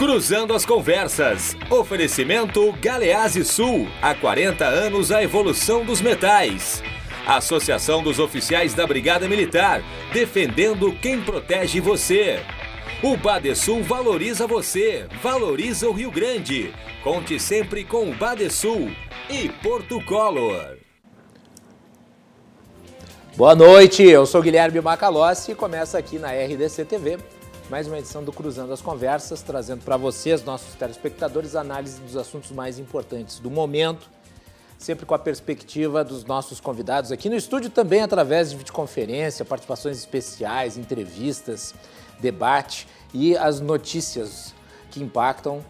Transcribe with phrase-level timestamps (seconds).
[0.00, 1.54] Cruzando as Conversas.
[1.68, 3.86] Oferecimento Galease Sul.
[4.00, 6.82] Há 40 anos a evolução dos metais.
[7.26, 9.82] Associação dos Oficiais da Brigada Militar.
[10.10, 12.40] Defendendo quem protege você.
[13.02, 15.06] O Badesul valoriza você.
[15.22, 16.72] Valoriza o Rio Grande.
[17.04, 18.90] Conte sempre com o Badesul.
[19.28, 20.78] E Porto Color.
[23.36, 27.18] Boa noite, eu sou Guilherme Macalossi e começa aqui na RDC TV
[27.70, 32.50] mais uma edição do Cruzando as Conversas, trazendo para vocês, nossos telespectadores, análise dos assuntos
[32.50, 34.10] mais importantes do momento,
[34.76, 39.96] sempre com a perspectiva dos nossos convidados aqui no estúdio, também através de videoconferência, participações
[39.98, 41.72] especiais, entrevistas,
[42.18, 44.52] debate e as notícias
[44.90, 45.64] que impactam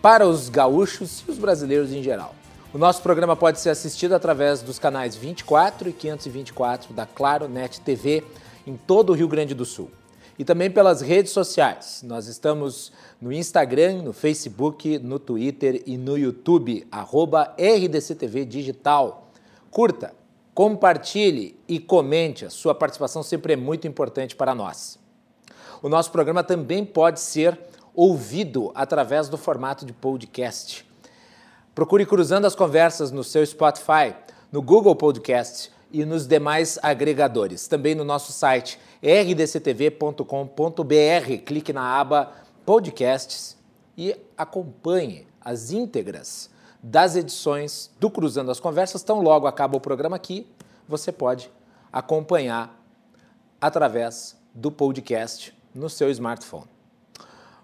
[0.00, 2.32] para os gaúchos e os brasileiros em geral.
[2.72, 7.80] O nosso programa pode ser assistido através dos canais 24 e 524 da Claro Net
[7.80, 8.22] TV
[8.64, 9.90] em todo o Rio Grande do Sul
[10.38, 12.02] e também pelas redes sociais.
[12.04, 19.30] Nós estamos no Instagram, no Facebook, no Twitter e no YouTube, arroba RDCTV Digital.
[19.70, 20.14] Curta,
[20.54, 22.44] compartilhe e comente.
[22.44, 24.98] A sua participação sempre é muito importante para nós.
[25.82, 27.58] O nosso programa também pode ser
[27.94, 30.84] ouvido através do formato de podcast.
[31.74, 34.14] Procure Cruzando as Conversas no seu Spotify,
[34.50, 37.68] no Google Podcast e nos demais agregadores.
[37.68, 40.24] Também no nosso site rdctv.com.br.
[41.46, 42.32] Clique na aba
[42.66, 43.56] Podcasts
[43.96, 46.50] e acompanhe as íntegras
[46.82, 49.04] das edições do Cruzando as Conversas.
[49.04, 50.48] Tão logo acaba o programa aqui,
[50.88, 51.48] você pode
[51.92, 52.76] acompanhar
[53.60, 56.66] através do podcast no seu smartphone.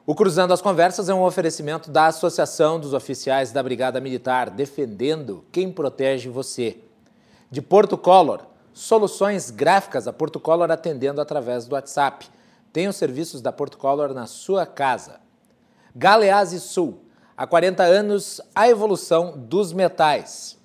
[0.07, 5.45] O Cruzando as Conversas é um oferecimento da Associação dos Oficiais da Brigada Militar, defendendo
[5.51, 6.79] quem protege você.
[7.51, 12.29] De Porto Color, soluções gráficas, a Porto Color atendendo através do WhatsApp.
[12.73, 15.21] Tem os serviços da Porto Color na sua casa.
[15.95, 17.01] Galeazzi Sul,
[17.37, 20.57] há 40 anos a evolução dos metais.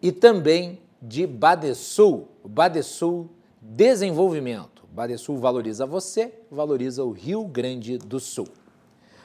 [0.00, 3.30] E também de Badesul, Badesul
[3.60, 4.84] Desenvolvimento.
[4.92, 8.46] Badesul valoriza você, valoriza o Rio Grande do Sul.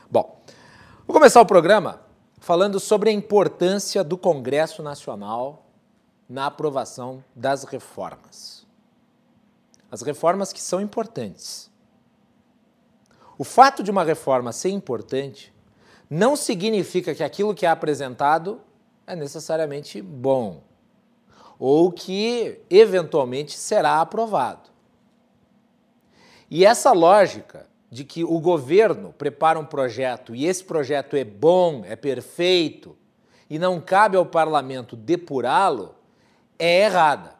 [0.09, 0.41] Bom,
[1.05, 2.01] vou começar o programa
[2.39, 5.68] falando sobre a importância do Congresso Nacional
[6.29, 8.67] na aprovação das reformas.
[9.91, 11.71] As reformas que são importantes.
[13.37, 15.51] O fato de uma reforma ser importante
[16.09, 18.61] não significa que aquilo que é apresentado
[19.07, 20.61] é necessariamente bom
[21.57, 24.69] ou que eventualmente será aprovado.
[26.49, 31.83] E essa lógica de que o governo prepara um projeto e esse projeto é bom,
[31.85, 32.95] é perfeito
[33.49, 35.95] e não cabe ao parlamento depurá-lo,
[36.59, 37.39] é errada.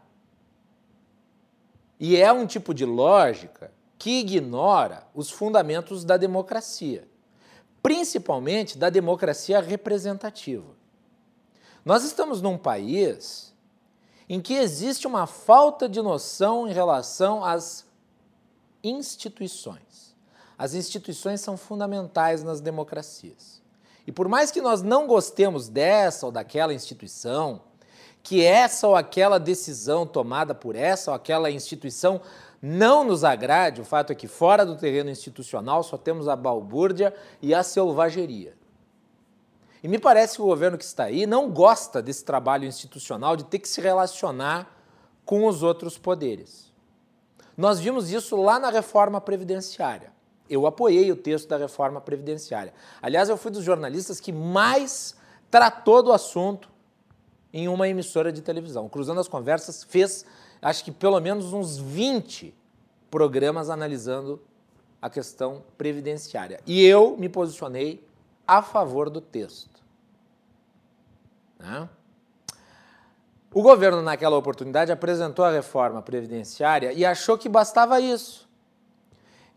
[2.00, 7.06] E é um tipo de lógica que ignora os fundamentos da democracia,
[7.84, 10.74] principalmente da democracia representativa.
[11.84, 13.54] Nós estamos num país
[14.30, 17.86] em que existe uma falta de noção em relação às
[18.82, 20.16] instituições.
[20.58, 23.62] As instituições são fundamentais nas democracias.
[24.06, 27.62] E por mais que nós não gostemos dessa ou daquela instituição,
[28.24, 32.22] que essa ou aquela decisão tomada por essa ou aquela instituição
[32.62, 37.14] não nos agrade, o fato é que fora do terreno institucional só temos a balbúrdia
[37.42, 38.54] e a selvageria.
[39.82, 43.46] E me parece que o governo que está aí não gosta desse trabalho institucional de
[43.46, 44.76] ter que se relacionar
[45.26, 46.70] com os outros poderes.
[47.56, 50.12] Nós vimos isso lá na reforma previdenciária.
[50.50, 52.74] Eu apoiei o texto da reforma previdenciária.
[53.02, 55.16] Aliás, eu fui dos jornalistas que mais
[55.50, 56.70] tratou do assunto
[57.54, 58.88] em uma emissora de televisão.
[58.88, 60.26] Cruzando as Conversas fez,
[60.62, 62.54] acho que pelo menos uns 20
[63.10, 64.42] programas analisando
[65.02, 66.60] a questão previdenciária.
[66.66, 68.06] E eu me posicionei
[68.48, 69.82] a favor do texto.
[71.58, 71.90] Né?
[73.52, 78.48] O governo, naquela oportunidade, apresentou a reforma previdenciária e achou que bastava isso.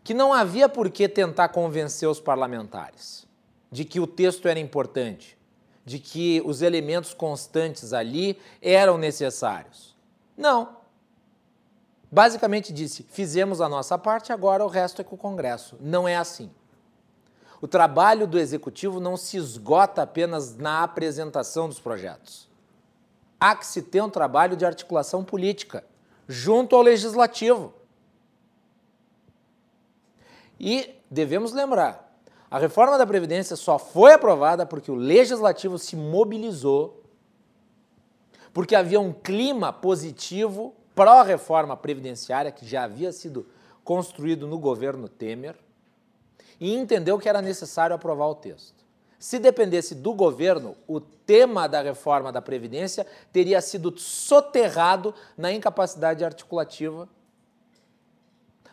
[0.03, 3.27] Que não havia por que tentar convencer os parlamentares
[3.71, 5.37] de que o texto era importante
[5.85, 9.95] de que os elementos constantes ali eram necessários.
[10.37, 10.77] Não.
[12.11, 15.77] Basicamente disse: fizemos a nossa parte, agora o resto é com o Congresso.
[15.81, 16.49] Não é assim.
[17.59, 22.49] O trabalho do executivo não se esgota apenas na apresentação dos projetos.
[23.39, 25.83] Há que se ter um trabalho de articulação política
[26.27, 27.73] junto ao legislativo.
[30.59, 32.12] E devemos lembrar
[32.53, 37.01] a reforma da Previdência só foi aprovada porque o legislativo se mobilizou,
[38.53, 43.47] porque havia um clima positivo pró-reforma previdenciária que já havia sido
[43.83, 45.55] construído no governo Temer.
[46.59, 48.85] e entendeu que era necessário aprovar o texto.
[49.17, 56.23] Se dependesse do governo, o tema da reforma da Previdência teria sido soterrado na incapacidade
[56.23, 57.09] articulativa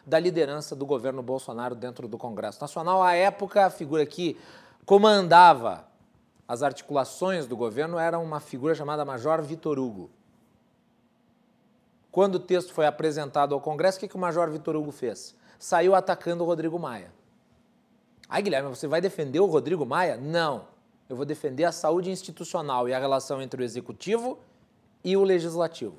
[0.06, 3.02] da liderança do governo Bolsonaro dentro do Congresso Nacional.
[3.02, 4.38] À época, a figura que
[4.84, 5.86] comandava
[6.48, 10.10] as articulações do governo era uma figura chamada Major Vitor Hugo.
[12.10, 15.36] Quando o texto foi apresentado ao Congresso, o que, que o Major Vitor Hugo fez?
[15.58, 17.12] Saiu atacando o Rodrigo Maia.
[18.28, 20.16] Aí, Guilherme, você vai defender o Rodrigo Maia?
[20.16, 20.64] Não.
[21.08, 24.38] Eu vou defender a saúde institucional e a relação entre o executivo
[25.04, 25.96] e o legislativo.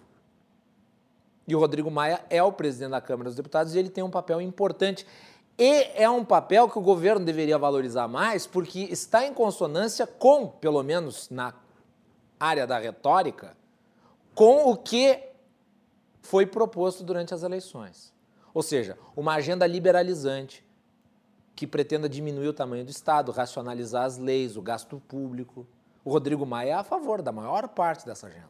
[1.47, 4.09] E o Rodrigo Maia é o presidente da Câmara dos Deputados e ele tem um
[4.09, 5.05] papel importante.
[5.57, 10.47] E é um papel que o governo deveria valorizar mais, porque está em consonância com,
[10.47, 11.53] pelo menos na
[12.39, 13.55] área da retórica,
[14.33, 15.21] com o que
[16.21, 18.13] foi proposto durante as eleições.
[18.53, 20.65] Ou seja, uma agenda liberalizante
[21.55, 25.67] que pretenda diminuir o tamanho do Estado, racionalizar as leis, o gasto público.
[26.03, 28.49] O Rodrigo Maia é a favor da maior parte dessa agenda.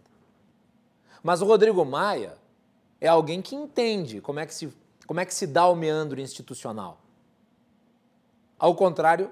[1.21, 2.38] Mas o Rodrigo Maia
[3.01, 4.71] é alguém que entende como é que se,
[5.07, 7.01] como é que se dá o meandro institucional.
[8.59, 9.31] Ao contrário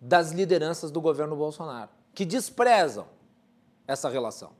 [0.00, 3.06] das lideranças do governo Bolsonaro, que desprezam
[3.86, 4.52] essa relação,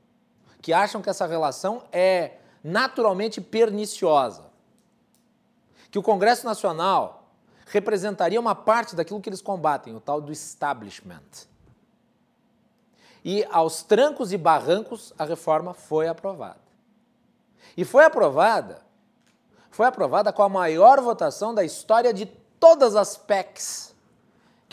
[0.61, 4.45] que acham que essa relação é naturalmente perniciosa,
[5.89, 7.31] que o Congresso Nacional
[7.65, 11.47] representaria uma parte daquilo que eles combatem, o tal do establishment.
[13.25, 16.62] E aos trancos e barrancos a reforma foi aprovada.
[17.75, 18.81] E foi aprovada,
[19.71, 22.25] foi aprovada com a maior votação da história de
[22.59, 23.93] todas as PECs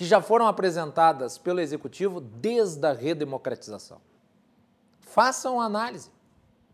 [0.00, 4.00] que já foram apresentadas pelo Executivo desde a redemocratização.
[5.00, 6.10] Façam análise,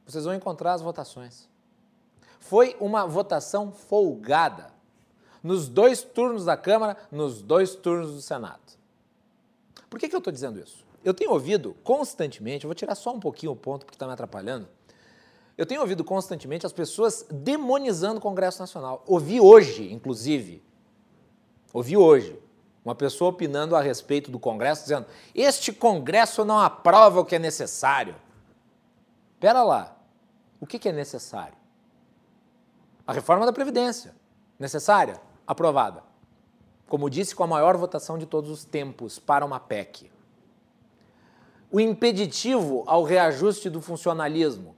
[0.06, 1.48] vocês vão encontrar as votações.
[2.38, 4.68] Foi uma votação folgada
[5.42, 8.60] nos dois turnos da Câmara, nos dois turnos do Senado.
[9.90, 10.84] Por que, que eu estou dizendo isso?
[11.04, 14.68] Eu tenho ouvido constantemente, vou tirar só um pouquinho o ponto porque está me atrapalhando,
[15.56, 19.02] eu tenho ouvido constantemente as pessoas demonizando o Congresso Nacional.
[19.06, 20.62] Ouvi hoje, inclusive,
[21.72, 22.38] ouvi hoje,
[22.84, 27.38] uma pessoa opinando a respeito do Congresso, dizendo: este Congresso não aprova o que é
[27.38, 28.14] necessário.
[29.40, 29.96] Pera lá,
[30.60, 31.56] o que é necessário?
[33.06, 34.14] A reforma da Previdência.
[34.58, 35.20] Necessária?
[35.46, 36.02] Aprovada.
[36.88, 40.10] Como disse, com a maior votação de todos os tempos para uma PEC.
[41.70, 44.75] O impeditivo ao reajuste do funcionalismo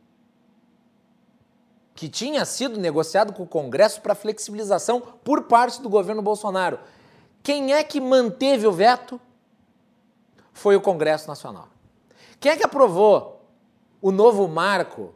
[1.98, 6.78] que tinha sido negociado com o Congresso para flexibilização por parte do governo Bolsonaro.
[7.42, 9.20] Quem é que manteve o veto?
[10.52, 11.66] Foi o Congresso Nacional.
[12.38, 13.44] Quem é que aprovou
[14.00, 15.12] o novo marco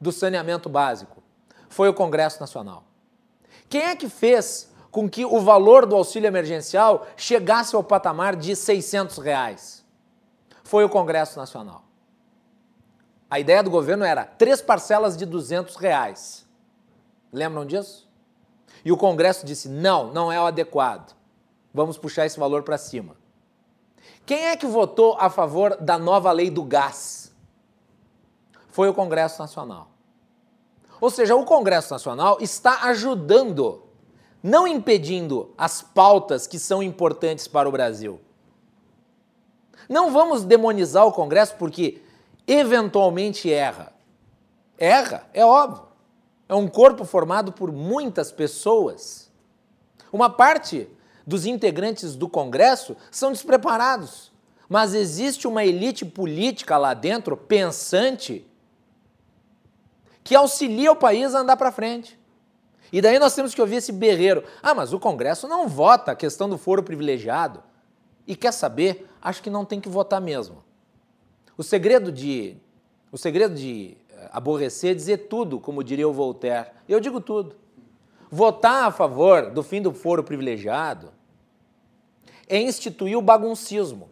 [0.00, 1.22] do saneamento básico?
[1.68, 2.82] Foi o Congresso Nacional.
[3.68, 8.56] Quem é que fez com que o valor do auxílio emergencial chegasse ao patamar de
[8.56, 9.84] 600 reais?
[10.64, 11.84] Foi o Congresso Nacional.
[13.32, 16.46] A ideia do governo era três parcelas de 200 reais.
[17.32, 18.06] Lembram disso?
[18.84, 21.16] E o Congresso disse: não, não é o adequado.
[21.72, 23.16] Vamos puxar esse valor para cima.
[24.26, 27.32] Quem é que votou a favor da nova lei do gás?
[28.68, 29.88] Foi o Congresso Nacional.
[31.00, 33.82] Ou seja, o Congresso Nacional está ajudando,
[34.42, 38.20] não impedindo as pautas que são importantes para o Brasil.
[39.88, 42.02] Não vamos demonizar o Congresso porque
[42.46, 43.92] eventualmente erra.
[44.78, 45.86] Erra, é óbvio.
[46.48, 49.30] É um corpo formado por muitas pessoas.
[50.12, 50.88] Uma parte
[51.26, 54.32] dos integrantes do Congresso são despreparados,
[54.68, 58.46] mas existe uma elite política lá dentro, pensante,
[60.24, 62.18] que auxilia o país a andar para frente.
[62.92, 64.44] E daí nós temos que ouvir esse berreiro.
[64.62, 67.62] Ah, mas o Congresso não vota a questão do foro privilegiado.
[68.26, 69.08] E quer saber?
[69.20, 70.62] Acho que não tem que votar mesmo.
[71.56, 72.56] O segredo de,
[73.10, 76.70] o segredo de eh, aborrecer é dizer tudo, como diria o Voltaire.
[76.88, 77.56] Eu digo tudo.
[78.30, 81.12] Votar a favor do fim do foro privilegiado
[82.48, 84.08] é instituir o baguncismo.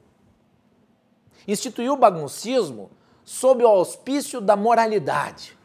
[1.47, 2.91] Instituir o baguncismo
[3.25, 5.57] sob o auspício da moralidade,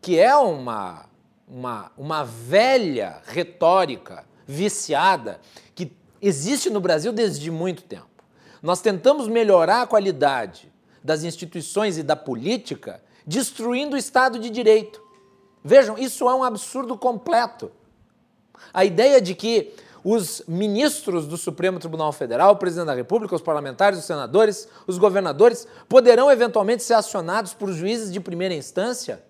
[0.00, 1.06] que é uma,
[1.48, 5.40] uma, uma velha retórica viciada
[5.74, 8.09] que existe no Brasil desde muito tempo.
[8.62, 10.70] Nós tentamos melhorar a qualidade
[11.02, 15.02] das instituições e da política destruindo o Estado de Direito.
[15.62, 17.70] Vejam, isso é um absurdo completo.
[18.72, 23.42] A ideia de que os ministros do Supremo Tribunal Federal, o presidente da República, os
[23.42, 29.22] parlamentares, os senadores, os governadores poderão eventualmente ser acionados por juízes de primeira instância?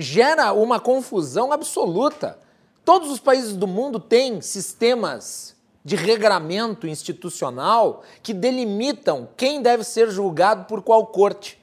[0.00, 2.38] gera uma confusão absoluta.
[2.84, 5.54] Todos os países do mundo têm sistemas
[5.84, 11.60] de regramento institucional que delimitam quem deve ser julgado por qual corte.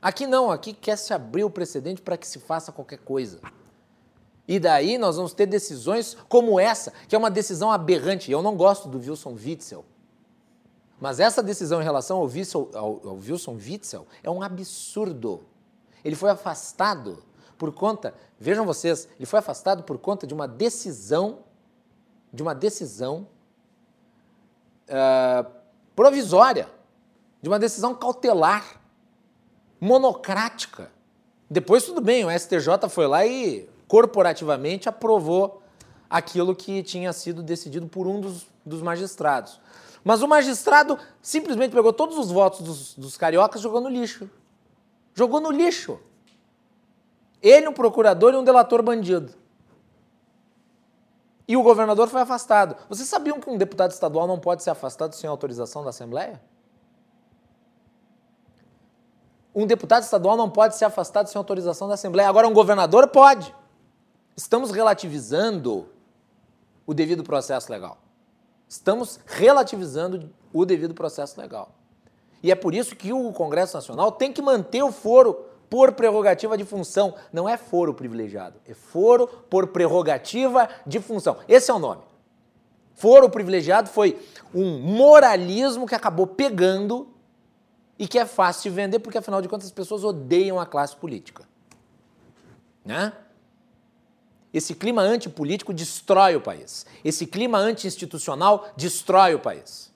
[0.00, 3.40] Aqui não, aqui quer se abrir o precedente para que se faça qualquer coisa.
[4.46, 8.30] E daí nós vamos ter decisões como essa, que é uma decisão aberrante.
[8.30, 9.84] Eu não gosto do Wilson Witzel.
[11.00, 15.40] Mas essa decisão em relação ao Wilson, ao, ao Wilson Witzel é um absurdo.
[16.04, 17.22] Ele foi afastado
[17.56, 21.38] por conta, vejam vocês, ele foi afastado por conta de uma decisão,
[22.32, 23.26] de uma decisão
[24.88, 25.50] uh,
[25.94, 26.68] provisória,
[27.40, 28.80] de uma decisão cautelar,
[29.80, 30.90] monocrática.
[31.50, 35.62] Depois, tudo bem, o STJ foi lá e corporativamente aprovou
[36.08, 39.60] aquilo que tinha sido decidido por um dos, dos magistrados.
[40.04, 44.30] Mas o magistrado simplesmente pegou todos os votos dos, dos cariocas e jogou no lixo.
[45.14, 46.00] Jogou no lixo.
[47.40, 49.32] Ele, um procurador e um delator bandido.
[51.52, 52.74] E o governador foi afastado.
[52.88, 56.40] Vocês sabiam que um deputado estadual não pode ser afastado sem autorização da Assembleia?
[59.54, 62.26] Um deputado estadual não pode ser afastado sem autorização da Assembleia.
[62.26, 63.54] Agora, um governador pode.
[64.34, 65.90] Estamos relativizando
[66.86, 67.98] o devido processo legal.
[68.66, 71.74] Estamos relativizando o devido processo legal.
[72.42, 76.54] E é por isso que o Congresso Nacional tem que manter o foro por prerrogativa
[76.58, 77.14] de função.
[77.32, 81.38] Não é foro privilegiado, é foro por prerrogativa de função.
[81.48, 82.02] Esse é o nome.
[82.94, 84.22] Foro privilegiado foi
[84.54, 87.08] um moralismo que acabou pegando
[87.98, 90.94] e que é fácil de vender porque, afinal de contas, as pessoas odeiam a classe
[90.94, 91.48] política.
[92.84, 93.10] Né?
[94.52, 96.84] Esse clima antipolítico destrói o país.
[97.02, 99.90] Esse clima anti-institucional destrói o país.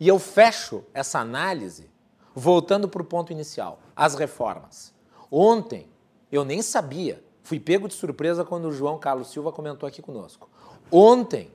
[0.00, 1.88] E eu fecho essa análise
[2.34, 4.93] voltando para o ponto inicial, as reformas.
[5.36, 5.88] Ontem,
[6.30, 10.48] eu nem sabia, fui pego de surpresa quando o João Carlos Silva comentou aqui conosco.
[10.92, 11.50] Ontem,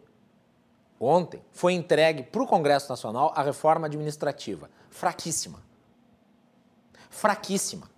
[0.99, 4.69] ontem, foi entregue para o Congresso Nacional a reforma administrativa.
[4.89, 5.63] Fraquíssima.
[7.09, 7.89] Fraquíssima.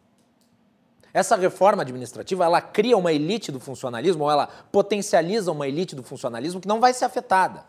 [1.12, 6.04] Essa reforma administrativa, ela cria uma elite do funcionalismo, ou ela potencializa uma elite do
[6.04, 7.66] funcionalismo que não vai ser afetada.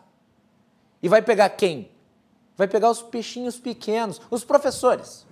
[1.01, 1.89] E vai pegar quem?
[2.55, 5.25] Vai pegar os peixinhos pequenos, os professores.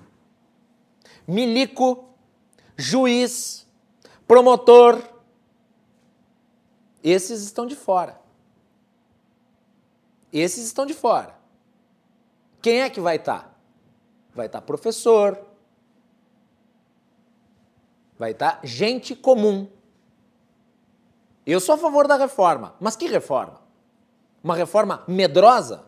[1.27, 2.10] Milico,
[2.77, 3.67] juiz,
[4.27, 5.01] promotor.
[7.03, 8.19] Esses estão de fora.
[10.31, 11.35] Esses estão de fora.
[12.61, 13.43] Quem é que vai estar?
[13.43, 13.51] Tá?
[14.33, 15.37] Vai estar tá professor,
[18.17, 19.67] vai estar tá gente comum.
[21.45, 23.59] Eu sou a favor da reforma, mas que reforma?
[24.43, 25.85] Uma reforma medrosa?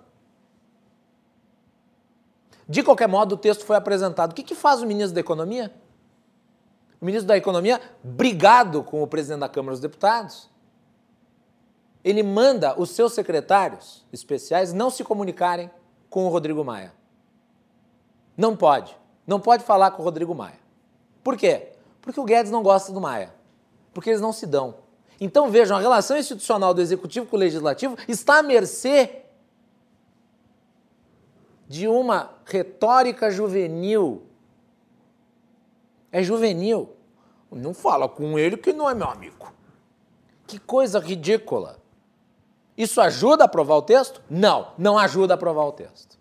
[2.68, 4.32] De qualquer modo, o texto foi apresentado.
[4.32, 5.74] O que, que faz o ministro da Economia?
[7.04, 10.50] O ministro da Economia, brigado com o presidente da Câmara dos Deputados,
[12.02, 15.70] ele manda os seus secretários especiais não se comunicarem
[16.10, 16.94] com o Rodrigo Maia.
[18.38, 18.98] Não pode.
[19.28, 20.58] Não pode falar com o Rodrigo Maia.
[21.22, 21.74] Por quê?
[22.02, 23.34] Porque o Guedes não gosta do Maia.
[23.94, 24.76] Porque eles não se dão.
[25.20, 29.24] Então vejam, a relação institucional do executivo com o legislativo está à mercê
[31.68, 34.24] de uma retórica juvenil.
[36.14, 36.96] É juvenil.
[37.52, 39.52] Não fala com ele que não é meu amigo.
[40.48, 41.78] Que coisa ridícula.
[42.78, 44.22] Isso ajuda a aprovar o texto?
[44.30, 46.18] Não, não ajuda a aprovar o texto.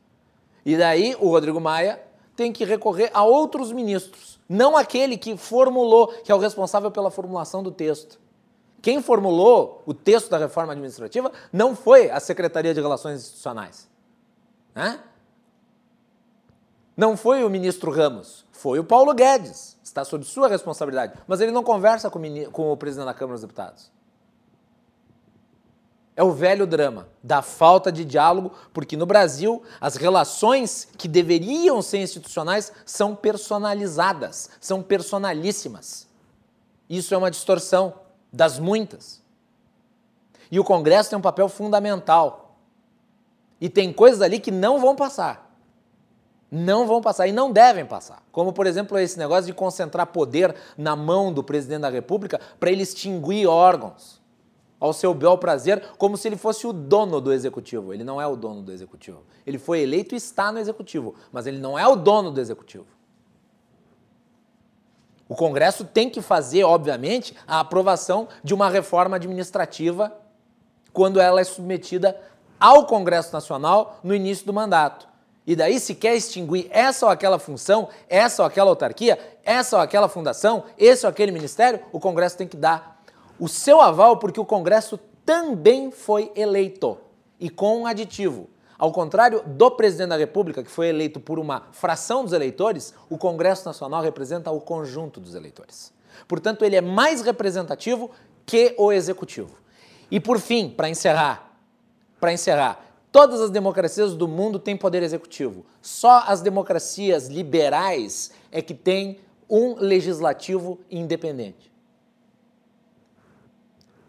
[0.66, 2.02] E daí o Rodrigo Maia
[2.34, 7.10] tem que recorrer a outros ministros não aquele que formulou, que é o responsável pela
[7.10, 8.20] formulação do texto.
[8.82, 13.88] Quem formulou o texto da reforma administrativa não foi a Secretaria de Relações Institucionais.
[14.74, 15.00] Né?
[16.94, 19.76] Não foi o ministro Ramos, foi o Paulo Guedes.
[19.82, 21.14] Está sob sua responsabilidade.
[21.26, 23.90] Mas ele não conversa com o, com o presidente da Câmara dos Deputados.
[26.14, 31.82] É o velho drama da falta de diálogo, porque no Brasil as relações que deveriam
[31.82, 36.06] ser institucionais são personalizadas, são personalíssimas.
[36.88, 37.94] Isso é uma distorção
[38.32, 39.20] das muitas.
[40.52, 42.58] E o Congresso tem um papel fundamental.
[43.60, 45.51] E tem coisas ali que não vão passar.
[46.54, 48.22] Não vão passar e não devem passar.
[48.30, 52.70] Como, por exemplo, esse negócio de concentrar poder na mão do presidente da República para
[52.70, 54.20] ele extinguir órgãos
[54.78, 57.94] ao seu bel prazer, como se ele fosse o dono do executivo.
[57.94, 59.22] Ele não é o dono do executivo.
[59.46, 62.84] Ele foi eleito e está no executivo, mas ele não é o dono do executivo.
[65.26, 70.12] O Congresso tem que fazer, obviamente, a aprovação de uma reforma administrativa
[70.92, 72.20] quando ela é submetida
[72.60, 75.11] ao Congresso Nacional no início do mandato.
[75.46, 79.82] E daí, se quer extinguir essa ou aquela função, essa ou aquela autarquia, essa ou
[79.82, 83.02] aquela fundação, esse ou aquele ministério, o Congresso tem que dar
[83.40, 86.98] o seu aval, porque o Congresso também foi eleito
[87.40, 88.48] e com um aditivo.
[88.78, 93.18] Ao contrário do presidente da República, que foi eleito por uma fração dos eleitores, o
[93.18, 95.92] Congresso Nacional representa o conjunto dos eleitores.
[96.28, 98.10] Portanto, ele é mais representativo
[98.46, 99.56] que o executivo.
[100.10, 101.52] E por fim, para encerrar,
[102.20, 105.64] para encerrar, todas as democracias do mundo têm poder executivo.
[105.82, 111.70] Só as democracias liberais é que têm um legislativo independente.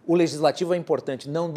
[0.08, 1.54] O legislativo é importante, não,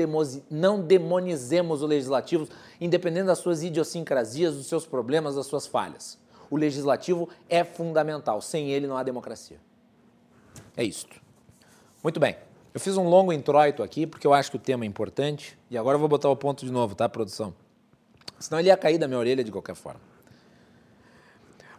[0.51, 2.49] não demonizemos o legislativo,
[2.81, 6.19] independente das suas idiosincrasias, dos seus problemas, das suas falhas.
[6.49, 9.59] O legislativo é fundamental, sem ele não há democracia.
[10.77, 11.21] É isto.
[12.05, 12.37] Muito bem.
[12.77, 15.79] Eu fiz um longo introito aqui porque eu acho que o tema é importante e
[15.79, 17.55] agora eu vou botar o ponto de novo, tá, produção?
[18.39, 20.03] Senão ele ia cair da minha orelha de qualquer forma.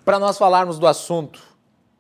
[0.03, 1.39] Para nós falarmos do assunto,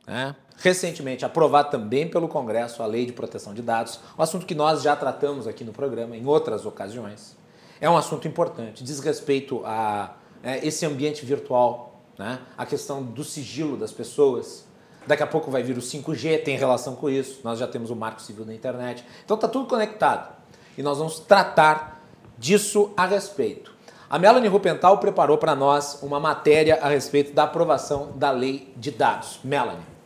[0.07, 4.55] né, recentemente aprovado também pelo Congresso a Lei de Proteção de Dados, um assunto que
[4.55, 7.37] nós já tratamos aqui no programa em outras ocasiões.
[7.79, 13.23] É um assunto importante, diz respeito a é, esse ambiente virtual, né, a questão do
[13.23, 14.66] sigilo das pessoas,
[15.07, 17.39] Daqui a pouco vai vir o 5G, tem relação com isso.
[17.43, 19.03] Nós já temos o Marco Civil da Internet.
[19.23, 20.35] Então está tudo conectado.
[20.77, 22.03] E nós vamos tratar
[22.37, 23.73] disso a respeito.
[24.09, 28.91] A Melanie Rupental preparou para nós uma matéria a respeito da aprovação da Lei de
[28.91, 29.39] Dados.
[29.43, 29.97] Melanie.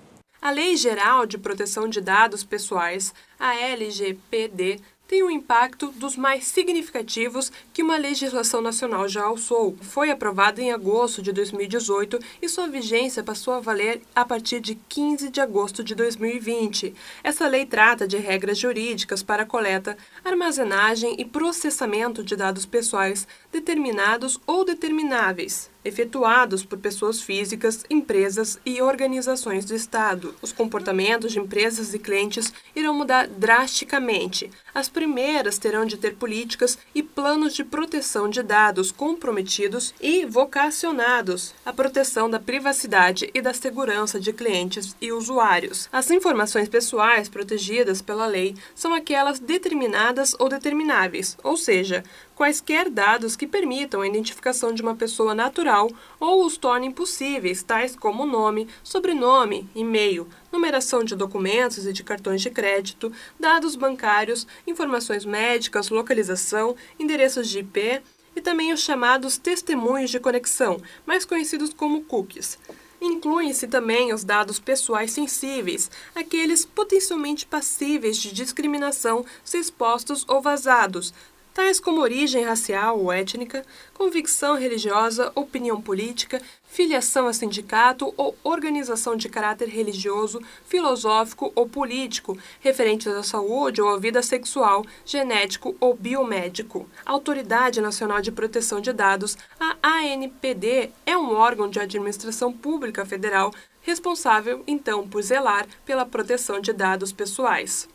[0.42, 4.80] A Lei Geral de Proteção de Dados Pessoais, a LGPD,
[5.12, 9.76] tem um impacto dos mais significativos que uma legislação nacional já alçou.
[9.82, 14.76] Foi aprovada em agosto de 2018 e sua vigência passou a valer a partir de
[14.88, 16.96] 15 de agosto de 2020.
[17.26, 24.40] Essa lei trata de regras jurídicas para coleta, armazenagem e processamento de dados pessoais determinados
[24.46, 30.36] ou determináveis efetuados por pessoas físicas, empresas e organizações do Estado.
[30.42, 34.50] Os comportamentos de empresas e clientes irão mudar drasticamente.
[34.74, 41.54] As primeiras terão de ter políticas e planos de proteção de dados comprometidos e vocacionados
[41.66, 45.90] à proteção da privacidade e da segurança de clientes e usuários.
[45.92, 52.04] As informações pessoais protegidas pela lei são aquelas determinadas ou determináveis, ou seja,
[52.36, 55.90] quaisquer dados que permitam a identificação de uma pessoa natural
[56.20, 62.42] ou os tornem possíveis, tais como nome, sobrenome, e-mail, numeração de documentos e de cartões
[62.42, 68.02] de crédito, dados bancários, informações médicas, localização, endereços de IP
[68.36, 72.58] e também os chamados testemunhos de conexão, mais conhecidos como cookies.
[73.02, 81.12] Incluem-se também os dados pessoais sensíveis, aqueles potencialmente passíveis de discriminação se expostos ou vazados,
[81.54, 89.16] tais como origem racial ou étnica, convicção religiosa, opinião política, filiação a sindicato ou organização
[89.16, 95.94] de caráter religioso, filosófico ou político, referentes à saúde ou à vida sexual, genético ou
[95.94, 96.90] biomédico.
[97.06, 103.06] A Autoridade Nacional de Proteção de Dados, a ANPD, é um órgão de administração pública
[103.06, 107.90] federal responsável, então, por zelar pela proteção de dados pessoais.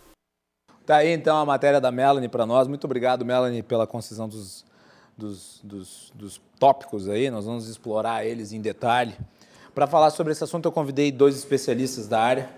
[0.87, 2.69] Tá aí então a matéria da Melanie para nós.
[2.69, 4.65] Muito obrigado, Melanie, pela concisão dos,
[5.19, 7.29] dos, dos, dos tópicos aí.
[7.29, 9.13] Nós vamos explorar eles em detalhe.
[9.75, 12.51] Para falar sobre esse assunto, eu convidei dois especialistas da área.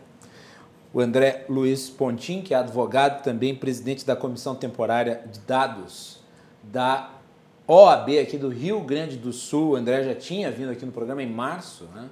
[0.92, 6.20] O André Luiz Pontin, que é advogado também presidente da Comissão Temporária de Dados
[6.62, 7.10] da
[7.66, 9.70] OAB aqui do Rio Grande do Sul.
[9.70, 12.10] O André já tinha vindo aqui no programa em março, né?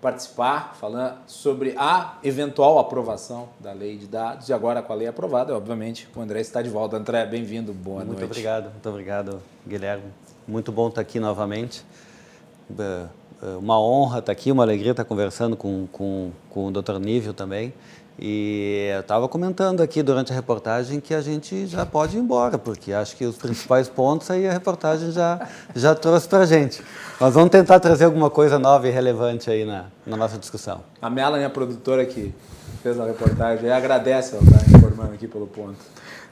[0.00, 5.08] Participar, falando sobre a eventual aprovação da lei de dados e agora com a lei
[5.08, 6.96] aprovada, obviamente, o André está de volta.
[6.96, 8.20] André, bem-vindo, boa muito noite.
[8.20, 10.12] Muito obrigado, muito obrigado, Guilherme.
[10.46, 11.84] Muito bom estar aqui novamente.
[12.78, 13.06] É,
[13.42, 16.98] é uma honra estar aqui, uma alegria estar conversando com, com, com o Dr.
[16.98, 17.72] Nível também.
[18.18, 22.56] E eu estava comentando aqui durante a reportagem que a gente já pode ir embora,
[22.56, 26.82] porque acho que os principais pontos aí a reportagem já, já trouxe para a gente.
[27.20, 30.80] Nós vamos tentar trazer alguma coisa nova e relevante aí na, na nossa discussão.
[31.00, 32.34] A Melanie, a produtora que
[32.82, 35.76] fez a reportagem, agradece ela estar informando aqui pelo ponto.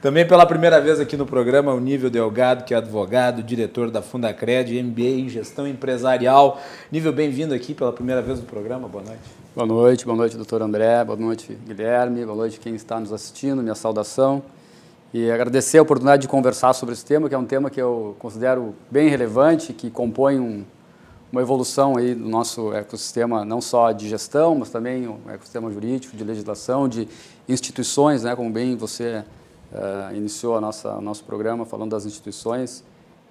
[0.05, 4.03] Também pela primeira vez aqui no programa, o Nível Delgado, que é advogado, diretor da
[4.03, 6.61] Fundacred, MBA em Gestão Empresarial.
[6.91, 9.23] Nível, bem-vindo aqui pela primeira vez no programa, boa noite.
[9.55, 13.63] Boa noite, boa noite, doutor André, boa noite, Guilherme, boa noite quem está nos assistindo,
[13.63, 14.43] minha saudação.
[15.11, 18.15] E agradecer a oportunidade de conversar sobre esse tema, que é um tema que eu
[18.19, 20.63] considero bem relevante, que compõe um,
[21.31, 26.15] uma evolução aí do nosso ecossistema, não só de gestão, mas também o ecossistema jurídico,
[26.15, 27.07] de legislação, de
[27.49, 29.23] instituições, né, como bem você
[29.75, 32.83] uh, iniciou a nossa, o nosso programa falando das instituições.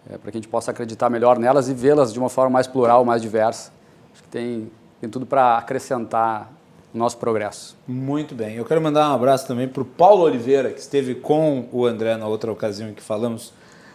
[0.08, 2.66] é, para que a gente possa acreditar melhor nelas e vê-las de uma forma mais
[2.66, 3.72] plural, mais diversa.
[4.12, 6.52] Acho que tem, tem tudo para acrescentar
[6.94, 7.76] o nosso progresso.
[7.88, 8.56] Muito bem.
[8.56, 12.16] Eu quero mandar um abraço também para o Paulo Oliveira, que esteve com o André
[12.16, 13.52] na outra ocasião em que falamos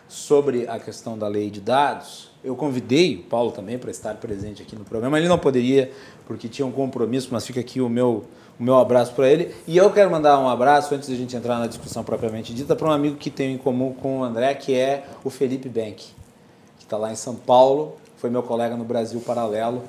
[0.09, 2.31] sobre a questão da lei de dados.
[2.43, 5.17] Eu convidei o Paulo também para estar presente aqui no programa.
[5.19, 5.91] Ele não poderia,
[6.25, 8.25] porque tinha um compromisso, mas fica aqui o meu,
[8.59, 9.53] o meu abraço para ele.
[9.67, 12.75] E eu quero mandar um abraço, antes de a gente entrar na discussão propriamente dita,
[12.75, 15.95] para um amigo que tem em comum com o André, que é o Felipe Bank,
[15.95, 19.83] que está lá em São Paulo, foi meu colega no Brasil Paralelo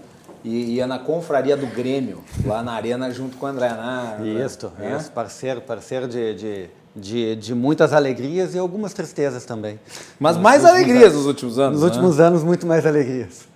[0.44, 3.70] e ia na confraria do Grêmio, lá na arena, junto com o André.
[3.70, 4.44] Né?
[4.44, 4.96] Isso, é?
[4.96, 9.78] isso, parceiro, parceiro de, de, de, de, muitas alegrias e algumas tristezas também.
[10.18, 11.72] Mas nos mais alegrias anos, nos últimos anos.
[11.72, 11.86] Nos né?
[11.86, 13.48] últimos anos, muito mais alegrias.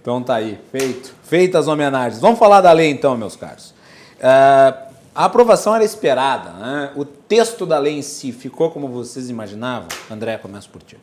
[0.00, 1.14] Então tá aí, feito.
[1.22, 2.20] Feitas as homenagens.
[2.20, 3.70] Vamos falar da lei então, meus caros.
[4.18, 6.90] Uh, a aprovação era esperada, né?
[6.96, 9.88] O texto da lei em si ficou como vocês imaginavam?
[10.10, 10.96] André, começo por ti.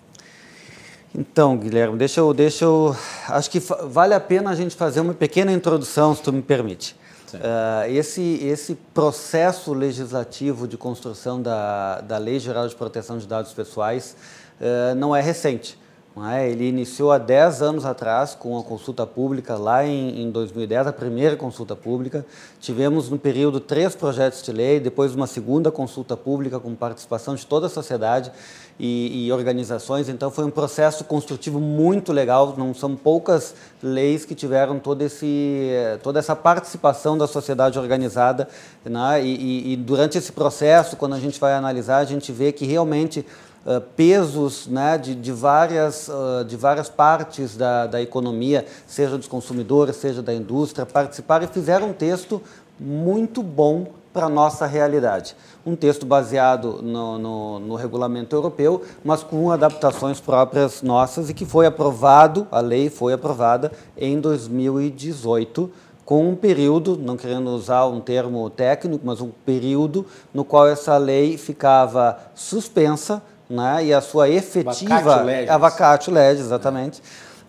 [1.14, 2.96] Então, Guilherme, deixa eu, deixa eu.
[3.28, 6.96] Acho que vale a pena a gente fazer uma pequena introdução, se tu me permite.
[7.38, 13.54] Uh, esse, esse processo legislativo de construção da, da Lei Geral de Proteção de Dados
[13.54, 14.16] Pessoais
[14.60, 15.78] uh, não é recente.
[16.16, 16.50] Não é?
[16.50, 20.94] Ele iniciou há 10 anos atrás com a consulta pública, lá em, em 2010, a
[20.94, 22.26] primeira consulta pública.
[22.60, 27.46] Tivemos no período três projetos de lei, depois uma segunda consulta pública com participação de
[27.46, 28.32] toda a sociedade
[28.80, 30.08] e, e, organizações.
[30.08, 32.56] Então foi um processo construtivo muito legal.
[32.58, 35.70] Não são poucas leis que tiveram todo esse,
[36.02, 38.48] toda essa participação da sociedade organizada.
[38.86, 39.24] Né?
[39.24, 42.66] E, e, e durante esse processo, quando a gente vai analisar, a gente vê que
[42.66, 43.26] realmente
[43.66, 49.28] Uh, pesos né, de, de, várias, uh, de várias partes da, da economia, seja dos
[49.28, 52.42] consumidores, seja da indústria, participaram e fizeram um texto
[52.80, 55.36] muito bom para a nossa realidade.
[55.66, 61.46] Um texto baseado no, no, no, regulamento europeu, mas com adaptações próprias nossas e que
[61.46, 65.72] foi aprovado, a lei foi aprovada em 2018,
[66.06, 70.98] com um período, não querendo usar um termo técnico, mas um período no qual essa
[70.98, 75.24] lei ficava suspensa né, e a sua efetiva.
[75.48, 77.02] A vacatio legis, exatamente.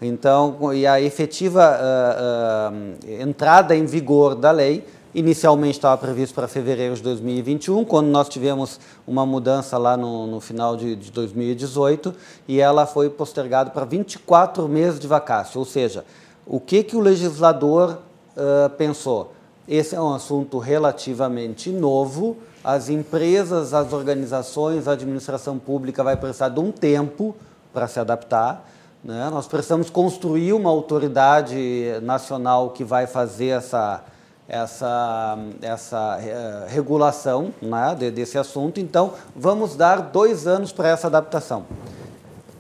[0.03, 6.47] Então, e a efetiva uh, uh, entrada em vigor da lei Inicialmente estava previsto para
[6.47, 12.15] fevereiro de 2021, quando nós tivemos uma mudança lá no, no final de, de, 2018
[12.47, 15.59] e ela foi postergada para 24 meses de vacácio.
[15.59, 16.05] Ou seja,
[16.47, 17.99] o que, que o legislador
[18.37, 19.33] uh, pensou?
[19.67, 26.51] Esse é um assunto relativamente novo, as empresas, as organizações, a administração pública vai precisar
[26.51, 27.35] de um tempo
[27.73, 28.69] para se adaptar.
[29.03, 29.29] Né?
[29.29, 34.05] Nós precisamos construir uma autoridade nacional que vai fazer essa
[34.51, 38.81] essa, essa uh, regulação né, de, desse assunto.
[38.81, 41.65] Então, vamos dar dois anos para essa adaptação.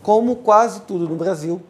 [0.00, 1.61] Como quase tudo no Brasil,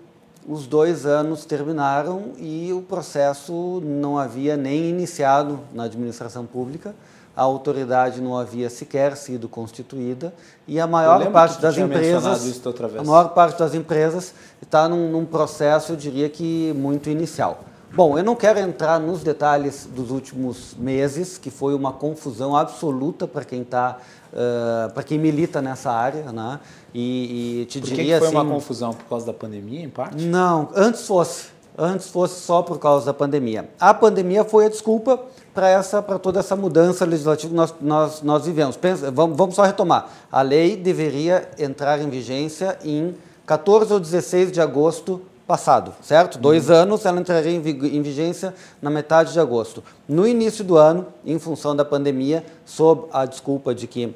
[0.46, 6.94] os dois anos terminaram e o processo não havia nem iniciado na administração pública,
[7.34, 10.34] a autoridade não havia sequer sido constituída
[10.68, 12.62] e a maior parte das empresas,
[12.98, 17.64] a maior parte das empresas está num, num processo, eu diria que muito inicial.
[17.92, 23.26] Bom, eu não quero entrar nos detalhes dos últimos meses, que foi uma confusão absoluta
[23.26, 23.98] para quem está,
[24.32, 26.60] uh, para quem milita nessa área, né?
[26.94, 29.82] E, e te por diria que, que foi assim, uma confusão por causa da pandemia,
[29.82, 30.24] em parte?
[30.24, 33.68] Não, antes fosse, antes fosse só por causa da pandemia.
[33.80, 35.20] A pandemia foi a desculpa
[35.52, 38.76] para essa, para toda essa mudança legislativa que nós, nós, nós vivemos.
[38.76, 40.08] Pensa, vamos, vamos só retomar.
[40.30, 46.36] A lei deveria entrar em vigência em 14 ou 16 de agosto passado, certo?
[46.36, 46.42] Uhum.
[46.42, 49.82] Dois anos, ela entraria em vigência na metade de agosto.
[50.08, 54.14] No início do ano, em função da pandemia, sob a desculpa de que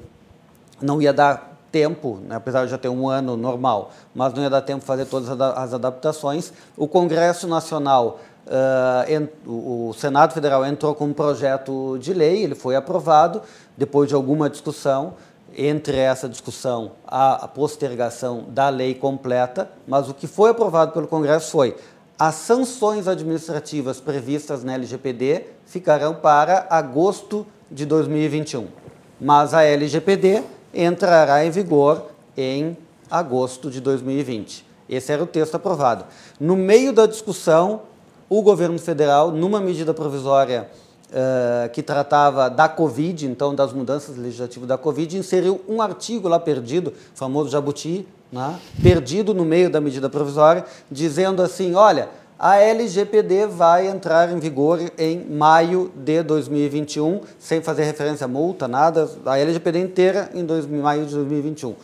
[0.81, 4.49] não ia dar tempo, né, apesar de já ter um ano normal, mas não ia
[4.49, 10.95] dar tempo de fazer todas as adaptações, o Congresso Nacional, uh, o Senado Federal entrou
[10.95, 13.43] com um projeto de lei, ele foi aprovado,
[13.77, 15.15] depois de alguma discussão,
[15.57, 21.51] entre essa discussão a postergação da lei completa, mas o que foi aprovado pelo Congresso
[21.51, 21.77] foi
[22.19, 28.69] as sanções administrativas previstas na LGPD ficarão para agosto de 2021,
[29.21, 32.77] mas a LGPD entrará em vigor em
[33.11, 34.65] agosto de 2020.
[34.89, 36.05] Esse era o texto aprovado.
[36.39, 37.83] No meio da discussão,
[38.29, 40.71] o governo federal, numa medida provisória
[41.11, 46.39] uh, que tratava da Covid, então das mudanças legislativas da Covid, inseriu um artigo lá
[46.39, 53.47] perdido, famoso Jabuti, né, perdido no meio da medida provisória, dizendo assim: olha, a LGPD
[53.47, 59.39] vai entrar em vigor em maio de 2021, sem fazer referência a multa, nada, a
[59.39, 61.75] LGPD inteira em dois, maio de 2021.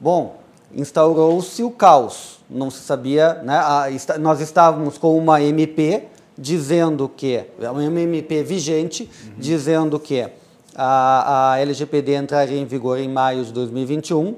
[0.00, 0.36] Bom,
[0.74, 2.40] instaurou-se o caos.
[2.50, 3.60] Não se sabia, né?
[4.18, 6.08] nós estávamos com uma MP
[6.42, 9.32] dizendo que, uma MP vigente, uhum.
[9.38, 10.28] dizendo que
[10.74, 14.34] a, a LGPD entraria em vigor em maio de 2021.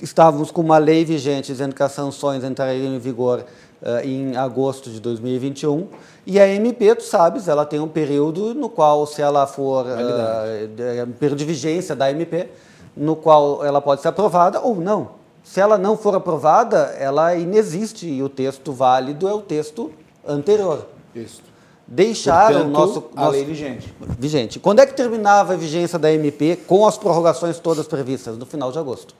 [0.00, 3.44] Estávamos com uma lei vigente dizendo que as sanções entrariam em vigor
[3.82, 5.88] uh, em agosto de 2021.
[6.24, 9.86] E a MP, tu sabes, ela tem um período no qual, se ela for.
[9.86, 12.48] Uh, um período de vigência da MP,
[12.96, 15.18] no qual ela pode ser aprovada ou não.
[15.42, 19.90] Se ela não for aprovada, ela inexiste e o texto válido é o texto
[20.24, 20.86] anterior.
[21.14, 21.42] Isso.
[21.86, 23.92] Deixaram o nosso, a lei vigente.
[24.16, 24.60] Vigente.
[24.60, 28.38] Quando é que terminava a vigência da MP com as prorrogações todas previstas?
[28.38, 29.12] No final de agosto.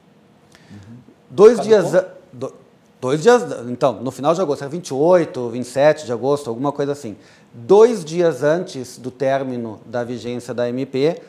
[0.71, 0.97] Uhum.
[1.29, 2.05] Dois Cada dias.
[2.31, 2.53] Do,
[3.01, 3.43] dois dias.
[3.67, 7.17] Então, no final de agosto, era 28, 27 de agosto, alguma coisa assim.
[7.53, 11.21] Dois dias antes do término da vigência da MP,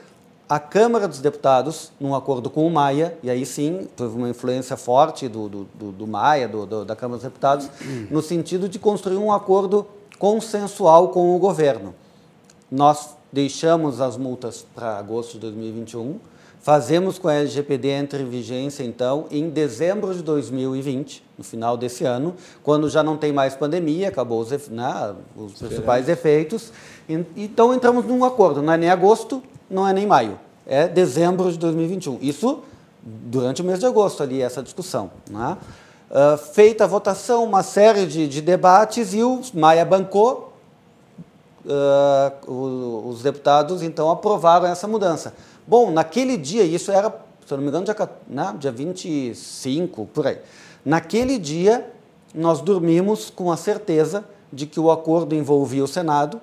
[0.49, 4.77] a Câmara dos Deputados, num acordo com o Maia, e aí sim teve uma influência
[4.77, 7.69] forte do, do, do, do Maia, do, da Câmara dos Deputados,
[8.11, 9.87] no sentido de construir um acordo
[10.23, 11.93] consensual com o governo.
[12.71, 16.21] Nós deixamos as multas para agosto de 2021,
[16.61, 22.05] fazemos com a LGPD entre em vigência, então, em dezembro de 2020, no final desse
[22.05, 26.73] ano, quando já não tem mais pandemia, acabou os, né, os principais efeitos.
[27.37, 31.59] Então, entramos num acordo, não é nem agosto, não é nem maio, é dezembro de
[31.59, 32.19] 2021.
[32.23, 32.61] Isso
[33.03, 35.11] durante o mês de agosto ali, essa discussão.
[35.29, 35.57] Né?
[36.13, 40.53] Uh, feita a votação, uma série de, de debates e o Maia bancou,
[41.65, 45.33] uh, os deputados então aprovaram essa mudança.
[45.67, 47.09] Bom, naquele dia, isso era,
[47.47, 50.39] se eu não me engano, dia, né, dia 25, por aí.
[50.85, 51.91] Naquele dia,
[52.35, 54.23] nós dormimos com a certeza
[54.53, 56.39] de que o acordo envolvia o Senado,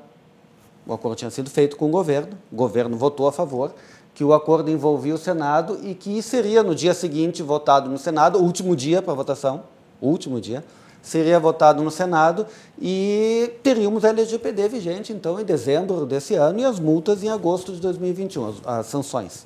[0.87, 3.71] o acordo tinha sido feito com o governo, o governo votou a favor,
[4.19, 8.37] que o acordo envolvia o Senado e que seria no dia seguinte votado no Senado,
[8.37, 9.63] último dia para votação,
[10.01, 10.61] último dia,
[11.01, 12.45] seria votado no Senado
[12.81, 17.71] e teríamos a LGPD vigente, então, em dezembro desse ano e as multas em agosto
[17.71, 19.45] de 2021, as, as sanções.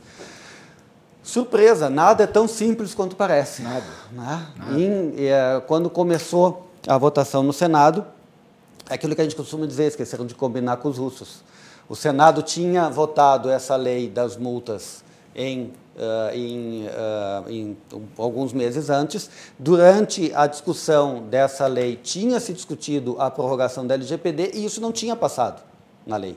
[1.22, 3.62] Surpresa, nada é tão simples quanto parece.
[3.62, 3.86] Nada.
[4.12, 4.48] Né?
[4.58, 4.82] nada.
[4.82, 8.04] Em, é, quando começou a votação no Senado,
[8.90, 11.44] é aquilo que a gente costuma dizer, esqueceram de combinar com os russos.
[11.94, 15.04] O Senado tinha votado essa lei das multas
[15.36, 17.78] em, uh, em, uh, em,
[18.18, 19.30] alguns meses antes.
[19.60, 24.92] Durante a discussão dessa lei, tinha se discutido a prorrogação da LGPD e isso não
[24.92, 25.62] tinha passado
[26.04, 26.36] na lei,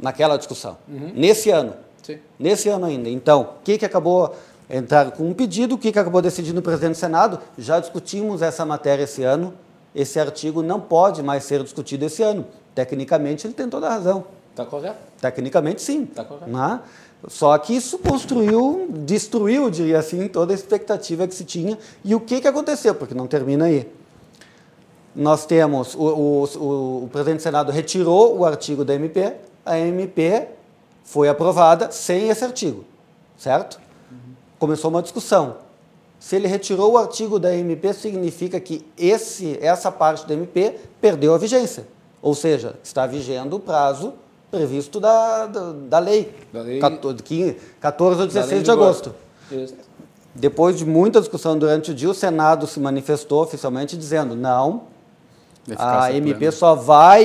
[0.00, 0.76] naquela discussão.
[0.88, 1.12] Uhum.
[1.14, 1.74] Nesse ano.
[2.02, 2.18] Sim.
[2.36, 3.08] Nesse ano ainda.
[3.08, 4.34] Então, o que, que acabou
[4.68, 7.38] entrar com um pedido, o que, que acabou decidindo o presidente do Senado?
[7.56, 9.54] Já discutimos essa matéria esse ano
[9.94, 12.46] esse artigo não pode mais ser discutido esse ano.
[12.74, 14.24] Tecnicamente, ele tem toda a razão.
[14.50, 14.98] Está correto?
[15.20, 16.04] Tecnicamente, sim.
[16.04, 16.50] Está correto.
[16.50, 16.80] Né?
[17.28, 21.78] Só que isso construiu, destruiu, diria assim, toda a expectativa que se tinha.
[22.04, 22.94] E o que, que aconteceu?
[22.94, 23.90] Porque não termina aí.
[25.14, 29.34] Nós temos, o, o, o presidente do Senado retirou o artigo da MP,
[29.66, 30.48] a MP
[31.04, 32.84] foi aprovada sem esse artigo,
[33.36, 33.80] certo?
[34.10, 34.18] Uhum.
[34.58, 35.56] Começou uma discussão.
[36.18, 41.34] Se ele retirou o artigo da MP, significa que esse, essa parte da MP perdeu
[41.34, 41.86] a vigência.
[42.22, 44.14] Ou seja, está vigendo o prazo
[44.50, 49.14] previsto da, da, da lei, da lei 14, 15, 14 ou 16 de agosto.
[49.50, 49.74] Isso.
[50.34, 54.84] Depois de muita discussão durante o dia, o Senado se manifestou oficialmente dizendo não,
[55.76, 56.52] a MP plena.
[56.52, 57.24] só vai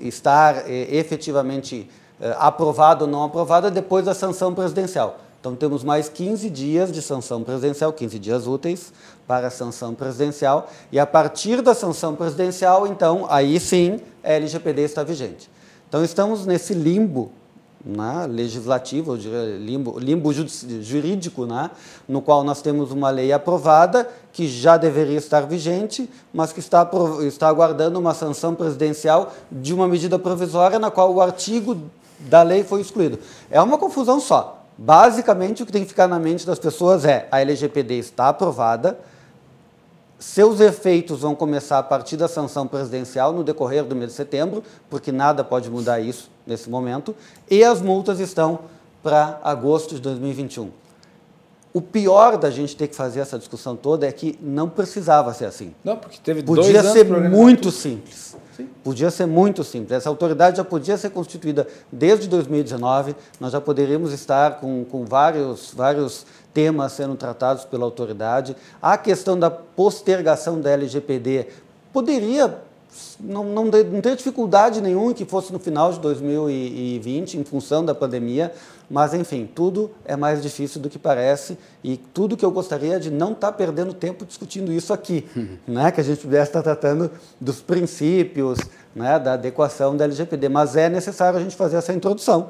[0.00, 1.88] estar eh, efetivamente
[2.20, 5.18] eh, aprovada ou não aprovada depois da sanção presidencial.
[5.40, 8.92] Então temos mais 15 dias de sanção presidencial, 15 dias úteis
[9.26, 14.82] para a sanção presidencial, e a partir da sanção presidencial, então, aí sim, a LGPD
[14.82, 15.48] está vigente.
[15.88, 17.30] Então estamos nesse limbo
[17.86, 21.70] né, legislativo, limbo, limbo jurídico, né,
[22.08, 26.88] no qual nós temos uma lei aprovada que já deveria estar vigente, mas que está,
[27.22, 31.76] está aguardando uma sanção presidencial de uma medida provisória na qual o artigo
[32.18, 33.20] da lei foi excluído.
[33.48, 34.64] É uma confusão só.
[34.76, 38.98] Basicamente, o que tem que ficar na mente das pessoas é: a LGPD está aprovada,
[40.18, 44.62] seus efeitos vão começar a partir da sanção presidencial no decorrer do mês de setembro,
[44.88, 47.14] porque nada pode mudar isso nesse momento,
[47.50, 48.60] e as multas estão
[49.02, 50.70] para agosto de 2021.
[51.72, 55.44] O pior da gente ter que fazer essa discussão toda é que não precisava ser
[55.44, 55.74] assim.
[55.84, 58.34] Não, porque teve Podia ser muito simples.
[58.56, 58.68] Sim.
[58.82, 59.92] Podia ser muito simples.
[59.92, 65.74] Essa autoridade já podia ser constituída desde 2019, nós já poderíamos estar com, com vários,
[65.74, 66.24] vários
[66.56, 68.56] temas sendo tratados pela autoridade.
[68.80, 71.48] A questão da postergação da LGPD
[71.92, 72.62] poderia
[73.20, 77.94] não, não, não tem dificuldade nenhuma que fosse no final de 2020, em função da
[77.94, 78.54] pandemia,
[78.88, 83.10] mas enfim, tudo é mais difícil do que parece e tudo que eu gostaria de
[83.10, 85.28] não estar tá perdendo tempo discutindo isso aqui,
[85.68, 85.90] né?
[85.90, 88.58] que a gente pudesse estar tratando dos princípios,
[88.94, 89.18] né?
[89.18, 92.48] da adequação da LGPD, mas é necessário a gente fazer essa introdução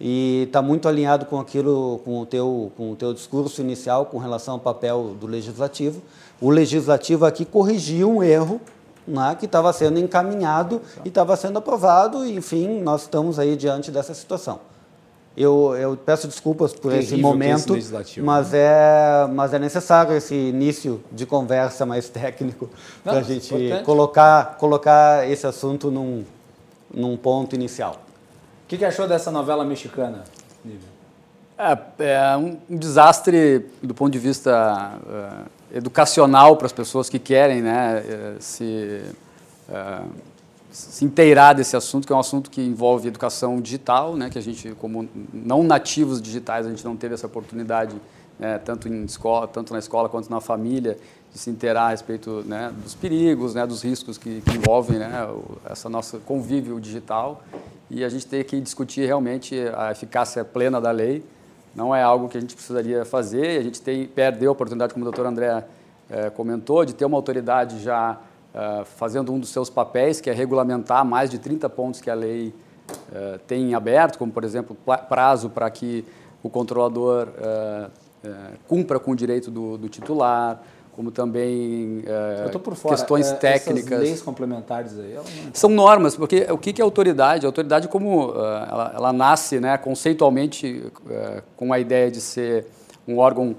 [0.00, 4.18] e está muito alinhado com aquilo, com o, teu, com o teu discurso inicial com
[4.18, 6.00] relação ao papel do legislativo.
[6.40, 8.60] O legislativo aqui corrigiu um erro
[9.06, 13.90] né, que estava sendo encaminhado e estava sendo aprovado, e, enfim, nós estamos aí diante
[13.90, 14.60] dessa situação.
[15.36, 18.58] Eu, eu peço desculpas por Terrível esse momento, esse mas, né?
[18.58, 22.68] é, mas é necessário esse início de conversa mais técnico
[23.04, 26.24] para a gente colocar, colocar esse assunto num,
[26.92, 28.07] num ponto inicial.
[28.68, 30.24] O que, que achou dessa novela mexicana?
[31.56, 37.62] É, é um, desastre do ponto de vista uh, educacional para as pessoas que querem
[37.62, 39.00] né, uh, se,
[39.70, 40.06] uh,
[40.70, 44.42] se inteirar desse assunto, que é um assunto que envolve educação digital, né, que a
[44.42, 47.96] gente, como não nativos digitais, a gente não teve essa oportunidade,
[48.38, 50.98] né, tanto, em escola, tanto na escola quanto na família,
[51.32, 55.26] de se inteirar a respeito né, dos perigos, né, dos riscos que, que envolvem né,
[55.64, 57.42] essa nossa convívio digital
[57.90, 61.24] e a gente tem que discutir realmente a eficácia plena da lei.
[61.74, 63.58] Não é algo que a gente precisaria fazer.
[63.58, 65.64] A gente tem, perdeu a oportunidade, como o doutor André
[66.10, 68.18] eh, comentou, de ter uma autoridade já
[68.54, 72.14] eh, fazendo um dos seus papéis, que é regulamentar mais de 30 pontos que a
[72.14, 72.52] lei
[73.12, 74.76] eh, tem em aberto, como, por exemplo,
[75.08, 76.04] prazo para que
[76.42, 77.28] o controlador
[78.68, 80.62] cumpra com o direito do, do titular,
[80.98, 82.50] como também é,
[82.88, 83.92] questões é, técnicas.
[83.92, 85.16] Essas leis complementares aí?
[85.52, 87.46] São normas, porque o que é autoridade?
[87.46, 88.34] A autoridade, como uh,
[88.68, 92.66] ela, ela, nasce né, conceitualmente uh, com a ideia de ser
[93.06, 93.54] um órgão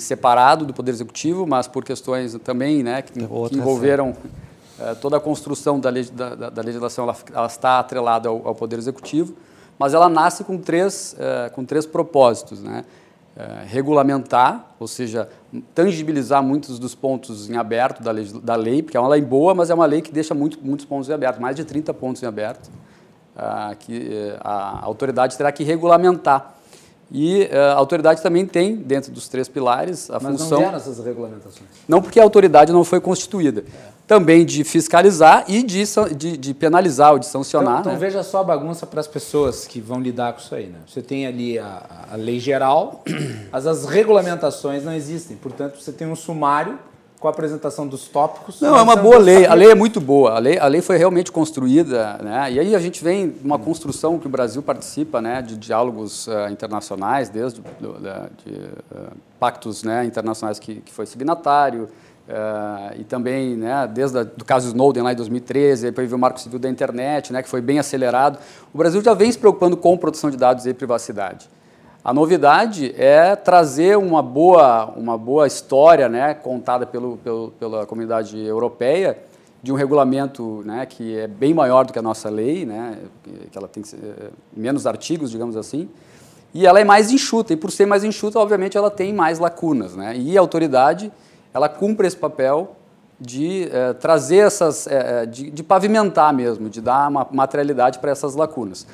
[0.00, 5.20] separado do Poder Executivo, mas por questões também né, que, que envolveram uh, toda a
[5.20, 9.32] construção da, da, da legislação, ela, ela, está atrelada ao, ao, Poder Executivo,
[9.78, 11.14] mas ela nasce com três,
[11.54, 12.60] com três propósitos.
[12.60, 12.84] Né?
[13.36, 15.28] Eh, regulamentar, ou seja,
[15.72, 19.54] tangibilizar muitos dos pontos em aberto da lei, da lei, porque é uma lei boa,
[19.54, 22.20] mas é uma lei que deixa muito, muitos pontos em aberto, mais de 30 pontos
[22.24, 22.68] em aberto,
[23.36, 26.56] uh, que uh, a autoridade terá que regulamentar.
[27.08, 30.60] E uh, a autoridade também tem, dentro dos três pilares, a mas função...
[30.60, 31.68] Mas não essas regulamentações?
[31.86, 33.60] Não, porque a autoridade não foi constituída.
[33.60, 35.84] É também de fiscalizar e de,
[36.16, 37.78] de, de penalizar ou de sancionar.
[37.78, 37.98] Então, então né?
[38.00, 40.66] veja só a bagunça para as pessoas que vão lidar com isso aí.
[40.66, 40.80] Né?
[40.84, 43.04] Você tem ali a, a lei geral,
[43.52, 45.36] mas as regulamentações não existem.
[45.36, 46.76] Portanto, você tem um sumário
[47.20, 48.60] com a apresentação dos tópicos.
[48.60, 49.46] Não, é uma boa lei.
[49.46, 50.32] A lei é muito boa.
[50.32, 52.50] A lei, a lei foi realmente construída, né?
[52.50, 56.50] E aí a gente vem uma construção que o Brasil participa, né, de diálogos uh,
[56.50, 61.88] internacionais, desde do, de, uh, pactos né, internacionais que, que foi signatário,
[62.30, 66.38] Uh, e também, né, desde o caso Snowden lá em 2013, depois veio o Marco
[66.38, 68.38] Civil da Internet, né, que foi bem acelerado.
[68.72, 71.50] O Brasil já vem se preocupando com proteção de dados e privacidade.
[72.04, 78.38] A novidade é trazer uma boa, uma boa história né, contada pelo, pelo, pela comunidade
[78.38, 79.18] europeia
[79.60, 82.96] de um regulamento né, que é bem maior do que a nossa lei, né,
[83.50, 85.88] que ela tem eh, menos artigos, digamos assim,
[86.54, 87.52] e ela é mais enxuta.
[87.52, 89.96] E por ser mais enxuta, obviamente, ela tem mais lacunas.
[89.96, 91.12] Né, e a autoridade
[91.52, 92.76] ela cumpre esse papel
[93.20, 98.34] de é, trazer essas, é, de, de, pavimentar mesmo, de dar uma materialidade para essas
[98.34, 98.86] lacunas,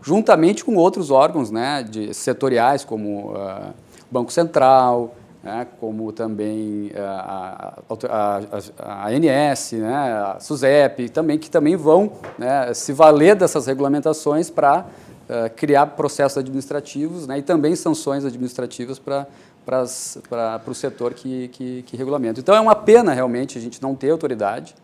[0.00, 3.74] juntamente com outros órgãos, né, de setoriais como uh,
[4.10, 8.40] Banco Central, né, como também uh, a, a,
[8.78, 14.80] a, ANS, né, a SUSEP, também que também vão né, se valer dessas regulamentações para
[15.28, 19.26] uh, criar processos administrativos né, e também sanções administrativas para
[19.64, 22.40] para o setor que, que, que regulamenta.
[22.40, 24.74] Então é uma pena realmente a gente não ter autoridade.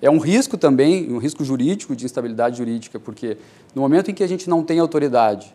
[0.00, 3.38] É um risco também, um risco jurídico, de instabilidade jurídica, porque
[3.74, 5.54] no momento em que a gente não tem autoridade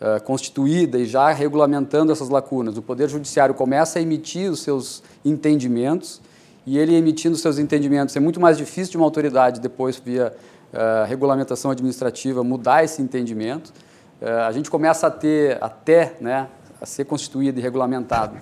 [0.00, 5.02] uh, constituída e já regulamentando essas lacunas, o Poder Judiciário começa a emitir os seus
[5.24, 6.20] entendimentos,
[6.66, 10.34] e ele emitindo os seus entendimentos, é muito mais difícil de uma autoridade, depois, via
[10.72, 13.72] uh, regulamentação administrativa, mudar esse entendimento.
[14.20, 16.46] Uh, a gente começa a ter até né,
[16.80, 18.38] a ser constituído e regulamentado.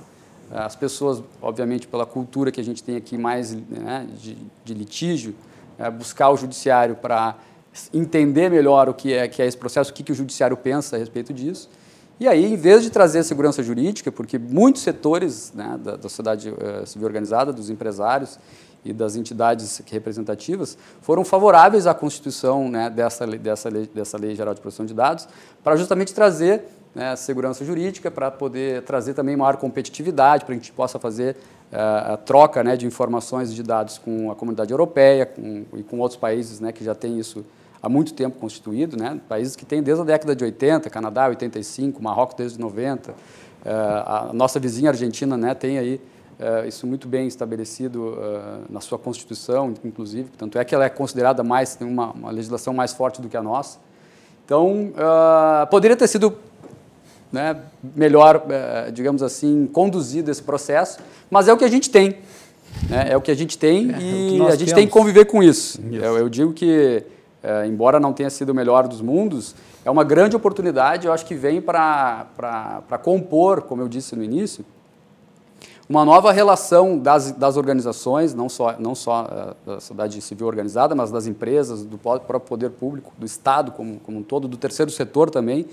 [0.51, 5.35] As pessoas, obviamente, pela cultura que a gente tem aqui mais né, de, de, litígio,
[5.79, 7.37] é, buscar o judiciário para
[7.93, 10.97] entender melhor o que é, que é esse processo, o que, que o judiciário pensa
[10.97, 11.69] a respeito disso.
[12.19, 16.49] E aí, em vez de trazer segurança jurídica, porque muitos setores né, da, da, sociedade
[16.49, 18.39] uh, civil organizada, dos empresários
[18.83, 24.55] e das entidades representativas foram favoráveis à constituição né, dessa, dessa, lei, dessa Lei Geral
[24.55, 25.29] de Proteção de Dados,
[25.63, 26.65] para justamente trazer
[26.97, 31.37] né, segurança jurídica, para poder trazer também maior competitividade, para que a gente possa fazer
[31.71, 35.83] uh, a troca né, de informações e de dados com a comunidade europeia com, e
[35.83, 37.45] com outros países né, que já têm isso
[37.83, 42.03] há muito tempo constituído, né, países que têm desde a década de 80, Canadá 85,
[42.03, 43.15] Marrocos desde 90, uh,
[43.67, 46.01] a nossa vizinha Argentina né, tem aí
[46.41, 48.17] uh, isso muito bem estabelecido
[48.71, 52.73] na sua Constituição, inclusive, tanto é que ela é considerada mais, tem uma, uma legislação
[52.73, 53.85] mais forte do que a nossa.
[54.47, 54.93] Então,
[55.69, 56.37] poderia ter sido
[57.33, 57.57] né,
[57.95, 60.99] melhor, eh, digamos assim, conduzido esse processo,
[61.31, 62.17] mas é o que a gente tem.
[62.89, 63.09] Né?
[63.11, 64.73] É o que a gente tem é, e a gente temos.
[64.73, 65.81] tem que conviver com isso.
[65.81, 66.05] isso.
[66.05, 67.03] Eu, eu, digo que,
[67.43, 69.55] é, embora não tenha sido o melhor dos mundos,
[69.85, 72.27] é uma grande oportunidade, eu acho que vem para
[73.03, 74.65] compor, como eu disse no início,
[75.89, 80.97] uma nova relação das, das organizações, não só, não só uh, da sociedade civil organizada,
[80.97, 84.91] mas das empresas, do próprio poder público, do Estado como, como um todo, do terceiro
[84.91, 85.67] setor também,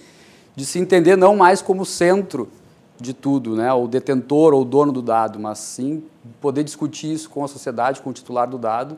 [0.56, 2.50] de se entender não mais como centro
[3.00, 6.04] de tudo, né, o detentor ou dono do dado, mas sim
[6.40, 8.98] poder discutir isso com a sociedade, com o titular do dado.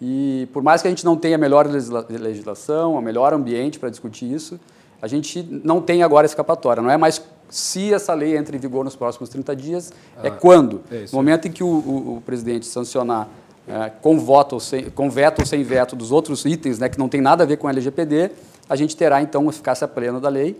[0.00, 3.90] E por mais que a gente não tenha a melhor legislação, o melhor ambiente para
[3.90, 4.58] discutir isso,
[5.02, 6.82] a gente não tem agora escapatória.
[6.82, 10.26] Não é mais se essa lei entra em vigor nos próximos 30 dias, é ah,
[10.28, 10.80] é quando.
[10.90, 13.28] É no momento em que o, o, o presidente sancionar
[13.66, 16.98] é, com, voto ou sem, com veto ou sem veto dos outros itens né, que
[16.98, 18.30] não tem nada a ver com a LGPD,
[18.68, 20.56] a gente terá então eficácia plena da lei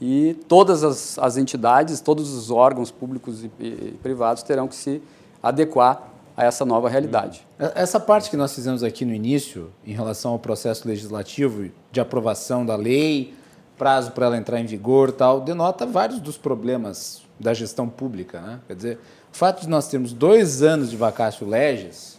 [0.00, 5.02] e todas as, as entidades, todos os órgãos públicos e, e, privados terão que se
[5.42, 7.44] adequar a essa nova realidade.
[7.74, 12.64] Essa parte que nós fizemos aqui no início, em relação ao processo legislativo de aprovação
[12.64, 13.34] da lei,
[13.76, 18.40] prazo para ela entrar em vigor tal, denota vários dos problemas da gestão pública.
[18.40, 18.60] Né?
[18.68, 18.98] Quer dizer,
[19.32, 22.18] o fato de nós termos dois anos de vacácio legis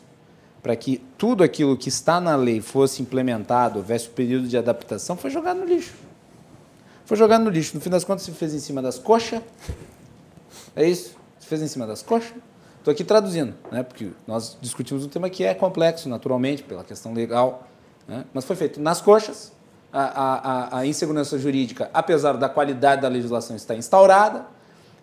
[0.62, 4.58] para que tudo aquilo que está na lei fosse implementado, houvesse o um período de
[4.58, 5.94] adaptação, foi jogado no lixo.
[7.10, 7.74] Foi jogado no lixo.
[7.74, 9.42] No fim das contas, se fez em cima das coxas.
[10.76, 11.16] É isso?
[11.40, 12.36] Se fez em cima das coxas.
[12.78, 13.82] Estou aqui traduzindo, né?
[13.82, 17.68] porque nós discutimos um tema que é complexo, naturalmente, pela questão legal,
[18.08, 18.26] né?
[18.32, 19.52] mas foi feito nas coxas.
[19.92, 24.46] A, a, a insegurança jurídica, apesar da qualidade da legislação estar instaurada,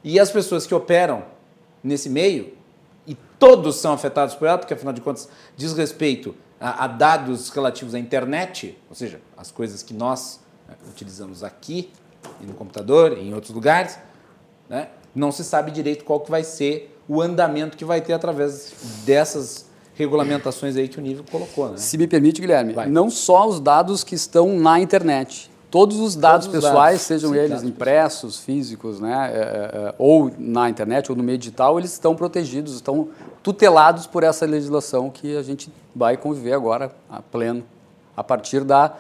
[0.05, 1.25] e as pessoas que operam
[1.83, 2.57] nesse meio,
[3.05, 7.49] e todos são afetados por ela, porque afinal de contas diz respeito a, a dados
[7.49, 10.46] relativos à internet, ou seja, as coisas que nós
[10.89, 11.91] utilizamos aqui
[12.41, 13.99] e no computador e em outros lugares,
[14.69, 14.89] né?
[15.15, 19.67] não se sabe direito qual que vai ser o andamento que vai ter através dessas
[19.95, 21.71] regulamentações aí que o nível colocou.
[21.71, 21.77] Né?
[21.79, 22.87] Se me permite, Guilherme, vai.
[22.87, 27.03] não só os dados que estão na internet, todos os dados todos pessoais, dados.
[27.03, 31.39] sejam Sim, eles impressos, físicos, né, é, é, é, ou na internet ou no meio
[31.39, 33.09] digital, eles estão protegidos, estão
[33.43, 37.65] tutelados por essa legislação que a gente vai conviver agora a pleno,
[38.15, 38.95] a partir da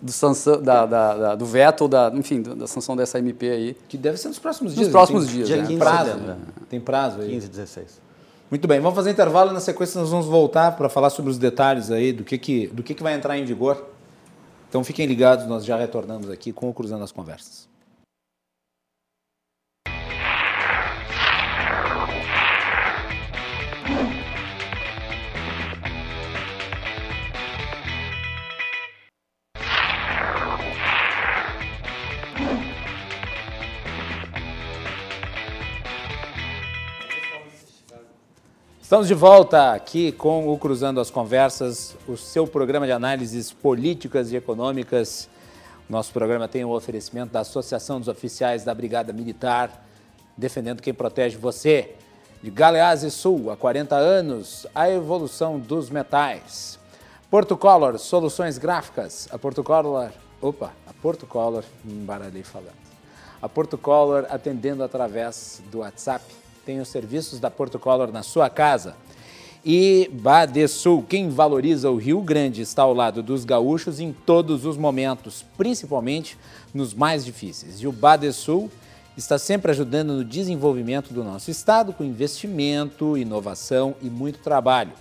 [0.00, 3.76] do, sanção, da, da, da, do veto, da, enfim, da, sanção dessa MP aí.
[3.88, 4.86] Que deve ser nos próximos dias.
[4.86, 5.48] Nos próximos tem, dias.
[5.48, 5.66] Dia né?
[5.66, 6.36] 15 prazo, né?
[6.68, 7.30] Tem prazo aí.
[7.30, 8.00] 15, 16.
[8.50, 11.38] Muito bem, vamos fazer intervalo e na sequência nós vamos voltar para falar sobre os
[11.38, 13.86] detalhes aí do que, que, do que, que vai entrar em vigor.
[14.68, 17.69] Então fiquem ligados, nós já retornamos aqui com o Cruzando as Conversas.
[38.90, 44.32] Estamos de volta aqui com o Cruzando as Conversas, o seu programa de análises políticas
[44.32, 45.28] e econômicas.
[45.88, 49.86] Nosso programa tem o oferecimento da Associação dos Oficiais da Brigada Militar,
[50.36, 51.94] defendendo quem protege você.
[52.42, 56.76] De Galeazzi Sul, há 40 anos, a evolução dos metais.
[57.30, 59.28] Porto Color, soluções gráficas.
[59.30, 60.10] A Porto Color,
[60.42, 62.74] opa, a Porto Color, embaralhei falando.
[63.40, 68.48] A Porto Color atendendo através do WhatsApp tem os serviços da Porto Color na sua
[68.48, 68.96] casa.
[69.64, 74.76] E Badesul, quem valoriza o Rio Grande, está ao lado dos gaúchos em todos os
[74.76, 76.38] momentos, principalmente
[76.72, 77.80] nos mais difíceis.
[77.80, 78.70] E o Badesul
[79.16, 84.92] está sempre ajudando no desenvolvimento do nosso estado com investimento, inovação e muito trabalho.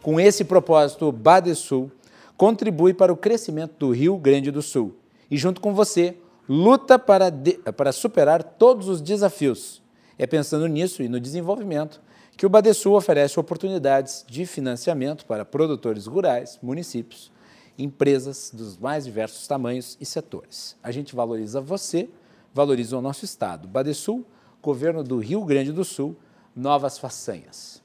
[0.00, 1.90] Com esse propósito, o Badesul
[2.34, 4.96] contribui para o crescimento do Rio Grande do Sul
[5.30, 6.16] e, junto com você,
[6.48, 9.82] luta para, de, para superar todos os desafios
[10.18, 12.00] é pensando nisso e no desenvolvimento
[12.36, 17.32] que o Badesul oferece oportunidades de financiamento para produtores rurais, municípios,
[17.78, 20.76] empresas dos mais diversos tamanhos e setores.
[20.82, 22.08] A gente valoriza você,
[22.52, 23.68] valoriza o nosso Estado.
[23.68, 24.24] Badesul,
[24.62, 26.16] Governo do Rio Grande do Sul,
[26.54, 27.80] novas façanhas.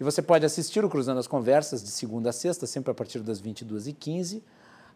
[0.00, 3.20] E você pode assistir o Cruzando as Conversas de segunda a sexta, sempre a partir
[3.20, 4.42] das 22h15,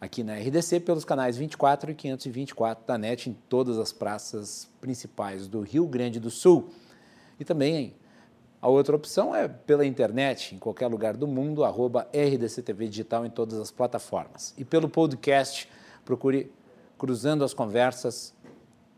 [0.01, 5.49] aqui na RDC pelos canais 24 e 524 da NET em todas as praças principais
[5.49, 6.71] do Rio Grande do Sul.
[7.39, 7.95] E também
[8.61, 13.31] a outra opção é pela internet, em qualquer lugar do mundo, arroba RDCTV Digital em
[13.31, 14.55] todas as plataformas.
[14.57, 15.69] E pelo podcast,
[16.05, 16.51] procure
[16.99, 18.35] Cruzando as Conversas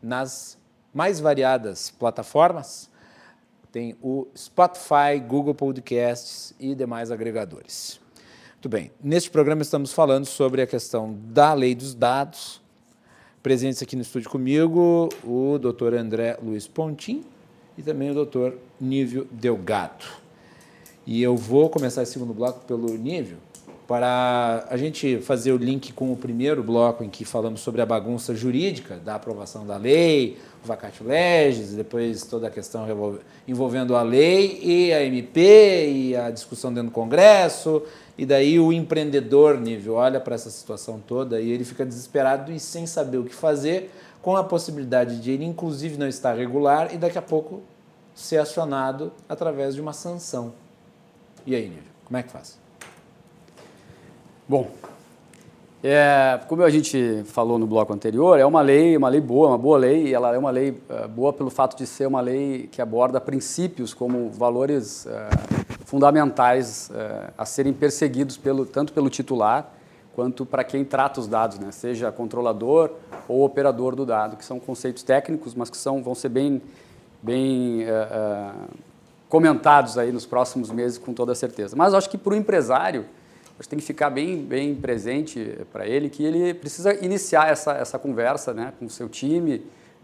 [0.01, 0.57] nas
[0.93, 2.89] mais variadas plataformas.
[3.71, 7.99] Tem o Spotify, Google Podcasts e demais agregadores.
[8.59, 12.61] Muito bem, neste programa estamos falando sobre a questão da lei dos dados.
[13.41, 17.23] Presentes aqui no estúdio comigo, o doutor André Luiz Pontin
[17.77, 20.03] e também o doutor Nívio Delgado.
[21.07, 23.37] E eu vou começar esse segundo bloco pelo Nívio,
[23.89, 27.87] para a gente fazer o link com o primeiro bloco em que falamos sobre a
[27.87, 32.85] bagunça jurídica da aprovação da lei, o vacatio legis, depois toda a questão
[33.47, 37.81] envolvendo a lei e a MP e a discussão dentro do Congresso,
[38.15, 42.59] e daí o empreendedor nível olha para essa situação toda e ele fica desesperado e
[42.59, 43.89] sem saber o que fazer,
[44.21, 47.63] com a possibilidade de ele inclusive não estar regular e daqui a pouco
[48.13, 50.53] ser acionado através de uma sanção.
[51.43, 52.68] E aí, nível, como é que faz?
[54.49, 54.67] Bom,
[55.83, 59.59] é, como a gente falou no bloco anterior, é uma lei, uma lei boa, uma
[59.59, 62.67] boa lei, e ela é uma lei uh, boa pelo fato de ser uma lei
[62.71, 65.09] que aborda princípios como valores uh,
[65.85, 69.71] fundamentais uh, a serem perseguidos pelo, tanto pelo titular
[70.15, 71.71] quanto para quem trata os dados, né?
[71.71, 72.89] seja controlador
[73.27, 76.59] ou operador do dado, que são conceitos técnicos, mas que são, vão ser bem,
[77.21, 77.85] bem
[79.29, 81.75] comentados aí nos próximos meses com toda certeza.
[81.75, 83.05] Mas acho que para o empresário
[83.63, 87.99] que tem que ficar bem, bem presente para ele que ele precisa iniciar essa, essa
[87.99, 89.57] conversa né, com o seu time,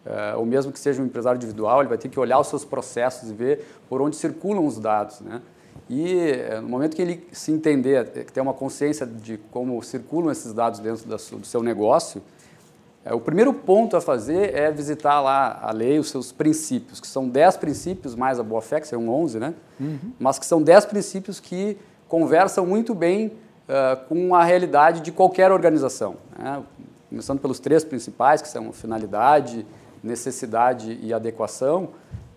[0.05, 2.65] uh, ou mesmo que seja um empresário individual, ele vai ter que olhar os seus
[2.65, 5.21] processos e ver por onde circulam os dados.
[5.21, 5.41] Né?
[5.89, 10.31] E uh, no momento que ele se entender, que ter uma consciência de como circulam
[10.31, 12.21] esses dados dentro da, do seu negócio,
[13.13, 17.29] o primeiro ponto a fazer é visitar lá a lei, os seus princípios, que são
[17.29, 19.53] 10 princípios, mais a boa-fé, que são 11, né?
[19.79, 20.11] Uhum.
[20.17, 21.77] mas que são 10 princípios que
[22.07, 23.33] conversam muito bem
[24.07, 26.17] com a realidade de qualquer organização.
[26.37, 26.61] Né?
[27.09, 29.65] Começando pelos três principais, que são finalidade,
[30.03, 31.89] necessidade e adequação,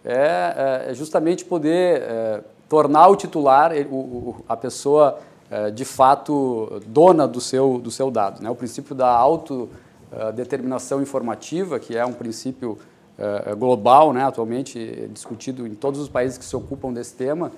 [0.04, 5.18] é, é justamente poder é, tornar o titular, o, o, a pessoa
[5.50, 8.42] é, de fato dona do seu, do seu dado.
[8.42, 8.48] Né?
[8.48, 12.78] O princípio da autodeterminação informativa, que é um princípio
[13.18, 17.50] é, global, né, atualmente discutido em todos os países que se ocupam desse tema,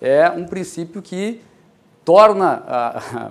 [0.00, 1.42] é um princípio que
[2.04, 3.30] torna a,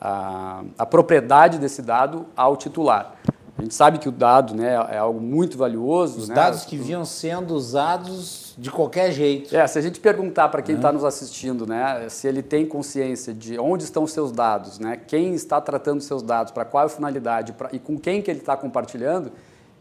[0.00, 3.16] a, a, propriedade desse dado ao titular.
[3.58, 6.18] A gente sabe que o dado né, é algo muito valioso.
[6.18, 6.34] Os né?
[6.34, 9.54] dados que vinham sendo usados de qualquer jeito.
[9.54, 10.94] É, se a gente perguntar para quem está uhum.
[10.94, 15.34] nos assistindo, né, se ele tem consciência de onde estão os seus dados, né, quem
[15.34, 19.30] está tratando seus dados, para qual finalidade pra, e com quem que ele está compartilhando,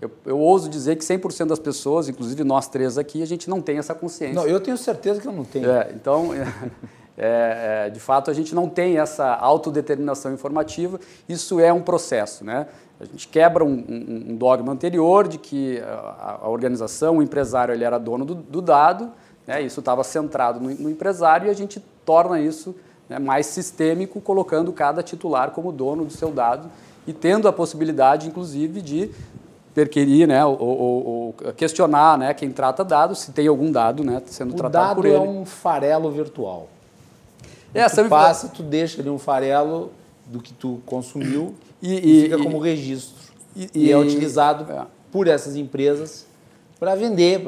[0.02, 3.62] eu, eu, ouso dizer que 100% das pessoas, inclusive nós três aqui, a gente não
[3.62, 4.36] tem essa consciência.
[4.36, 5.70] Não, eu tenho certeza que eu não tenho.
[5.70, 6.32] É, então,
[7.22, 10.98] É, é, de fato, a gente não tem essa autodeterminação informativa,
[11.28, 12.46] isso é um processo.
[12.46, 12.66] Né?
[12.98, 17.74] A gente quebra um, um, um dogma anterior de que a, a, organização, o empresário,
[17.74, 19.12] ele era dono do, do dado,
[19.46, 19.62] né?
[19.62, 22.74] isso estava centrado no, no, empresário e a gente torna isso
[23.10, 26.72] né, mais sistêmico, colocando cada titular como dono do seu dado
[27.06, 29.12] e tendo a possibilidade, inclusive, de
[29.74, 34.22] perquirir, né, ou, ou, ou, questionar, né, quem trata dados, se tem algum dado, né,
[34.26, 35.16] sendo o tratado por ele.
[35.16, 36.70] O dado é um farelo virtual.
[37.74, 39.92] É, tu passa, tu deixa ali um farelo
[40.26, 43.16] do que tu consumiu e, e, e fica como registro.
[43.56, 44.86] E, e é utilizado é.
[45.12, 46.26] por essas empresas
[46.80, 47.42] para vender,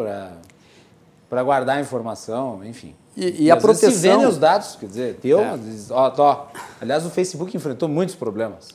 [1.30, 2.94] para guardar informação, enfim.
[3.16, 3.92] E, e a proteção...
[3.92, 5.58] se vendem os dados, quer dizer, teu, é.
[5.90, 6.46] ó, ó,
[6.80, 8.70] aliás, o Facebook enfrentou muitos problemas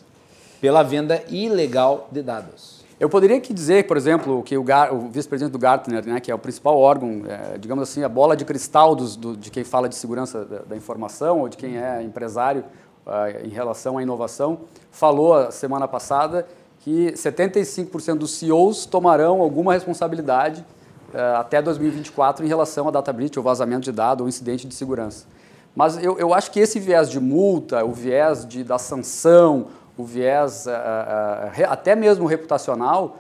[0.61, 2.76] pela venda ilegal de dados.
[2.99, 6.35] Eu poderia aqui dizer, por exemplo, que o, o vice-presidente do Gartner, né, que é
[6.35, 9.87] o principal órgão, é, digamos assim, a bola de cristal dos, do, de quem fala
[9.87, 12.65] de segurança da, da, informação ou de quem é empresário
[13.07, 16.47] uh, em relação à inovação, falou semana passada
[16.81, 20.65] que 75% dos CEOs tomarão alguma responsabilidade
[21.13, 24.75] uh, até 2024 em relação a data breach, ou vazamento de dados, ou incidente de
[24.75, 25.27] segurança.
[25.75, 29.67] Mas eu, eu acho que esse viés de multa, o viés de, da sanção,
[29.97, 33.17] o viés uh, uh, até mesmo reputacional,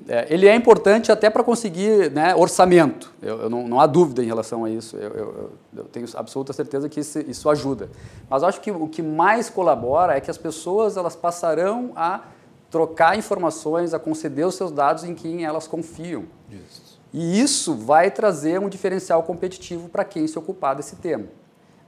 [0.00, 3.12] uh, ele é importante até para conseguir né, orçamento.
[3.22, 4.96] Eu, eu não, não, há dúvida em relação a isso.
[4.96, 7.88] Eu, eu, eu tenho absoluta certeza que isso, isso, ajuda.
[8.28, 12.22] Mas acho que o que mais colabora é que as pessoas elas passarão a
[12.70, 16.24] trocar informações, a conceder os seus dados em quem elas confiam.
[16.50, 16.98] Isso.
[17.12, 21.26] E isso vai trazer um diferencial competitivo para quem se ocupar desse tema.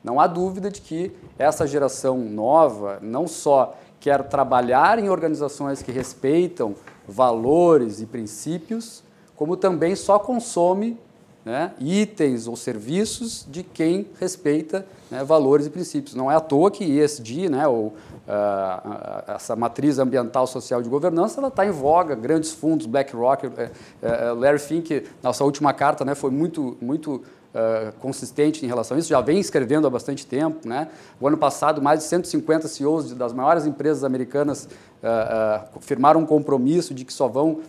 [0.06, 3.76] Não há dúvida de que essa geração nova, não só
[4.06, 6.76] quer trabalhar em organizações que respeitam
[7.08, 9.02] valores e princípios,
[9.34, 10.96] como também só consome
[11.44, 16.14] né, itens ou serviços de quem respeita né, valores e princípios.
[16.14, 21.40] Não é à toa que ESG, né, ou uh, essa matriz ambiental social de governança,
[21.40, 22.14] ela está em voga.
[22.14, 27.24] Grandes fundos, BlackRock, uh, uh, Larry Fink, nossa última carta, né, foi muito, muito
[27.56, 30.68] Uh, consistente em relação a isso, já vem escrevendo há bastante tempo.
[30.68, 30.88] Né?
[31.18, 34.68] O ano passado, mais de 150 CEOs das maiores empresas americanas
[35.02, 37.60] uh, uh, firmaram um compromisso de que só vão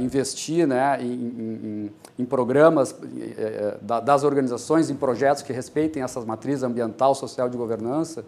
[0.00, 2.94] investir né, em, em, em programas
[3.80, 8.24] das organizações, em projetos que respeitem essas matrizes ambiental, social de governança.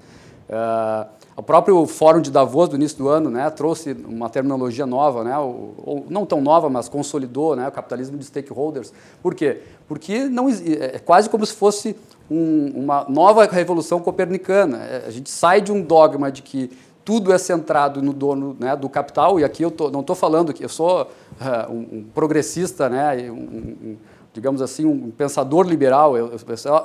[0.48, 5.22] Uh, o próprio Fórum de Davos do início do ano né, trouxe uma terminologia nova,
[5.22, 8.92] né, ou, ou, não tão nova, mas consolidou né, o capitalismo de stakeholders.
[9.22, 9.60] Por quê?
[9.86, 11.94] Porque não, é, é quase como se fosse
[12.28, 14.78] um, uma nova revolução copernicana.
[14.78, 16.70] É, a gente sai de um dogma de que
[17.04, 20.52] tudo é centrado no dono né, do capital, e aqui eu tô, não estou falando
[20.52, 23.96] que eu sou uh, um, um, progressista, né, um,
[24.38, 26.14] digamos assim, um pensador liberal,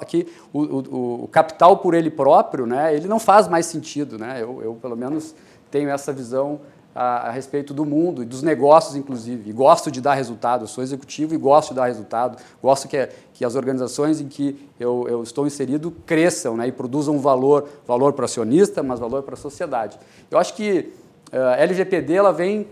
[0.08, 4.18] que o, o, o, capital por ele próprio, né, ele não faz mais sentido.
[4.18, 4.40] Né?
[4.42, 5.36] Eu, eu pelo menos,
[5.70, 6.60] tenho essa visão
[6.96, 9.52] a, a, respeito do mundo e dos negócios, inclusive.
[9.52, 10.64] E gosto de dar resultado.
[10.64, 12.42] Eu sou executivo e gosto de dar resultado.
[12.60, 17.20] Gosto que, que as organizações em que eu, eu estou inserido cresçam né, e produzam
[17.20, 20.00] valor, valor para o acionista, mas valor para a sociedade.
[20.32, 20.92] Eu acho que
[21.32, 22.68] a LGPD ela vem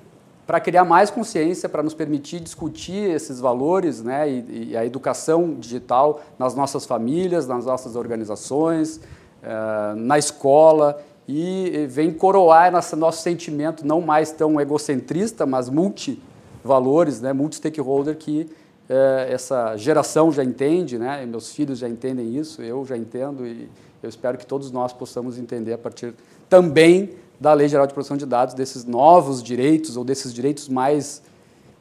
[0.52, 5.54] para criar mais consciência, para nos permitir discutir esses valores né, e, e, a educação
[5.54, 13.22] digital nas nossas famílias, nas nossas organizações, uh, na escola, e vem coroar nosso, nosso
[13.22, 18.42] sentimento não mais tão egocentrista, mas multi-valores, né, multi-stakeholder, que
[18.90, 18.94] uh,
[19.30, 23.70] essa geração já entende, né, meus filhos já entendem isso, eu já entendo, e
[24.04, 26.14] eu espero que todos nós possamos entender a partir
[26.50, 27.12] também
[27.42, 31.24] da Lei Geral de Proteção de Dados, desses novos direitos ou desses direitos mais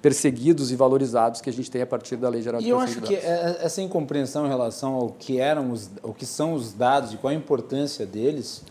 [0.01, 3.01] perseguidos e valorizados que a gente tem a partir da Lei Geral de Proteção de
[3.01, 3.11] Dados.
[3.11, 6.15] E eu acho que é, é, essa incompreensão em relação ao que eram os, o
[6.15, 8.63] que são os dados e qual a importância deles,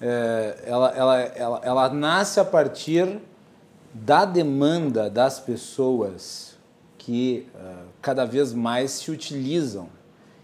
[0.00, 3.20] é, ela, ela, ela, ela nasce a partir
[3.94, 6.56] da demanda das pessoas
[6.98, 9.88] que uh, cada vez mais se utilizam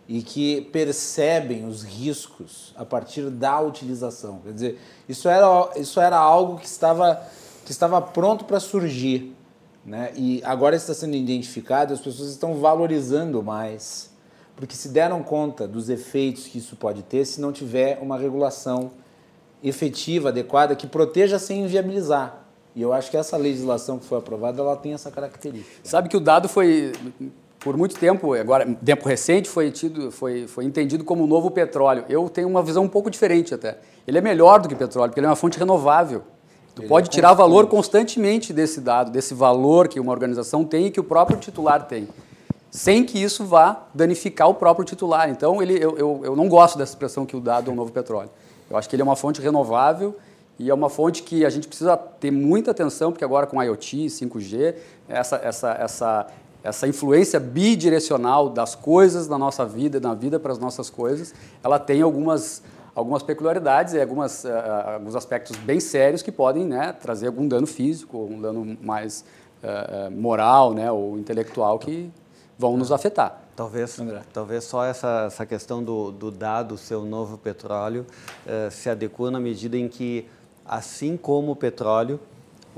[0.08, 4.40] e que percebem os riscos a partir da utilização.
[4.42, 7.22] Quer dizer, isso era, isso era algo que estava,
[7.66, 9.34] que estava pronto para surgir.
[9.84, 10.10] Né?
[10.16, 14.10] E agora está sendo identificado, as pessoas estão valorizando mais,
[14.56, 18.90] porque se deram conta dos efeitos que isso pode ter se não tiver uma regulação
[19.62, 22.44] efetiva, adequada, que proteja sem inviabilizar.
[22.74, 25.80] E eu acho que essa legislação que foi aprovada, ela tem essa característica.
[25.82, 26.92] Sabe que o dado foi
[27.68, 32.02] por muito tempo, agora tempo recente, foi, tido, foi, foi entendido como o novo petróleo.
[32.08, 33.76] Eu tenho uma visão um pouco diferente até.
[34.06, 36.22] Ele é melhor do que petróleo, porque ele é uma fonte renovável.
[36.74, 40.86] Tu ele pode é tirar valor constantemente desse dado, desse valor que uma organização tem
[40.86, 42.08] e que o próprio titular tem,
[42.70, 45.28] sem que isso vá danificar o próprio titular.
[45.28, 47.92] Então, ele, eu, eu, eu não gosto dessa expressão que o dado é um novo
[47.92, 48.30] petróleo.
[48.70, 50.16] Eu acho que ele é uma fonte renovável
[50.58, 54.06] e é uma fonte que a gente precisa ter muita atenção, porque agora com IoT,
[54.06, 54.74] 5G,
[55.06, 56.26] essa, essa, essa,
[56.62, 61.78] essa influência bidirecional das coisas na nossa vida, na vida para as nossas coisas, ela
[61.78, 62.62] tem algumas,
[62.94, 64.48] algumas peculiaridades e algumas, uh,
[64.94, 69.24] alguns aspectos bem sérios que podem né, trazer algum dano físico, um dano mais
[69.62, 72.10] uh, moral né, ou intelectual que
[72.58, 73.42] vão nos afetar.
[73.54, 73.98] Talvez,
[74.32, 78.04] talvez só essa, essa questão do, do dado ser o novo petróleo
[78.46, 80.28] uh, se adequa na medida em que,
[80.66, 82.20] assim como o petróleo,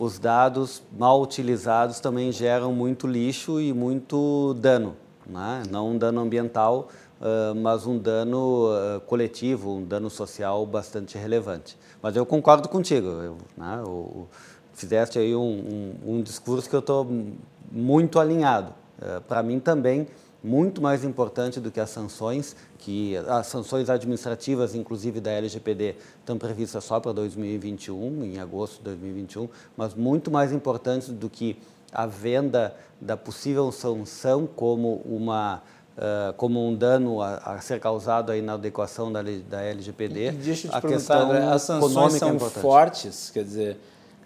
[0.01, 4.97] os dados mal utilizados também geram muito lixo e muito dano,
[5.27, 5.63] né?
[5.71, 6.89] não um dano ambiental,
[7.21, 11.77] uh, mas um dano uh, coletivo, um dano social bastante relevante.
[12.01, 13.83] Mas eu concordo contigo, eu, né?
[13.87, 14.27] o,
[14.73, 15.43] fizeste aí um,
[16.07, 17.07] um, um, discurso que eu estou
[17.71, 18.73] muito alinhado.
[18.99, 20.09] Uh, Para mim também,
[20.43, 26.39] muito mais importante do que as sanções, que as sanções administrativas, inclusive da LGPD, estão
[26.39, 31.59] previstas só para 2021, em agosto de 2021, mas muito mais importante do que
[31.93, 38.33] a venda da possível sanção como uma Uh, como um dano a, a, ser causado
[38.33, 40.29] aí na adequação da, da LGPD.
[40.29, 43.77] E, deixa eu te a perguntar, André, as sanções são é fortes, quer dizer,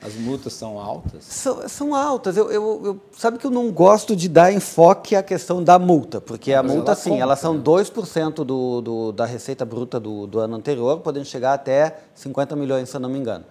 [0.02, 1.24] as multas são altas?
[1.24, 2.36] São, são altas.
[2.36, 6.20] Eu, eu, eu, sabe que eu não gosto de dar enfoque à questão da multa,
[6.20, 7.62] porque a multa, ela sim, conta, elas são né?
[7.62, 12.88] 2% do, do, da receita bruta do, do ano anterior, podendo chegar até 50 milhões,
[12.88, 13.44] se eu não me engano.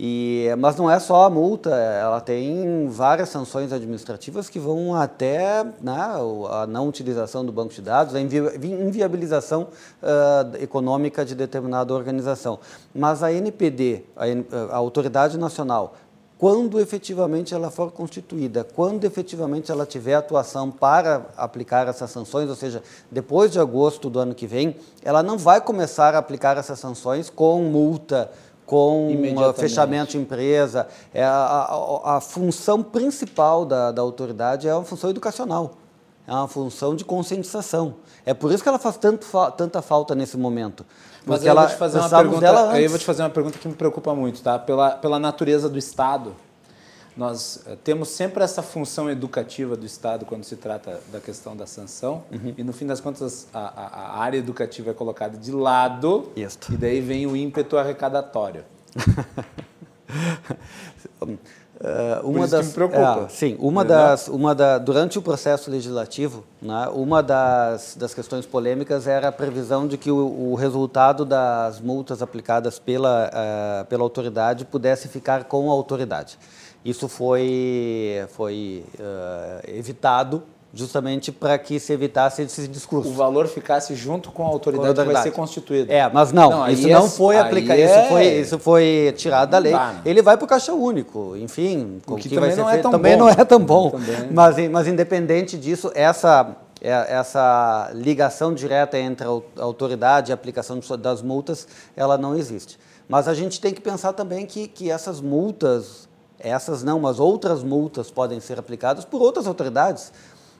[0.00, 5.64] E, mas não é só a multa, ela tem várias sanções administrativas que vão até
[5.82, 6.14] né,
[6.50, 9.62] a não utilização do banco de dados, a inviabilização
[10.00, 12.60] uh, econômica de determinada organização.
[12.94, 15.96] Mas a NPD, a, a Autoridade Nacional,
[16.38, 22.54] quando efetivamente ela for constituída, quando efetivamente ela tiver atuação para aplicar essas sanções, ou
[22.54, 22.80] seja,
[23.10, 27.28] depois de agosto do ano que vem, ela não vai começar a aplicar essas sanções
[27.28, 28.30] com multa,
[28.68, 29.08] com
[29.56, 30.86] fechamento de empresa.
[31.14, 31.30] É a,
[32.04, 35.72] a, a função principal da, da autoridade é uma função educacional,
[36.26, 37.94] é uma função de conscientização.
[38.26, 40.84] É por isso que ela faz tanto, tanta falta nesse momento.
[41.24, 43.30] Mas aí, ela, eu vou te fazer uma pergunta, aí eu vou te fazer uma
[43.30, 44.58] pergunta que me preocupa muito, tá?
[44.58, 46.36] Pela, pela natureza do Estado,
[47.18, 51.66] nós eh, temos sempre essa função educativa do Estado quando se trata da questão da
[51.66, 52.54] sanção uhum.
[52.56, 56.72] e no fim das contas a, a, área educativa é colocada de lado Isto.
[56.72, 58.64] e daí vem o ímpeto arrecadatório.
[61.20, 61.38] Uh,
[62.22, 67.96] uma das, é, sim, uma das, uma da, durante o processo legislativo, né, uma das,
[67.96, 73.28] das questões polêmicas era a previsão de que o, o resultado das multas aplicadas pela,
[73.28, 76.38] uh, pela autoridade pudesse ficar com a autoridade.
[76.88, 83.08] Isso foi, foi uh, evitado justamente para que se evitasse esse discurso.
[83.08, 85.08] O valor ficasse junto com a autoridade, com a autoridade.
[85.08, 85.92] que vai ser constituída.
[85.92, 87.84] É, mas não, não isso não é, foi aplicado, é...
[87.84, 89.72] isso, foi, isso foi tirado da lei.
[89.72, 90.02] Né?
[90.04, 93.12] Ele vai para o caixa único, enfim, o que, que também, não é, tão também
[93.16, 93.18] bom.
[93.18, 93.92] não é tão bom.
[94.30, 100.80] Mas, mas independente disso, essa é, essa ligação direta entre a autoridade e a aplicação
[100.98, 101.66] das multas,
[101.96, 102.78] ela não existe.
[103.08, 106.07] Mas a gente tem que pensar também que, que essas multas,
[106.38, 110.12] essas não, mas outras multas podem ser aplicadas por outras autoridades.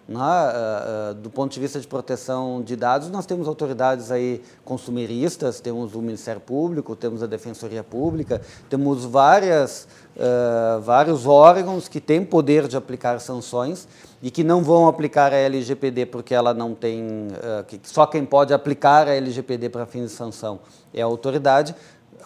[0.09, 0.19] Né?
[0.19, 5.61] Uh, uh, do ponto de vista de proteção de dados, nós temos autoridades aí consumeristas,
[5.61, 12.25] temos o Ministério Público, temos a Defensoria Pública, temos várias, uh, vários órgãos que têm
[12.25, 13.87] poder de aplicar sanções
[14.23, 17.29] e que não vão aplicar a LGPD porque ela não tem,
[17.69, 20.59] que só quem pode aplicar a LGPD para fins de sanção
[20.93, 21.73] é a autoridade,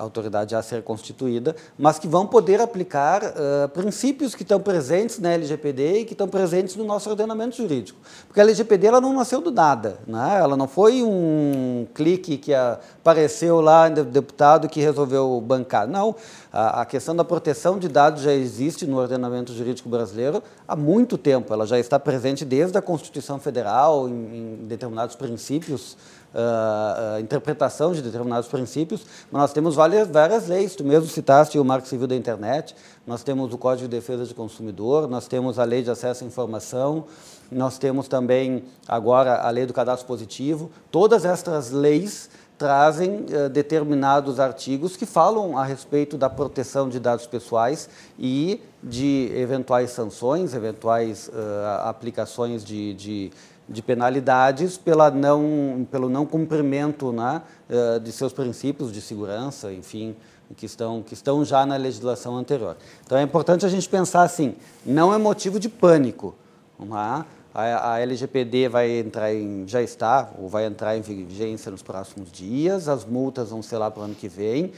[0.03, 5.33] autoridade a ser constituída, mas que vão poder aplicar uh, princípios que estão presentes na
[5.33, 7.99] LGPD e que estão presentes no nosso ordenamento jurídico.
[8.27, 10.39] Porque a LGPD ela não nasceu do nada, né?
[10.39, 15.87] ela não foi um clique que apareceu lá deputado que resolveu bancar.
[15.87, 16.15] Não,
[16.53, 21.17] a, a questão da proteção de dados já existe no ordenamento jurídico brasileiro há muito
[21.19, 25.97] tempo, ela já está presente desde a Constituição Federal em, em determinados princípios
[26.35, 30.75] uh, interpretação de determinados princípios, mas nós temos várias, várias leis.
[30.75, 32.75] Tu mesmo citaste o Marco Civil da Internet,
[33.07, 36.27] nós temos o Código de Defesa do Consumidor, nós temos a Lei de Acesso à
[36.27, 37.05] Informação,
[37.51, 40.71] nós temos também agora a Lei do Cadastro Positivo.
[40.91, 42.31] Todas estas leis
[42.63, 49.33] trazem uh, determinados artigos que falam a respeito da proteção de dados pessoais e de
[49.35, 53.33] eventuais sanções, eventuais uh, aplicações de, de,
[53.73, 60.15] de penalidades pela não, pelo não cumprimento né, eh, de seus princípios de segurança, enfim,
[60.57, 62.77] que estão, que estão já na legislação anterior.
[63.05, 64.55] Então é importante a gente pensar assim,
[64.85, 66.35] não é motivo de pânico.
[66.79, 67.25] Né?
[67.55, 72.31] A, a LGPD vai entrar em, já está, ou vai entrar em vigência nos próximos
[72.31, 74.73] dias, as multas vão ser lá para o ano que vem,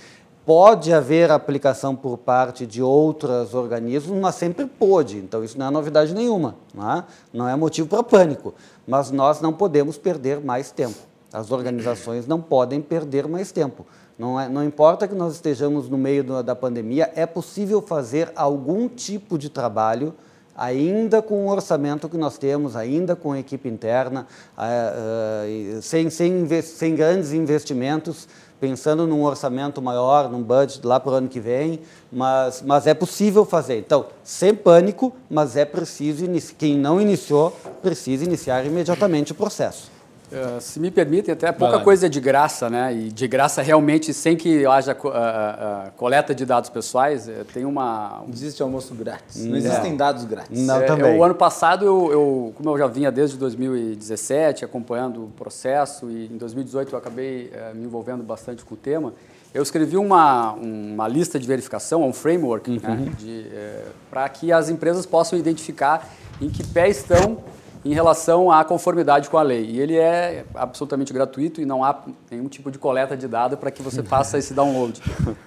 [0.47, 5.17] Pode haver aplicação por parte de outros organismos, mas sempre pode.
[5.17, 6.57] Então, isso não é novidade nenhuma.
[6.75, 8.53] Não é, não é motivo para pânico.
[8.87, 10.99] Mas nós não podemos perder mais tempo.
[11.33, 13.87] As organizações não podem perder mais tempo.
[14.19, 18.31] Não, é, não importa que nós estejamos no meio do, da pandemia, é possível fazer
[18.37, 20.15] algum tipo de trabalho,
[20.55, 24.27] ainda com o orçamento que nós temos, ainda com a equipe interna,
[24.57, 28.29] uh, uh, sem, sem, sem grandes investimentos
[28.65, 32.95] pensando num orçamento maior, num budget lá para o ano que vem, mas, mas é
[32.95, 33.77] possível fazer.
[33.77, 36.25] Então, sem pânico, mas é preciso,
[36.57, 39.94] quem não iniciou, precisa iniciar imediatamente o processo.
[40.35, 42.93] Uh, se me permitem, até pouca coisa é de graça, né?
[42.93, 48.23] E de graça realmente, sem que haja uh, uh, coleta de dados pessoais, tem uma...
[48.27, 49.45] Não existe almoço grátis.
[49.45, 50.61] Não, não existem dados grátis.
[50.67, 51.17] Não, é, também.
[51.17, 56.27] o ano passado, eu, eu, como eu já vinha desde 2017 acompanhando o processo, e
[56.27, 59.13] em 2018 eu acabei me envolvendo bastante com o tema,
[59.53, 62.81] eu escrevi uma, uma lista de verificação, um framework, né?
[62.89, 63.05] uhum.
[63.05, 63.83] né?
[64.11, 66.09] para que as empresas possam identificar
[66.41, 67.39] em que pé estão
[67.85, 69.67] em relação à conformidade com a lei.
[69.67, 73.71] E ele é absolutamente gratuito e não há nenhum tipo de coleta de dados para
[73.71, 75.01] que você faça esse download.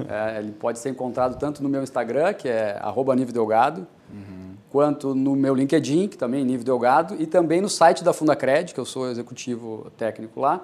[0.08, 2.80] É, ele pode ser encontrado tanto no meu Instagram, que é
[3.16, 4.54] @nivedelgado, uhum.
[4.70, 8.74] quanto no meu LinkedIn, que também é Nível Delgado, e também no site da Fundacred,
[8.74, 10.62] que eu sou executivo técnico lá,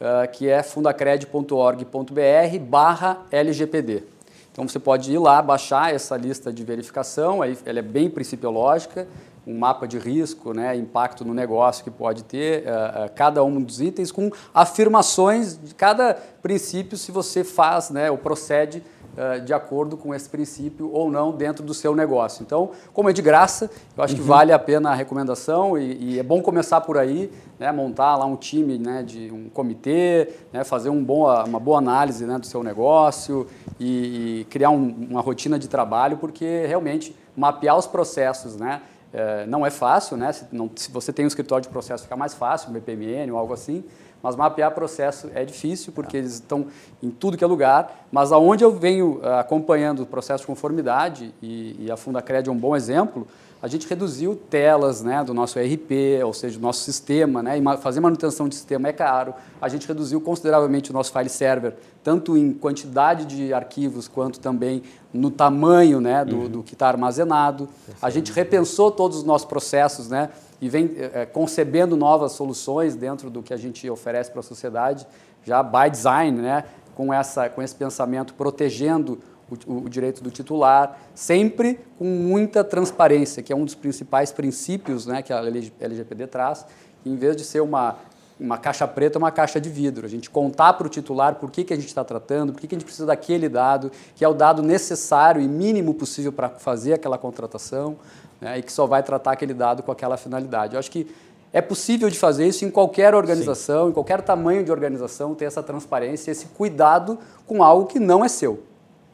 [0.00, 4.04] uh, que é fundacred.org.br barra LGPD.
[4.52, 9.06] Então você pode ir lá, baixar essa lista de verificação, aí ela é bem principiológica,
[9.46, 13.60] um mapa de risco, né, impacto no negócio que pode ter, uh, uh, cada um
[13.60, 18.82] dos itens com afirmações de cada princípio se você faz né, ou procede
[19.16, 22.42] uh, de acordo com esse princípio ou não dentro do seu negócio.
[22.42, 24.20] Então, como é de graça, eu acho uhum.
[24.20, 28.16] que vale a pena a recomendação e, e é bom começar por aí, né, montar
[28.16, 32.38] lá um time né, de um comitê, né, fazer um bom, uma boa análise né,
[32.38, 33.46] do seu negócio
[33.78, 38.82] e, e criar um, uma rotina de trabalho, porque realmente mapear os processos, né,
[39.12, 40.32] é, não é fácil, né?
[40.32, 43.38] Se, não, se, você tem um escritório de processo, fica mais fácil, um BPMN ou
[43.38, 43.84] algo assim.
[44.22, 46.66] Mas mapear processo é difícil, porque eles estão
[47.02, 48.06] em tudo que é lugar.
[48.12, 52.52] Mas aonde eu venho uh, acompanhando o processo de conformidade, e, e a Fundacred é
[52.52, 53.26] um bom exemplo,
[53.62, 57.76] a gente reduziu telas né, do nosso ERP, ou seja, do nosso sistema, né, e
[57.78, 59.34] fazer manutenção de sistema é caro.
[59.60, 64.82] A gente reduziu consideravelmente o nosso file server, tanto em quantidade de arquivos, quanto também
[65.12, 66.48] no tamanho né, do, uhum.
[66.48, 67.68] do que está armazenado.
[68.00, 73.28] A gente repensou todos os nossos processos né, e vem é, concebendo novas soluções dentro
[73.28, 75.06] do que a gente oferece para a sociedade,
[75.44, 79.18] já by design, né, com, essa, com esse pensamento protegendo
[79.66, 85.06] o, o, direito do titular, sempre com muita transparência, que é um dos principais princípios
[85.06, 85.40] né, que a
[85.80, 86.64] LGPD traz,
[87.04, 87.96] em vez de ser uma,
[88.38, 90.06] uma caixa preta, uma caixa de vidro.
[90.06, 92.68] A gente contar para o titular por que, que a gente está tratando, por que,
[92.68, 96.48] que a gente precisa daquele dado, que é o dado necessário e mínimo possível para
[96.48, 97.96] fazer aquela contratação,
[98.40, 100.74] né, e que só vai tratar aquele dado com aquela finalidade.
[100.74, 101.06] Eu acho que
[101.52, 103.90] é possível de fazer isso em qualquer organização, Sim.
[103.90, 108.28] em qualquer tamanho de organização, ter essa transparência, esse cuidado com algo que não é
[108.28, 108.69] seu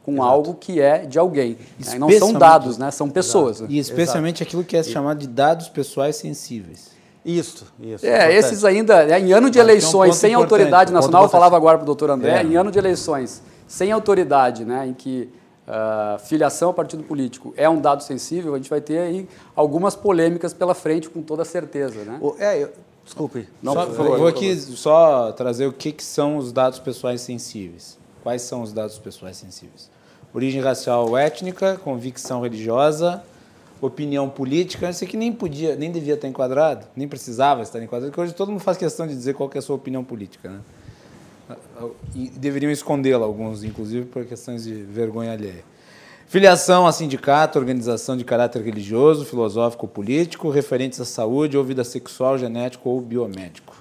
[0.07, 0.29] com Exato.
[0.29, 1.57] algo que é de alguém.
[1.85, 1.99] Né?
[1.99, 2.89] Não são dados, né?
[2.91, 3.59] são pessoas.
[3.59, 3.67] Né?
[3.71, 4.43] E especialmente Exato.
[4.43, 6.91] aquilo que é chamado de dados pessoais sensíveis.
[7.25, 8.05] Isso, isso.
[8.05, 11.77] É, esses ainda, né, em ano de eleições, um sem autoridade nacional, eu falava agora
[11.77, 12.41] para o doutor André, é.
[12.41, 15.29] em ano de eleições, sem autoridade, né, em que
[15.67, 19.93] uh, filiação ao partido político é um dado sensível, a gente vai ter aí algumas
[19.93, 22.05] polêmicas pela frente, com toda certeza.
[22.05, 22.17] Né?
[22.39, 22.71] É, eu,
[23.03, 23.49] desculpe.
[23.61, 27.97] Não, só, favor, vou aqui só trazer o que, que são os dados pessoais sensíveis.
[28.23, 29.89] Quais são os dados pessoais sensíveis?
[30.37, 33.23] Origem racial ou étnica, convicção religiosa,
[33.81, 38.21] opinião política, isso aqui nem podia, nem devia estar enquadrado, nem precisava estar enquadrado, porque
[38.21, 40.59] hoje todo mundo faz questão de dizer qual é a sua opinião política, né?
[42.13, 45.63] E deveriam escondê-la, alguns, inclusive, por questões de vergonha alheia.
[46.27, 51.83] Filiação a sindicato, organização de caráter religioso, filosófico ou político, referentes à saúde ou vida
[51.83, 53.75] sexual, genético ou biomédico.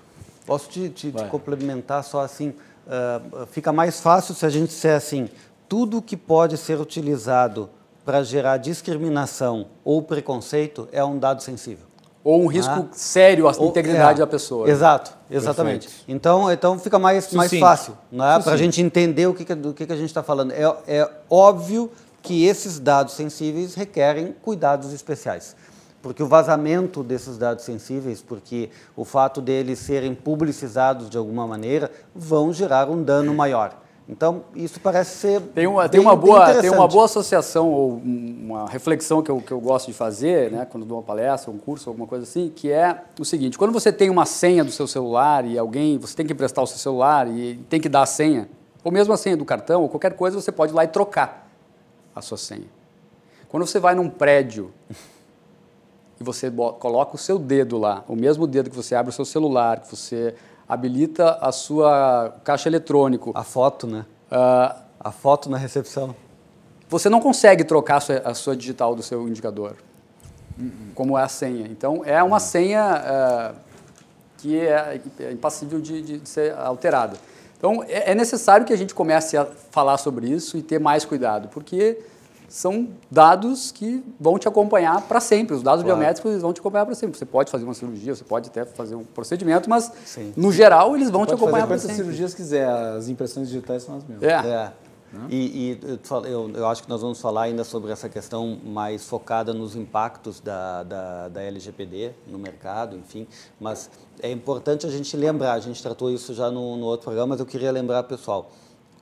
[0.47, 2.55] Posso te, te, te complementar só assim?
[2.87, 5.29] Uh, fica mais fácil se a gente disser assim,
[5.69, 7.69] tudo que pode ser utilizado
[8.05, 11.87] para gerar discriminação ou preconceito é um dado sensível.
[12.23, 12.87] Ou um risco ah.
[12.93, 14.69] sério à integridade é, da pessoa.
[14.69, 15.89] Exato, exatamente.
[16.09, 19.87] Então, então fica mais, mais fácil né, para a gente entender o que, do que,
[19.87, 20.53] que a gente está falando.
[20.53, 21.91] É, é óbvio
[22.23, 25.55] que esses dados sensíveis requerem cuidados especiais.
[26.03, 31.91] Porque o vazamento desses dados sensíveis, porque o fato deles serem publicizados de alguma maneira,
[32.15, 33.86] vão gerar um dano maior.
[34.09, 35.41] Então, isso parece ser.
[35.41, 39.51] Tem uma, tem uma, boa, tem uma boa associação ou uma reflexão que eu, que
[39.51, 42.71] eu gosto de fazer, né, quando dou uma palestra, um curso, alguma coisa assim, que
[42.71, 46.25] é o seguinte: quando você tem uma senha do seu celular e alguém, você tem
[46.25, 48.49] que emprestar o seu celular e tem que dar a senha,
[48.85, 51.51] ou mesmo a senha do cartão, ou qualquer coisa, você pode ir lá e trocar
[52.15, 52.67] a sua senha.
[53.49, 54.73] Quando você vai num prédio
[56.21, 56.49] e você
[56.79, 59.91] coloca o seu dedo lá, o mesmo dedo que você abre o seu celular, que
[59.91, 60.35] você
[60.69, 63.33] habilita a sua caixa eletrônico.
[63.35, 64.05] A foto, né?
[64.31, 66.15] Uh, a foto na recepção.
[66.89, 69.77] Você não consegue trocar a sua, a sua digital do seu indicador,
[70.95, 71.67] como é a senha.
[71.67, 73.57] Então, é uma senha uh,
[74.39, 77.17] que é, é impassível de, de, de, ser alterada.
[77.59, 81.05] Então, é, é necessário que a gente comece a falar sobre isso e ter mais
[81.05, 81.99] cuidado, porque
[82.49, 85.55] são dados que vão te acompanhar para sempre.
[85.55, 85.99] Os dados claro.
[85.99, 87.19] biométricos vão te acompanhar para sempre.
[87.19, 90.33] Você pode fazer uma cirurgia, você pode até fazer um procedimento, mas Sim.
[90.37, 91.95] no geral eles vão você te acompanhar para sempre.
[91.95, 94.23] quantas cirurgias quiser, as impressões digitais são as mesmas.
[94.23, 94.47] É.
[94.47, 94.73] é.
[95.31, 95.81] E, e
[96.29, 100.41] eu, eu, acho que nós vamos falar ainda sobre essa questão mais focada nos impactos
[100.41, 103.27] da, da, da LGPD no mercado, enfim.
[103.59, 103.89] Mas
[104.21, 107.41] é importante a gente lembrar, a gente tratou isso já no, no outro programa, mas
[107.41, 108.51] eu queria lembrar, pessoal,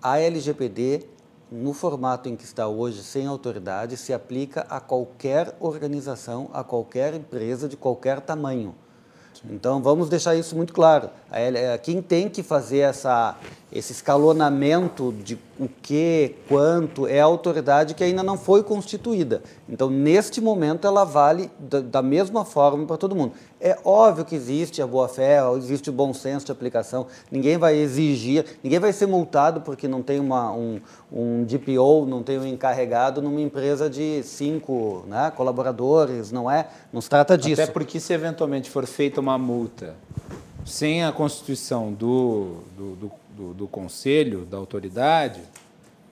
[0.00, 1.06] a LGPD
[1.50, 7.14] no formato em que está hoje, sem autoridade, se aplica a qualquer organização, a qualquer
[7.14, 8.74] empresa de qualquer tamanho.
[9.50, 11.10] Então, vamos deixar isso muito claro.
[11.82, 13.36] Quem tem que fazer essa,
[13.74, 19.42] esse escalonamento de o que, quanto, é a autoridade que ainda não foi constituída.
[19.68, 23.32] Então, neste momento, ela vale da, da mesma forma para todo mundo.
[23.60, 28.44] É óbvio que existe a boa-fé, existe o bom senso de aplicação, ninguém vai exigir,
[28.62, 30.80] ninguém vai ser multado porque não tem uma, um,
[31.12, 36.68] um DPO, não tem um encarregado numa empresa de cinco né, colaboradores, não é?
[36.92, 37.62] Não se trata disso.
[37.62, 39.94] Até porque se eventualmente for feita uma multa
[40.64, 45.40] sem a constituição do, do, do do, do conselho, da autoridade,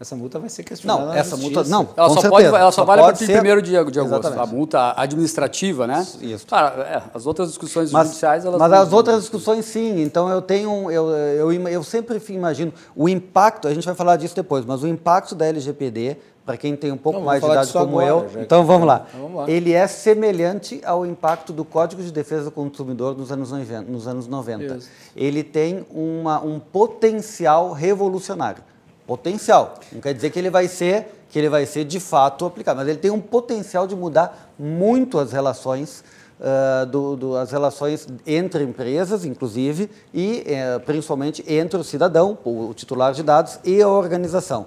[0.02, 1.06] essa multa vai ser questionada.
[1.06, 1.88] Não, essa multa não.
[1.96, 4.00] Ela só, pode, ela só, só vale a partir de 1 de, de agosto.
[4.00, 4.40] Exatamente.
[4.40, 6.04] A multa administrativa, né?
[6.20, 6.44] Isso.
[6.44, 8.58] Claro, é, as outras discussões mas, judiciais, elas.
[8.58, 10.02] Mas as outras discussões, sim.
[10.02, 10.90] Então eu tenho.
[10.90, 14.88] Eu, eu, eu sempre imagino o impacto, a gente vai falar disso depois, mas o
[14.88, 18.42] impacto da LGPD para quem tem um pouco não, mais de idade como agora, eu.
[18.42, 19.06] Então vamos lá.
[19.08, 19.50] Então, vamos lá.
[19.50, 23.82] Ele é semelhante ao impacto do Código de Defesa do Consumidor nos anos 90.
[23.82, 24.80] Nos anos 90.
[25.14, 28.62] Ele tem uma, um potencial revolucionário.
[29.06, 29.74] Potencial.
[29.92, 32.86] Não quer dizer que ele vai ser que ele vai ser de fato aplicado, mas
[32.86, 36.04] ele tem um potencial de mudar muito as relações
[36.42, 42.70] Uh, do, do, as relações entre empresas, inclusive, e uh, principalmente entre o cidadão, o,
[42.70, 44.66] o, titular de dados, e a organização.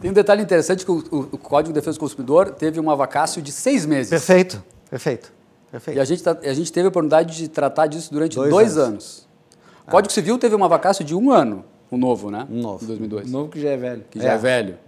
[0.00, 2.94] Tem um detalhe interessante que o, o, o, Código de Defesa do Consumidor teve uma
[2.94, 4.10] vacácio de seis meses.
[4.10, 5.32] Perfeito, perfeito.
[5.70, 5.96] perfeito.
[5.96, 8.76] E a gente, tá, a gente teve a oportunidade de tratar disso durante dois, dois
[8.76, 8.88] anos.
[8.88, 9.28] anos.
[9.86, 10.14] O Código ah.
[10.14, 12.46] Civil teve uma vacácio de um ano, o novo, né?
[12.50, 12.84] Um novo.
[12.84, 13.28] Em 2002.
[13.28, 14.04] O novo que já é velho.
[14.10, 14.78] Que já é, é velho.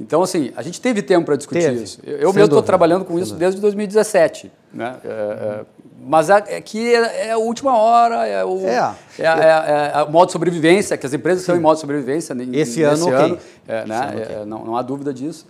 [0.00, 1.82] Então, assim, a gente teve tempo para discutir teve.
[1.82, 2.00] isso.
[2.02, 4.50] Eu, eu mesmo estou trabalhando com isso desde 2017.
[4.72, 4.96] Né?
[5.04, 5.64] É, é,
[6.04, 8.94] mas aqui é, é, a última hora, é o, é.
[9.18, 11.44] É, é, é, o modo de sobrevivência, que as empresas Sim.
[11.44, 12.34] estão em modo de sobrevivência.
[12.52, 13.84] Esse ano, ano, okay.
[13.86, 14.24] né?
[14.24, 14.44] okay.
[14.46, 15.46] não, não há dúvida disso.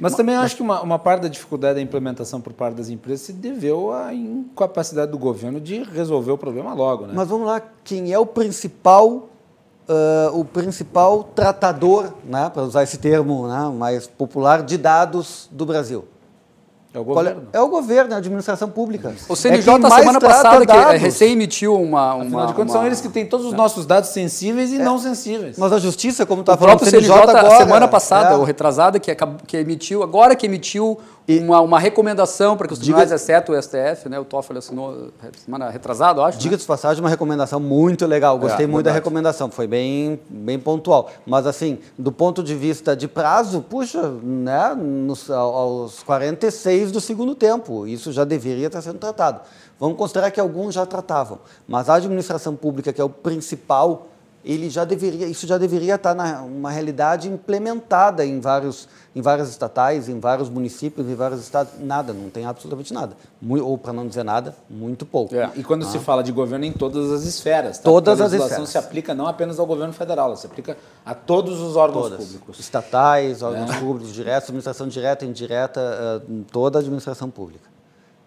[0.00, 3.26] Mas também acho que uma, uma parte da dificuldade da implementação por parte das empresas
[3.26, 7.06] se deveu à incapacidade do governo de resolver o problema logo.
[7.06, 7.12] Né?
[7.14, 9.28] Mas vamos lá, quem é o principal
[9.82, 15.66] Uh, o principal tratador, né, para usar esse termo né, mais popular, de dados do
[15.66, 16.04] Brasil.
[16.94, 17.42] É o governo.
[17.52, 19.14] É, é o governo, é a administração pública.
[19.26, 22.14] O CNJ, é semana passada, que recém emitiu uma...
[22.14, 22.80] uma Afinal de contas, uma...
[22.80, 24.78] são eles que têm todos os nossos dados sensíveis e é.
[24.78, 25.56] não sensíveis.
[25.56, 28.36] Mas a justiça, como está falando, o próprio CNJ, CNJ agora, semana passada, é.
[28.36, 29.14] ou retrasada, que,
[29.46, 33.16] que emitiu, agora que emitiu uma, uma recomendação para que os tribunais, Diga...
[33.16, 35.12] exceto o STF, né, o Toffoli assinou
[35.44, 36.38] semana retrasada, acho.
[36.38, 36.60] Diga né?
[36.60, 38.38] de passagem, uma recomendação muito legal.
[38.38, 38.94] Gostei é, muito verdade.
[38.94, 41.10] da recomendação, foi bem, bem pontual.
[41.24, 47.34] Mas, assim, do ponto de vista de prazo, puxa, né, nos, aos 46 do segundo
[47.34, 49.42] tempo, isso já deveria estar sendo tratado.
[49.78, 54.08] Vamos considerar que alguns já tratavam, mas a administração pública, que é o principal
[54.44, 59.48] ele já deveria, isso já deveria estar na uma realidade implementada em vários, em várias
[59.48, 61.74] estatais, em vários municípios, em vários estados.
[61.80, 63.16] Nada, não tem absolutamente nada.
[63.40, 65.34] Muito, ou para não dizer nada, muito pouco.
[65.34, 65.50] É.
[65.54, 65.88] E quando ah.
[65.88, 67.84] se fala de governo em todas as esferas, tá?
[67.84, 68.52] todas as esferas.
[68.52, 70.76] A legislação se aplica não apenas ao governo federal, ela se aplica
[71.06, 72.26] a todos os órgãos todas.
[72.26, 73.78] públicos, estatais, órgãos é.
[73.78, 77.71] públicos diretos, administração direta, indireta, eh, toda a administração pública.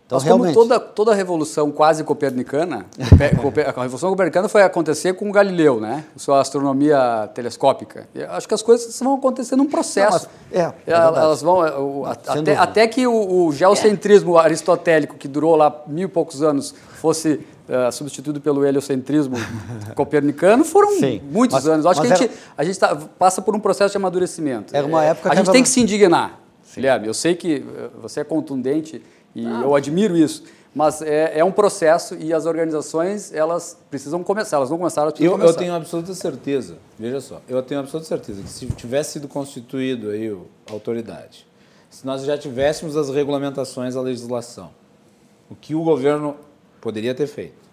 [0.05, 0.53] Então, Mas realmente...
[0.53, 2.85] como toda, toda a revolução quase copernicana,
[3.75, 6.03] a revolução copernicana foi acontecer com Galileu, né?
[6.15, 8.07] Sua astronomia telescópica.
[8.13, 10.29] Eu acho que as coisas vão acontecer num processo.
[10.53, 11.71] Não, é, é elas vão é,
[12.11, 17.39] até, até, que o, o geocentrismo aristotélico que durou lá mil e poucos anos fosse
[17.67, 19.37] uh, substituído pelo heliocentrismo
[19.95, 21.85] copernicano, foram Sim, muitos mas, anos.
[21.87, 22.33] Acho que a gente, era...
[22.55, 24.75] a gente tá, passa por um processo de amadurecimento.
[24.75, 25.31] Era uma época.
[25.31, 26.41] A gente tem que se indignar.
[26.75, 27.65] Guilherme, eu sei que
[28.01, 29.01] você é contundente
[29.35, 29.61] e ah.
[29.63, 30.43] eu admiro isso.
[30.73, 35.31] Mas é, é, um processo e as organizações, elas precisam começar, elas não começaram, eu,
[35.31, 35.51] começar.
[35.51, 40.09] Eu tenho absoluta certeza, veja só, eu tenho absoluta certeza que se tivesse sido constituído
[40.09, 41.47] aí a autoridade,
[41.89, 44.69] se nós já tivéssemos as regulamentações, a legislação,
[45.49, 46.35] o que o governo
[46.81, 47.64] poderia ter feito?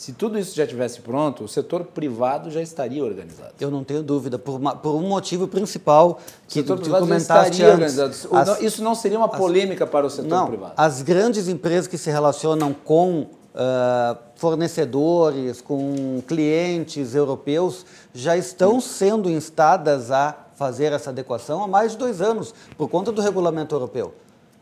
[0.00, 3.52] Se tudo isso já tivesse pronto, o setor privado já estaria organizado.
[3.60, 6.72] Eu não tenho dúvida, por, uma, por um motivo principal que tu,
[7.18, 8.14] estaria antes, organizado.
[8.32, 10.72] As, isso não seria uma polêmica as, para o setor não, privado.
[10.74, 17.84] As grandes empresas que se relacionam com uh, fornecedores, com clientes europeus,
[18.14, 23.12] já estão sendo instadas a fazer essa adequação há mais de dois anos, por conta
[23.12, 24.14] do regulamento europeu.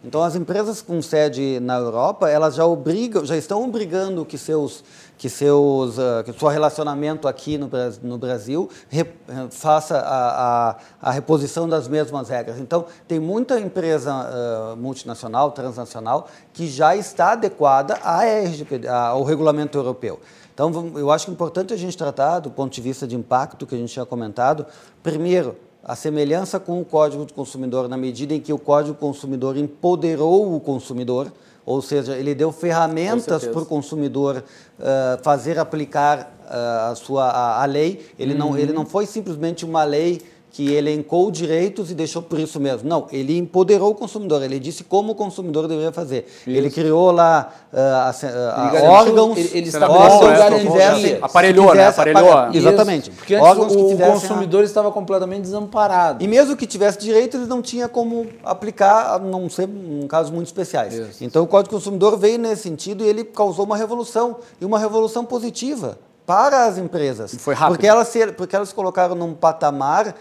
[0.04, 4.84] Então, as empresas com sede na Europa, elas já obrigam, já estão obrigando que seus
[5.18, 7.68] que seus uh, que seu relacionamento aqui no,
[8.04, 9.04] no Brasil re,
[9.50, 12.60] faça a, a, a, reposição das mesmas regras.
[12.60, 19.76] Então, tem muita empresa uh, multinacional, transnacional, que já está adequada à RGPD, ao regulamento
[19.76, 20.20] europeu.
[20.54, 23.66] Então, eu acho que é importante a gente tratar, do ponto de vista de impacto
[23.66, 24.64] que a gente tinha comentado,
[25.02, 25.56] primeiro,
[25.88, 29.56] a semelhança com o Código do Consumidor, na medida em que o Código do Consumidor
[29.56, 31.32] empoderou o consumidor,
[31.68, 34.42] Ou seja, ele deu ferramentas para o consumidor
[34.78, 38.06] uh, fazer aplicar uh, a sua a, a lei.
[38.18, 38.38] Ele, uhum.
[38.38, 40.22] não, ele não foi simplesmente uma lei
[40.58, 42.88] que elencou direitos e deixou por isso mesmo.
[42.88, 46.26] Não, ele empoderou o consumidor, ele disse como o consumidor deveria fazer.
[46.26, 46.50] Isso.
[46.50, 51.18] Ele criou lá uh, uh, órgãos, ele, ele estabeleceu garantia.
[51.22, 51.86] Aparelhou, né?
[51.86, 52.52] Aparelhou.
[52.52, 53.08] Exatamente.
[53.12, 54.64] Porque antes o, o consumidor a...
[54.64, 56.24] estava completamente desamparado.
[56.24, 60.32] E mesmo que tivesse direito, eles não tinha como aplicar, a não ser em casos
[60.32, 60.92] muito especiais.
[60.92, 61.22] Isso.
[61.22, 64.80] Então o Código do Consumidor veio nesse sentido e ele causou uma revolução, e uma
[64.80, 67.32] revolução positiva para as empresas.
[67.32, 67.76] E foi rápido.
[67.76, 70.14] Porque elas se, porque elas se colocaram num patamar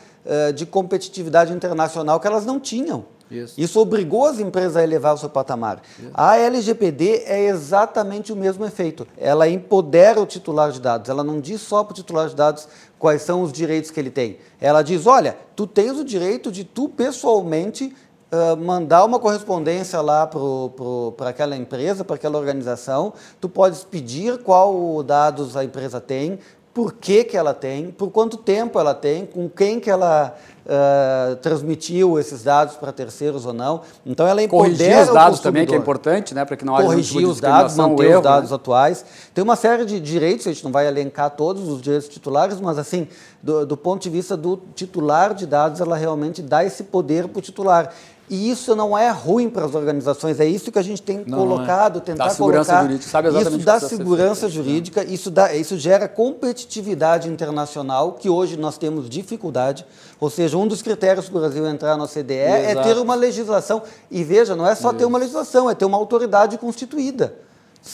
[0.56, 3.06] de competitividade internacional que elas não tinham.
[3.30, 3.60] Isso.
[3.60, 5.82] Isso obrigou as empresas a elevar o seu patamar.
[6.00, 6.10] Isso.
[6.14, 9.06] A LGPD é exatamente o mesmo efeito.
[9.18, 11.10] Ela empodera o titular de dados.
[11.10, 12.68] Ela não diz só para o titular de dados
[12.98, 14.38] quais são os direitos que ele tem.
[14.60, 17.94] Ela diz: olha, tu tens o direito de tu pessoalmente
[18.30, 23.14] Uh, mandar uma correspondência lá para aquela empresa, para aquela organização.
[23.40, 26.38] Tu podes pedir qual dados a empresa tem,
[26.78, 31.36] por que, que ela tem, por quanto tempo ela tem, com quem que ela uh,
[31.38, 33.82] transmitiu esses dados para terceiros ou não.
[34.06, 36.86] Então ela empodera Corrigir os dados também, que é importante, né, para que não haja
[36.86, 38.56] Corrigir os dados, manter erro, os dados né?
[38.56, 39.04] atuais.
[39.34, 42.78] Tem uma série de direitos, a gente não vai elencar todos os direitos titulares, mas
[42.78, 43.08] assim,
[43.42, 47.40] do, do ponto de vista do titular de dados, ela realmente dá esse poder para
[47.40, 47.92] o titular.
[48.30, 51.38] E isso não é ruim para as organizações, é isso que a gente tem não,
[51.38, 52.06] colocado, não é.
[52.06, 52.88] tentar dá segurança colocar.
[52.88, 58.58] Jurídica, sabe exatamente isso dá segurança jurídica, isso, dá, isso gera competitividade internacional, que hoje
[58.58, 59.86] nós temos dificuldade.
[60.20, 62.80] Ou seja, um dos critérios para o Brasil entrar na OCDE Exato.
[62.80, 63.82] é ter uma legislação.
[64.12, 64.98] E veja, não é só isso.
[64.98, 67.47] ter uma legislação, é ter uma autoridade constituída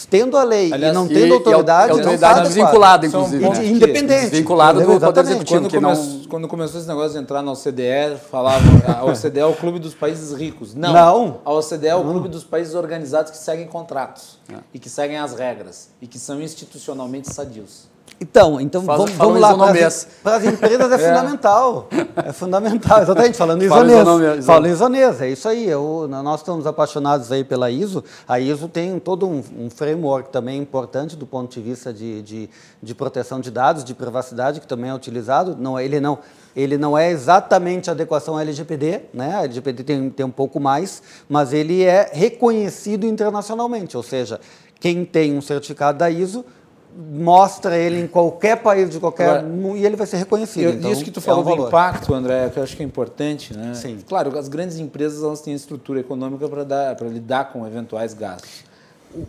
[0.09, 3.49] tendo a lei Aliás, e não tendo e, autoridade, e autoridade não desvinculada, inclusive.
[3.49, 3.65] Né?
[3.67, 4.29] Independente.
[4.29, 5.61] Desvinculado do Poder Executivo.
[5.61, 6.25] Quando, come, não...
[6.29, 9.93] quando começou esse negócio de entrar na OCDE, falavam a OCDE é o clube dos
[9.93, 10.73] países ricos.
[10.73, 10.93] Não.
[10.93, 11.41] não.
[11.45, 14.55] A OCDE é o clube dos países organizados que seguem contratos é.
[14.73, 17.92] e que seguem as regras e que são institucionalmente sadios.
[18.23, 19.53] Então, então Faz, vamos, vamos lá.
[19.53, 21.89] Para as, para as empresas é, é, fundamental.
[22.15, 24.45] É fundamental, exatamente, falando isonês.
[24.45, 25.69] Falando isonês, é isso aí.
[25.69, 28.01] Eu, nós estamos apaixonados aí pela ISO.
[28.25, 32.49] A ISO tem todo um, um framework também importante do ponto de vista de, de,
[32.81, 35.57] de, proteção de dados, de privacidade, que também é utilizado.
[35.59, 36.19] Não, ele, não,
[36.55, 39.35] ele não é exatamente adequação à LGPD, né?
[39.35, 44.39] a LGPD tem, tem um pouco mais, mas ele é reconhecido internacionalmente, ou seja,
[44.79, 46.45] quem tem um certificado da ISO
[46.95, 50.63] mostra ele em qualquer país de qualquer Agora, e ele vai ser reconhecido.
[50.63, 52.83] Eu, então, isso que tu falou é um do impacto, André, que eu acho que
[52.83, 53.73] é importante, né?
[53.73, 53.99] Sim.
[54.07, 58.63] Claro, as grandes empresas elas têm estrutura econômica para dar para lidar com eventuais gastos.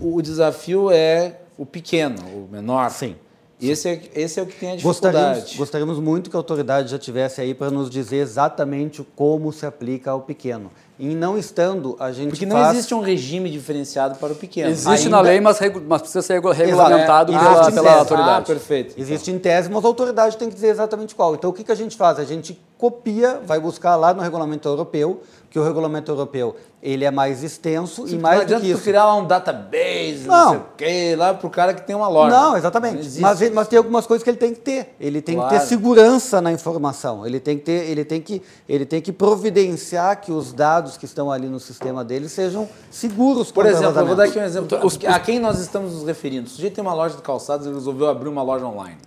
[0.01, 2.91] O, o, desafio é o pequeno, o menor.
[2.91, 3.17] Sim.
[3.61, 5.15] Esse é, esse é o que tem a dificuldade.
[5.15, 9.65] Gostaríamos, gostaríamos muito que a autoridade já tivesse aí para nos dizer exatamente como se
[9.65, 10.71] aplica ao pequeno.
[10.97, 12.77] E não estando, a gente Porque não faz...
[12.77, 14.71] existe um regime diferenciado para o pequeno.
[14.71, 15.11] Existe Ainda...
[15.11, 18.39] na lei, mas, mas, precisa ser regulamentado é, pela, pela autoridade.
[18.39, 18.95] Ah, perfeito.
[18.97, 21.35] Existe em tese, mas a autoridade tem que dizer exatamente qual.
[21.35, 22.21] Então, o que, que a gente faz?
[22.21, 25.21] A gente copia, vai buscar lá no regulamento europeu,
[25.51, 28.83] que o regulamento europeu ele é mais extenso Sim, e mais não do que isso.
[28.83, 31.97] criar lá um database, não, não sei o quê, lá para o cara que tem
[31.97, 32.37] uma loja.
[32.37, 33.09] Não, exatamente.
[33.15, 34.95] Não mas, mas tem algumas coisas que ele tem que ter.
[35.01, 35.51] Ele tem claro.
[35.51, 37.27] que ter segurança na informação.
[37.27, 41.05] Ele tem que ter, ele tem que, ele tem que providenciar que os dados que
[41.05, 43.51] estão ali no sistema dele sejam seguros.
[43.51, 44.79] Por exemplo, eu vou dar aqui um exemplo.
[45.07, 46.47] a quem nós estamos nos referindo?
[46.47, 48.99] O sujeito tem uma loja de calçados e resolveu abrir uma loja online.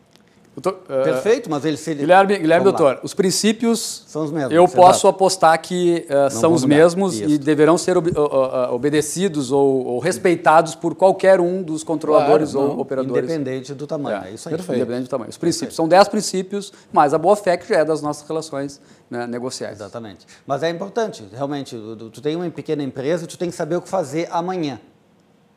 [0.57, 2.01] Uh, Perfeito, mas ele seria.
[2.01, 4.03] Guilherme, Guilherme doutor, os princípios.
[4.07, 4.51] São os mesmos.
[4.51, 7.29] Eu posso apostar que uh, são os mesmos Isso.
[7.29, 12.71] e deverão ser ob, uh, obedecidos ou, ou, respeitados por qualquer um dos controladores claro,
[12.71, 13.23] ou operadores.
[13.29, 14.23] Independente do tamanho.
[14.23, 14.55] É, é isso aí.
[14.55, 14.81] Perfeito.
[14.81, 15.29] Independente do tamanho.
[15.29, 15.59] Os princípios.
[15.59, 15.75] Perfeito.
[15.75, 19.77] São dez princípios, mas a boa fé que já é das nossas relações né, negociais.
[19.77, 20.25] Exatamente.
[20.45, 21.75] Mas é importante, realmente.
[22.11, 24.79] Tu, tem uma pequena empresa, tu tem que saber o que fazer amanhã.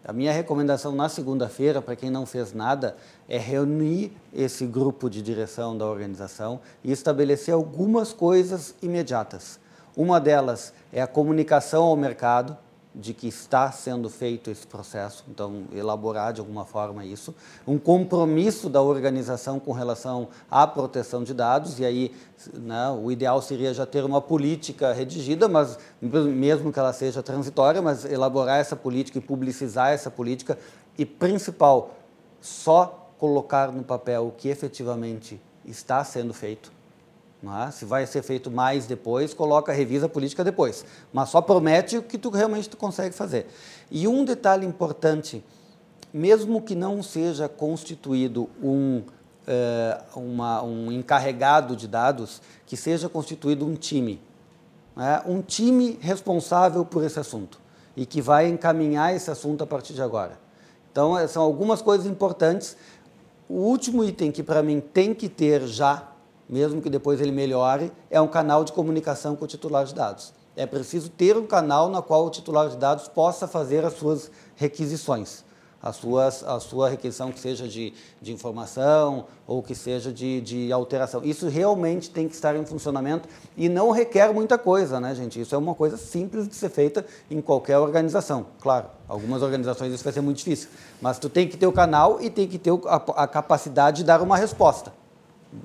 [0.03, 2.97] A minha recomendação na segunda-feira, para quem não fez nada,
[3.29, 9.61] é reunir esse grupo de direção da organização e estabelecer algumas coisas imediatas.
[9.95, 12.57] Uma delas é a comunicação ao mercado,
[12.95, 17.35] de que está sendo feito esse processo, então elaborar de alguma forma isso,
[17.67, 22.13] um compromisso da organização com relação à proteção de dados, e aí
[22.53, 27.81] né, o ideal seria já ter uma política redigida, mas mesmo que ela seja transitória,
[27.81, 30.59] mas elaborar essa política e publicizar essa política,
[30.99, 31.95] e principal,
[32.41, 36.80] só colocar no papel o que efetivamente está sendo feito
[37.43, 37.71] é?
[37.71, 40.85] Se vai ser feito mais depois, coloca, revisa a política depois.
[41.13, 43.47] Mas só promete o que tu realmente tu consegue fazer.
[43.91, 45.43] E um detalhe importante,
[46.13, 49.03] mesmo que não seja constituído um,
[49.49, 54.21] uh, uma, um encarregado de dados, que seja constituído um time.
[54.99, 55.23] É?
[55.27, 57.59] Um time responsável por esse assunto.
[57.97, 60.39] e que vai encaminhar esse assunto a partir de agora.
[60.91, 62.77] Então, é, são algumas coisas importantes.
[63.49, 66.10] O último item que para mim tem que ter já,
[66.51, 70.35] mesmo que depois ele melhore, é um canal de comunicação com o titular de dados.
[70.57, 74.31] É preciso ter um canal na qual o titular de dados possa fazer as suas
[74.57, 75.45] requisições
[75.83, 80.73] a, suas, a sua requisição, que seja de, de informação ou que seja de, de
[80.73, 81.23] alteração.
[81.25, 85.41] Isso realmente tem que estar em funcionamento e não requer muita coisa, né, gente?
[85.41, 88.47] Isso é uma coisa simples de ser feita em qualquer organização.
[88.61, 90.69] Claro, algumas organizações isso vai ser muito difícil,
[91.01, 94.05] mas tu tem que ter o canal e tem que ter a, a capacidade de
[94.05, 94.93] dar uma resposta.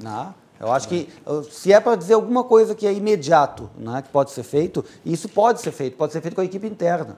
[0.02, 0.34] Né?
[0.60, 1.10] Eu acho que
[1.52, 5.28] se é para dizer alguma coisa que é imediato, né, que pode ser feito, isso
[5.28, 7.18] pode ser feito, pode ser feito com a equipe interna.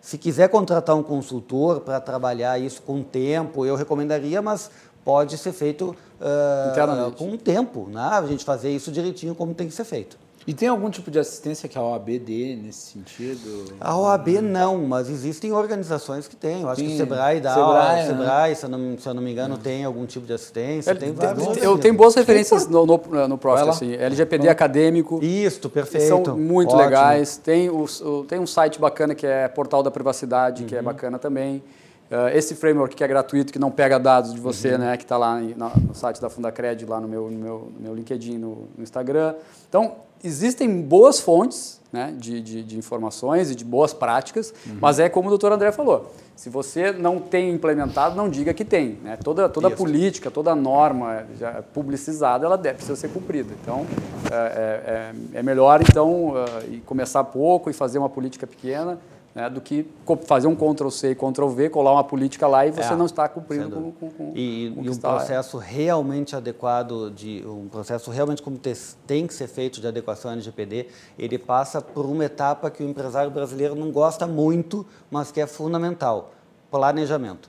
[0.00, 4.70] Se quiser contratar um consultor para trabalhar isso com tempo, eu recomendaria, mas
[5.04, 8.10] pode ser feito uh, com tempo, né?
[8.12, 10.16] a gente fazer isso direitinho como tem que ser feito.
[10.48, 13.66] E tem algum tipo de assistência que a OAB dê nesse sentido?
[13.78, 16.62] A OAB não, mas existem organizações que têm.
[16.62, 18.54] Eu acho Sim, que o Sebrae dá, Sebrae, o Sebrae né?
[18.54, 20.94] se, eu não, se eu não me engano, tem algum tipo de assistência.
[20.94, 25.22] tem vários eu tenho boas referências no, no, no Profit, assim, LGPD acadêmico.
[25.22, 26.24] Isso, perfeito.
[26.24, 26.82] São muito Ótimo.
[26.82, 27.36] legais.
[27.36, 27.86] Tem, o,
[28.26, 30.68] tem um site bacana que é Portal da Privacidade, uhum.
[30.70, 30.84] que é uhum.
[30.86, 31.62] bacana também.
[32.10, 34.78] Uh, esse framework que é gratuito, que não pega dados de você, uhum.
[34.78, 37.82] né, que está lá no, no, site da Fundacred, lá no meu, no meu, no
[37.82, 39.34] meu LinkedIn, no, no Instagram.
[39.68, 44.76] Então, existem boas fontes né, de, de, de, informações e de boas práticas, uhum.
[44.80, 48.64] mas é como o doutor André falou, se você não tem implementado, não diga que
[48.64, 48.98] tem.
[49.02, 49.16] Né?
[49.16, 51.26] Toda, toda política, toda norma
[51.74, 53.52] publicizada, ela deve precisar ser cumprida.
[53.60, 53.84] Então,
[54.30, 58.98] é, é, é, é melhor então uh, começar pouco e fazer uma política pequena,
[59.38, 59.86] né, do que
[60.26, 63.70] fazer um Ctrl-C e Ctrl-V, colar uma política lá e você é, não está cumprindo
[63.70, 65.62] com, com, com, E, com e um processo lá.
[65.62, 68.58] realmente adequado, de um processo realmente como
[69.06, 73.30] tem que ser feito de adequação LGPD, ele passa por uma etapa que o empresário
[73.30, 76.32] brasileiro não gosta muito, mas que é fundamental,
[76.68, 77.48] planejamento.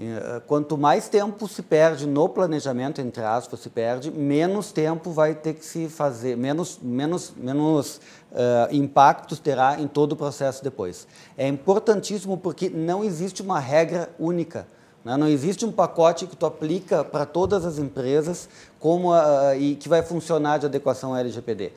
[0.00, 5.34] Eh, quanto mais tempo se perde no planejamento, entre aspas, se perde, menos tempo vai
[5.34, 8.00] ter que se fazer, menos, menos, menos
[8.32, 11.06] uh, impactos terá em todo o processo depois.
[11.36, 14.66] É importantíssimo porque não existe uma regra única.
[15.04, 15.16] Né?
[15.16, 18.48] Não existe um pacote que tu aplica para todas as empresas
[18.78, 21.72] como, uh, e que vai funcionar de adequação à LGPD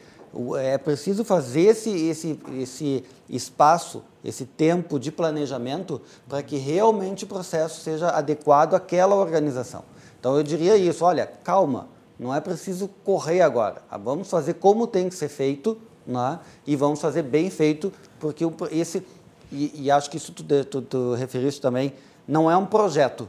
[0.60, 7.28] é preciso fazer esse, esse, esse espaço, esse tempo de planejamento para que realmente o
[7.28, 9.84] processo seja adequado àquela organização.
[10.20, 11.88] Então eu diria isso, olha, calma,
[12.18, 13.82] não é preciso correr agora.
[14.04, 16.40] Vamos fazer como tem que ser feito né?
[16.66, 19.06] e vamos fazer bem feito, porque esse,
[19.52, 21.94] e, e acho que isso tu, tu, tu referiste também,
[22.28, 23.28] não é um projeto,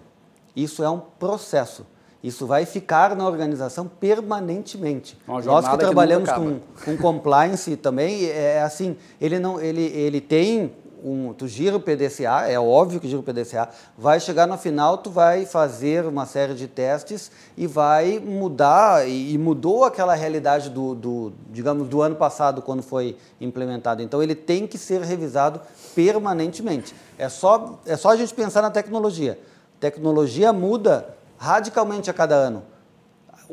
[0.54, 1.86] isso é um processo.
[2.22, 5.18] Isso vai ficar na organização permanentemente.
[5.26, 10.72] Nós que trabalhamos que com, com compliance também, é assim, ele, não, ele, ele tem
[11.04, 14.98] um, tu gira o PDCA, é óbvio que gira o PDCA, vai chegar no final,
[14.98, 20.70] tu vai fazer uma série de testes e vai mudar, e, e mudou aquela realidade
[20.70, 24.02] do, do, digamos, do ano passado, quando foi implementado.
[24.02, 25.60] Então, ele tem que ser revisado
[25.94, 26.94] permanentemente.
[27.18, 29.38] É só, é só a gente pensar na tecnologia.
[29.80, 32.71] Tecnologia muda radicalmente a cada ano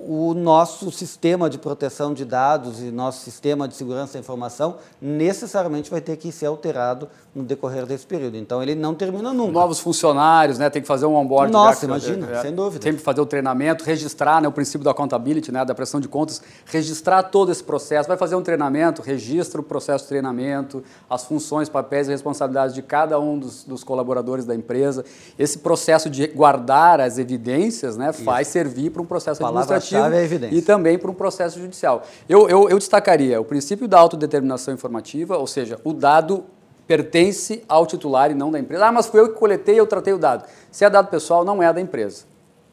[0.08, 5.90] o nosso sistema de proteção de dados e nosso sistema de segurança da informação necessariamente
[5.90, 8.38] vai ter que ser alterado no decorrer desse período.
[8.38, 9.52] Então ele não termina nunca.
[9.52, 10.70] Novos funcionários, né?
[10.70, 11.52] Tem que fazer um onboard.
[11.52, 12.84] Nossa, imagina, é, é, sem dúvida.
[12.84, 14.48] Sempre fazer o treinamento, registrar, né?
[14.48, 15.64] O princípio da accountability, né?
[15.66, 18.08] Da pressão de contas, registrar todo esse processo.
[18.08, 22.82] Vai fazer um treinamento, registra o processo de treinamento, as funções, papéis e responsabilidades de
[22.82, 25.04] cada um dos, dos colaboradores da empresa.
[25.38, 28.12] Esse processo de guardar as evidências, né?
[28.14, 28.54] Faz Isso.
[28.54, 30.56] servir para um processo administrativo chave é a evidência.
[30.56, 32.04] e também para um processo judicial.
[32.28, 36.46] Eu, eu, eu destacaria o princípio da autodeterminação informativa, ou seja, o dado
[36.88, 38.88] pertence ao titular e não da empresa.
[38.88, 40.44] Ah, mas fui eu que coletei e eu tratei o dado.
[40.72, 42.24] Se é dado pessoal, não é da empresa.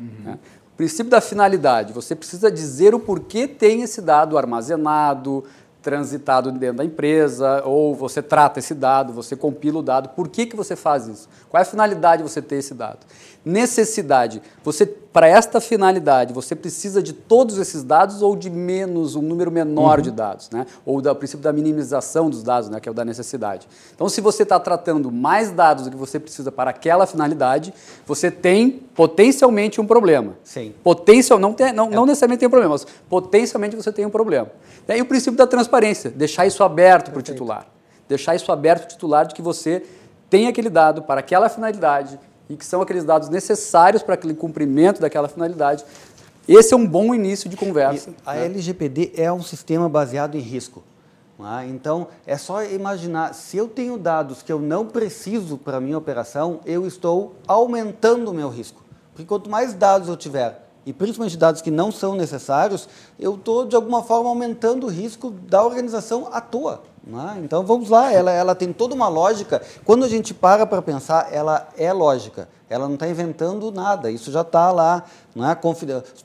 [0.00, 0.08] Uhum.
[0.24, 0.38] Né?
[0.72, 5.44] O princípio da finalidade, você precisa dizer o porquê tem esse dado armazenado,
[5.86, 10.08] transitado dentro da empresa, ou você trata esse dado, você compila o dado.
[10.08, 11.28] Por que, que você faz isso?
[11.48, 12.98] Qual é a finalidade de você ter esse dado?
[13.48, 14.42] Necessidade.
[14.64, 19.52] Você, para esta finalidade, você precisa de todos esses dados ou de menos, um número
[19.52, 20.02] menor uhum.
[20.02, 20.66] de dados, né?
[20.84, 22.80] Ou do princípio da minimização dos dados, né?
[22.80, 23.68] Que é o da necessidade.
[23.94, 27.72] Então, se você está tratando mais dados do que você precisa para aquela finalidade,
[28.04, 30.36] você tem potencialmente um problema.
[30.42, 30.74] Sim.
[30.82, 31.90] Potencial, não, tem, não, é.
[31.90, 34.50] não necessariamente tem um problema, mas potencialmente você tem um problema.
[34.88, 37.68] E o princípio da transparência, deixar isso aberto para o titular.
[38.08, 39.84] Deixar isso aberto para o titular de que você
[40.28, 42.18] tem aquele dado para aquela finalidade
[42.48, 45.84] e que são aqueles dados necessários para aquele cumprimento daquela finalidade.
[46.48, 48.10] Esse é um bom início de conversa.
[48.10, 48.44] E a né?
[48.46, 50.82] LGPD é um sistema baseado em risco.
[51.38, 51.66] É?
[51.66, 55.98] Então, é só imaginar, se eu tenho dados que eu não preciso para a minha
[55.98, 58.82] operação, eu estou aumentando o meu risco.
[59.12, 62.88] Porque quanto mais dados eu tiver, e principalmente dados que não são necessários,
[63.18, 66.84] eu estou, de alguma forma, aumentando o risco da organização à toa.
[67.08, 67.40] É?
[67.40, 69.60] Então, vamos lá, ela, ela tem toda uma lógica.
[69.84, 72.48] Quando a gente para para pensar, ela é lógica.
[72.68, 75.56] Ela não está inventando nada, isso já está lá, né?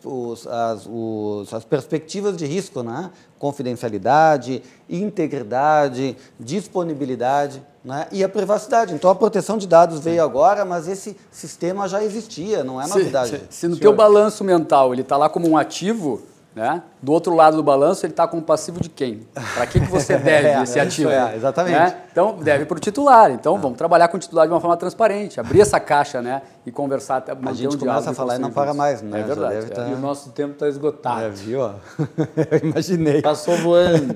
[0.03, 3.11] Os, as, os, as perspectivas de risco, né?
[3.38, 8.07] confidencialidade, integridade, disponibilidade né?
[8.11, 8.93] e a privacidade.
[8.93, 13.30] Então a proteção de dados veio agora, mas esse sistema já existia, não é novidade.
[13.30, 16.22] Se, se, se no teu balanço mental ele está lá como um ativo,
[16.55, 16.83] né?
[17.01, 19.21] Do outro lado do balanço, ele está com o passivo de quem?
[19.53, 21.09] Para que, que você deve é, esse ativo?
[21.09, 21.77] É, exatamente.
[21.77, 21.95] Né?
[22.11, 23.31] Então, deve para o titular.
[23.31, 26.41] Então, vamos trabalhar com o titular de uma forma transparente, abrir essa caixa né?
[26.65, 27.23] e conversar.
[27.27, 29.01] A gente um começa a falar e não para mais.
[29.01, 29.21] Né?
[29.21, 29.55] É verdade.
[29.55, 29.61] É.
[29.61, 29.87] Tá...
[29.87, 31.21] E o nosso tempo está esgotado.
[31.21, 31.61] É, viu?
[32.51, 33.21] Eu imaginei.
[33.21, 34.13] Passou voando.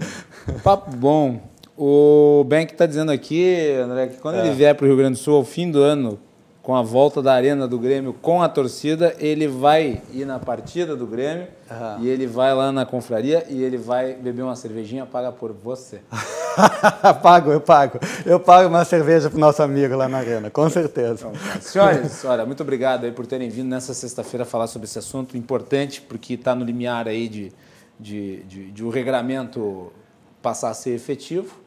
[0.63, 1.39] Papo bom.
[1.77, 4.45] O Bank está dizendo aqui, André, que quando é.
[4.45, 6.17] ele vier para o Rio Grande do Sul ao fim do ano,
[6.65, 10.95] com a volta da arena do Grêmio com a torcida, ele vai ir na partida
[10.95, 12.03] do Grêmio uhum.
[12.03, 16.01] e ele vai lá na confraria e ele vai beber uma cervejinha paga por você.
[17.21, 17.99] pago, eu pago.
[18.25, 21.27] Eu pago uma cerveja pro nosso amigo lá na arena, com certeza.
[21.29, 25.37] Então, senhores, olha, muito obrigado aí por terem vindo nessa sexta-feira falar sobre esse assunto
[25.37, 27.53] importante, porque está no limiar aí de,
[27.99, 29.93] de, de, de o um regramento
[30.41, 31.59] passar a ser efetivo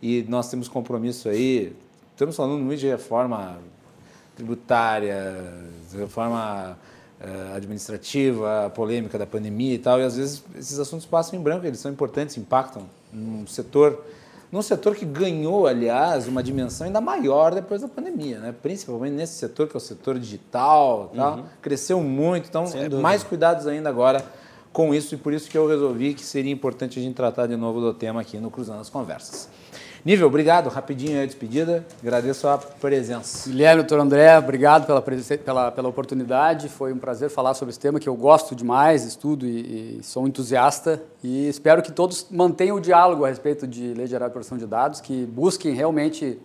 [0.00, 1.76] e nós temos compromisso aí,
[2.14, 3.58] estamos falando muito de reforma
[4.40, 5.36] tributária,
[5.96, 6.78] reforma
[7.20, 11.42] uh, administrativa, a polêmica da pandemia e tal, e às vezes esses assuntos passam em
[11.42, 14.02] branco, eles são importantes, impactam num setor,
[14.50, 18.54] num setor que ganhou, aliás, uma dimensão ainda maior depois da pandemia, né?
[18.62, 21.44] principalmente nesse setor que é o setor digital, tal, uhum.
[21.60, 24.24] cresceu muito, então é mais cuidados ainda agora
[24.72, 27.56] com isso, e por isso que eu resolvi que seria importante a gente tratar de
[27.56, 29.48] novo do tema aqui no Cruzando as Conversas.
[30.02, 30.70] Nível, obrigado.
[30.70, 31.84] Rapidinho a despedida.
[32.02, 33.50] Agradeço a presença.
[33.50, 36.70] Guilherme, doutor André, obrigado pela, pela, pela oportunidade.
[36.70, 40.26] Foi um prazer falar sobre esse tema que eu gosto demais, estudo e, e sou
[40.26, 41.02] entusiasta.
[41.22, 44.66] E espero que todos mantenham o diálogo a respeito de Lei Geral de Proteção de
[44.66, 46.38] Dados, que busquem realmente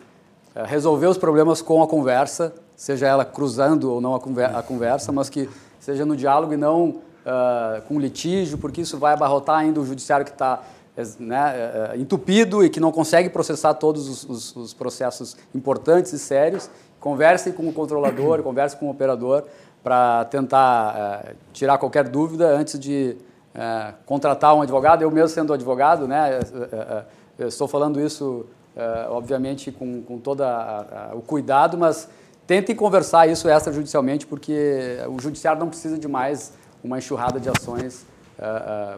[0.53, 4.61] uh, resolver os problemas com a conversa, seja ela cruzando ou não a, conver a
[4.61, 5.49] conversa, mas que
[5.79, 10.25] seja no diálogo e não uh, com litígio, porque isso vai abarrotar ainda o judiciário
[10.25, 10.61] que está
[11.19, 16.13] né, é, é, entupido e que não consegue processar todos os, os, os processos importantes
[16.13, 16.69] e sérios,
[16.99, 19.43] conversem com o controlador, conversem com o operador
[19.83, 23.17] para tentar é, tirar qualquer dúvida antes de
[23.53, 25.01] é, contratar um advogado.
[25.01, 26.39] Eu mesmo sendo advogado, né,
[26.71, 27.03] é,
[27.43, 28.45] é, estou falando isso,
[29.09, 30.43] obviamente, com, com todo
[31.13, 32.09] o cuidado, mas
[32.47, 36.53] tentem conversar isso extrajudicialmente, porque o judiciário não precisa de mais
[36.83, 38.05] uma enxurrada de ações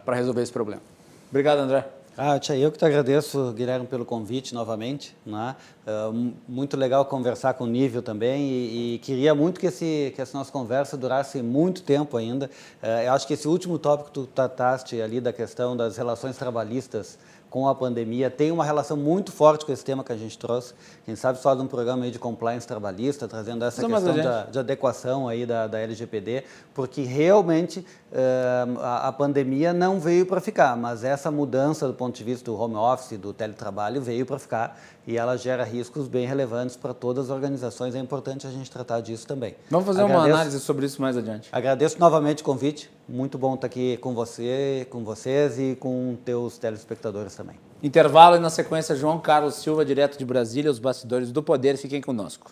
[0.04, 0.82] para resolver esse problema.
[1.30, 1.86] Obrigado, André.
[2.20, 5.16] Ah, eu que te agradeço, Guilherme, pelo convite novamente.
[5.24, 5.56] Né?
[5.86, 10.22] Uh, muito legal conversar com o Nível também e, e, queria muito que, esse, que
[10.22, 12.50] essa nossa conversa durasse muito tempo ainda.
[12.82, 16.36] Uh, eu acho que esse último tópico que tu trataste ali da questão das relações
[16.38, 17.20] trabalhistas
[17.58, 20.76] com a pandemia tem uma relação muito forte com esse tema que a gente trouxe.
[21.04, 25.28] Quem sabe faz um programa aí de compliance trabalhista, trazendo essa questão de, de, adequação
[25.28, 31.04] aí da, da LGPD, porque realmente uh, a, a, pandemia não veio para ficar, mas
[31.04, 35.18] essa mudança do ponto de vista do home office, do teletrabalho, veio para ficar e
[35.18, 37.96] ela gera riscos bem relevantes para todas as organizações.
[37.96, 39.56] É importante a gente tratar disso também.
[39.72, 41.50] Vamos fazer Agradeço, uma análise sobre isso mais adiante.
[41.52, 42.97] Agradeço novamente o convite.
[43.10, 47.56] Muito bom estar aqui com você, com vocês e com teus telespectadores também.
[47.82, 51.78] Intervalo e na sequência João Carlos Silva, direto de Brasília, os bastidores do poder.
[51.78, 52.52] Fiquem conosco.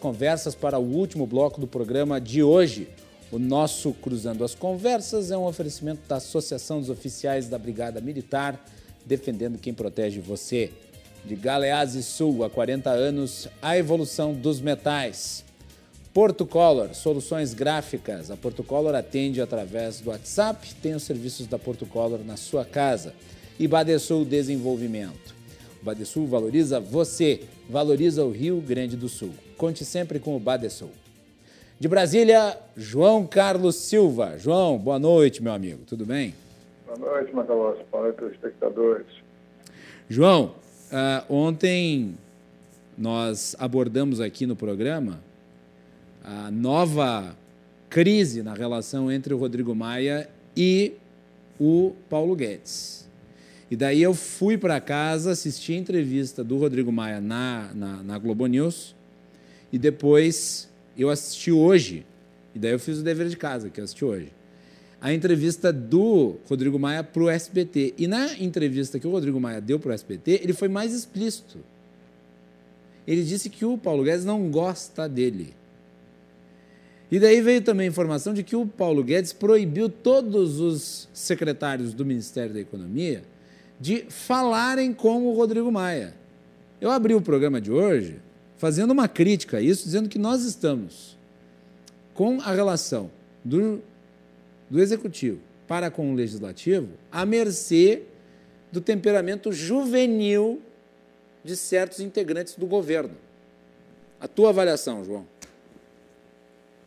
[0.00, 2.88] Conversas para o último bloco do programa de hoje.
[3.30, 8.58] O nosso Cruzando as Conversas é um oferecimento da Associação dos Oficiais da Brigada Militar
[9.04, 10.70] defendendo quem protege você.
[11.24, 15.44] De Galeazzi Sul, há 40 anos, a evolução dos metais.
[16.12, 18.30] Porto Color, soluções gráficas.
[18.30, 22.64] A Porto Color atende através do WhatsApp, tem os serviços da Porto Color na sua
[22.64, 23.14] casa.
[23.58, 25.34] E Badesul Desenvolvimento.
[25.80, 29.32] O Badesul valoriza você, valoriza o Rio Grande do Sul.
[29.56, 30.90] Conte sempre com o Badesul.
[31.78, 34.36] De Brasília, João Carlos Silva.
[34.38, 35.80] João, boa noite, meu amigo.
[35.86, 36.34] Tudo bem?
[36.98, 37.84] Boa noite, Macalossi.
[37.88, 39.06] Boa noite, telespectadores.
[40.08, 40.56] João,
[40.90, 42.18] uh, ontem
[42.98, 45.20] nós abordamos aqui no programa
[46.24, 47.36] a nova
[47.88, 50.94] crise na relação entre o Rodrigo Maia e
[51.60, 53.08] o Paulo Guedes.
[53.70, 58.18] E daí eu fui para casa, assisti a entrevista do Rodrigo Maia na, na, na
[58.18, 58.96] Globo News
[59.72, 60.68] E depois
[60.98, 62.04] eu assisti hoje,
[62.52, 64.39] e daí eu fiz o dever de casa, que eu assisti hoje,
[65.00, 67.94] a entrevista do Rodrigo Maia para o SBT.
[67.96, 71.58] E na entrevista que o Rodrigo Maia deu para o SBT, ele foi mais explícito.
[73.06, 75.54] Ele disse que o Paulo Guedes não gosta dele.
[77.10, 81.92] E daí veio também a informação de que o Paulo Guedes proibiu todos os secretários
[81.92, 83.22] do Ministério da Economia
[83.80, 86.14] de falarem com o Rodrigo Maia.
[86.80, 88.20] Eu abri o programa de hoje
[88.58, 91.18] fazendo uma crítica a isso, dizendo que nós estamos
[92.12, 93.10] com a relação
[93.42, 93.82] do,
[94.70, 98.04] do executivo para com o legislativo à mercê
[98.70, 100.62] do temperamento juvenil
[101.42, 103.14] de certos integrantes do governo.
[104.20, 105.26] A tua avaliação, João?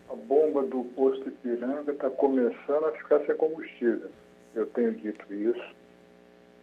[0.10, 4.10] A bomba do posto Ipiranga está começando a ficar sem combustível.
[4.56, 5.76] Eu tenho dito isso.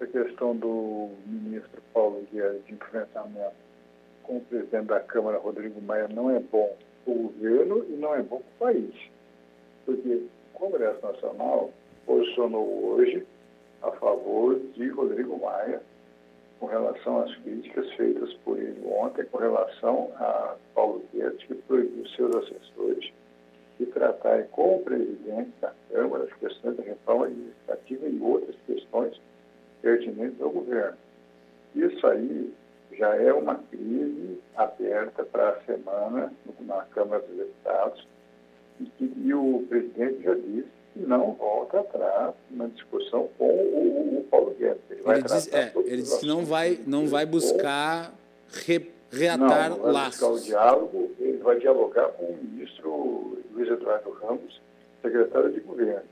[0.01, 3.57] A questão do ministro Paulo Guedes de enfrentamento
[4.23, 6.75] com o presidente da Câmara, Rodrigo Maia, não é bom
[7.05, 8.95] para o governo e não é bom para o país.
[9.85, 10.23] Porque
[10.61, 11.71] Congresso Nacional
[12.05, 13.27] posicionou hoje
[13.83, 15.81] a favor de Rodrigo Maia
[16.61, 22.07] com relação às críticas feitas por ele ontem com relação a Paulo Guedes, que proibiu
[22.11, 23.11] seus assessores
[23.79, 29.19] de tratarem com o presidente da Câmara as questões da reforma administrativa e outras questões
[29.81, 30.99] pertinentes ao governo.
[31.75, 32.53] Isso aí
[32.93, 36.31] já é uma crise aberta para a semana
[36.61, 38.07] na Câmara dos Deputados
[38.81, 44.25] e, e o presidente já disse que não volta atrás na discussão com o, o
[44.31, 44.81] Paulo Guedes.
[44.91, 48.13] Ele, ele diz, é, ele disse que não vai, não vai buscar
[48.67, 50.21] re, reatar não, não vai laços.
[50.21, 54.61] buscar o diálogo, ele vai dialogar com o ministro Luiz Eduardo Ramos,
[55.03, 56.09] secretário de governo.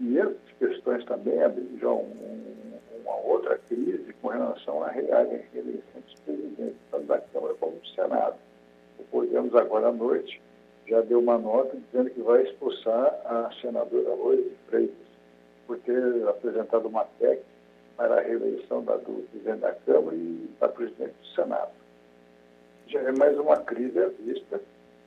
[0.00, 6.14] E essas questões também abriram já um, uma outra crise com relação à reeleição dos
[6.24, 8.36] presidentes, tanto da Câmara como do Senado.
[9.10, 10.40] Podemos, agora à noite,
[10.88, 14.96] já deu uma nota dizendo que vai expulsar a senadora Rose Freitas
[15.66, 17.42] por ter apresentado uma PEC
[17.96, 21.72] para a reeleição da, do presidente da Câmara e da presidente do Senado.
[22.86, 24.60] Já é mais uma crise à vista,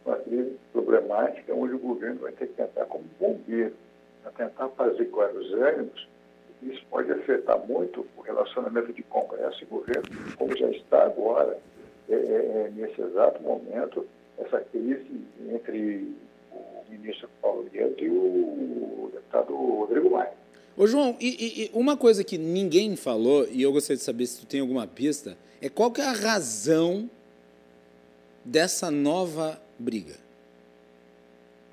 [0.06, 3.74] uma crise problemática, onde o governo vai ter que entrar como bombeiro
[4.22, 6.08] para tentar fazer com os ânimos
[6.62, 10.04] isso pode afetar muito o relacionamento de Congresso e governo,
[10.38, 11.58] como já está agora,
[12.08, 14.06] é, é, é, nesse exato momento,
[14.46, 15.06] essa crise
[15.50, 16.08] entre
[16.52, 20.34] o ministro Paulo Guedes e o deputado Rodrigo Maia.
[20.78, 24.40] Ô João, e, e, uma coisa que ninguém falou, e eu gostaria de saber se
[24.40, 27.10] tu tem alguma pista, é qual que é a razão
[28.44, 30.16] dessa nova briga?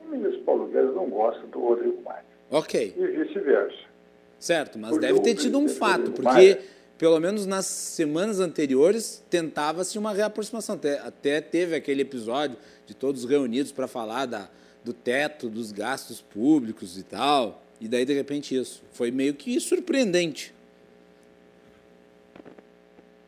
[0.04, 2.24] O ministro Paulo Guedes não gosta do Rodrigo Maia.
[2.50, 2.94] Ok.
[2.96, 3.88] E vice-versa.
[4.38, 6.58] Certo, mas deve ter tido um fato, porque
[6.98, 10.74] pelo menos nas semanas anteriores tentava-se uma reaproximação.
[10.74, 14.50] Até, até teve aquele episódio de todos reunidos para falar da,
[14.84, 17.62] do teto dos gastos públicos e tal.
[17.80, 18.82] E daí, de repente, isso.
[18.92, 20.52] Foi meio que surpreendente.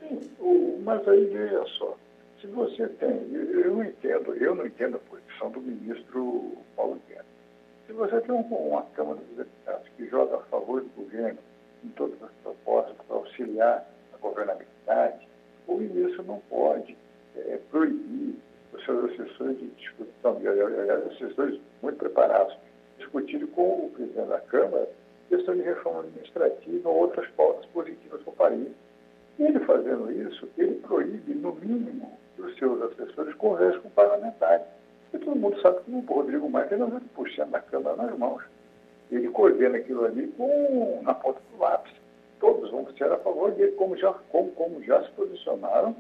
[0.01, 1.97] Sim, mas aí veja só.
[2.41, 3.11] Se você tem.
[3.33, 7.25] Eu não entendo, eu não entendo a posição do ministro Paulo Guedes.
[7.87, 11.39] Se você tem uma Câmara dos Deputados que joga a favor do governo
[11.85, 15.28] em todas as propostas para auxiliar a governabilidade,
[15.66, 16.97] o ministro não pode
[17.36, 18.36] é, proibir
[18.73, 22.57] os seus assessores de discussão, aliás, assessores muito preparados,
[22.98, 24.89] discutirem com o presidente da Câmara
[25.31, 28.69] questão de reforma administrativa ou outras pautas positivas para o país.
[29.39, 34.66] Ele fazendo isso, ele proíbe, no mínimo, que os seus assessores conversem com parlamentares.
[35.15, 38.43] E todo mundo sabe que o Rodrigo Maia tem 90% da Câmara nas mãos.
[39.11, 41.93] Ele coordena aquilo ali com, na ponta do lápis.
[42.39, 45.95] Todos vão ser a favor dele, como já, como, como já se posicionaram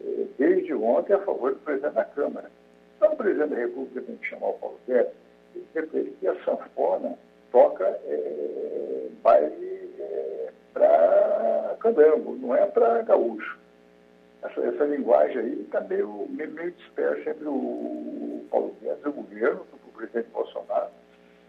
[0.00, 2.50] eh, desde ontem a favor do presidente da Câmara.
[2.96, 5.12] Então, o presidente da República tem que chamar o Paulo Guedes
[5.54, 7.16] e dizer que a sanfona
[7.52, 13.58] toca é, baile é, para candango, não é para gaúcho
[14.42, 19.66] essa, essa linguagem aí está meio, meio, meio dispersa entre o Paulo Guedes, o governo,
[19.72, 20.90] o presidente Bolsonaro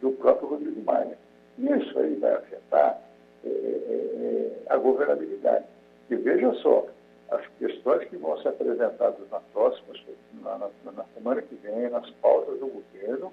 [0.01, 1.17] e o próprio Rodrigo Maia.
[1.57, 3.01] E isso aí vai afetar
[3.45, 5.65] é, é, é, a governabilidade.
[6.09, 6.87] E veja só,
[7.31, 9.93] as questões que vão ser apresentadas na próxima,
[10.41, 13.31] na, na, na semana que vem, nas pautas do governo,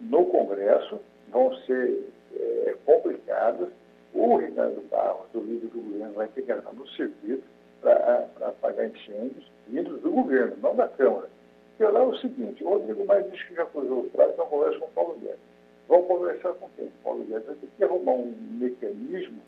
[0.00, 1.00] no Congresso,
[1.30, 3.68] vão ser é, complicadas.
[4.14, 7.42] O Ricardo Barros, o líder do governo, vai ter que entrar no serviço
[7.82, 11.28] para apagar incêndios vindos do governo, não da Câmara.
[11.76, 14.46] Porque lá é o seguinte, o Rodrigo Maia diz que já cruzou os braços, não
[14.46, 15.38] conversa com o Paulo Guedes.
[15.88, 16.88] Vão conversar com quem?
[17.02, 17.46] Paulo Guedes.
[17.46, 19.38] Vai ter que arrumar um mecanismo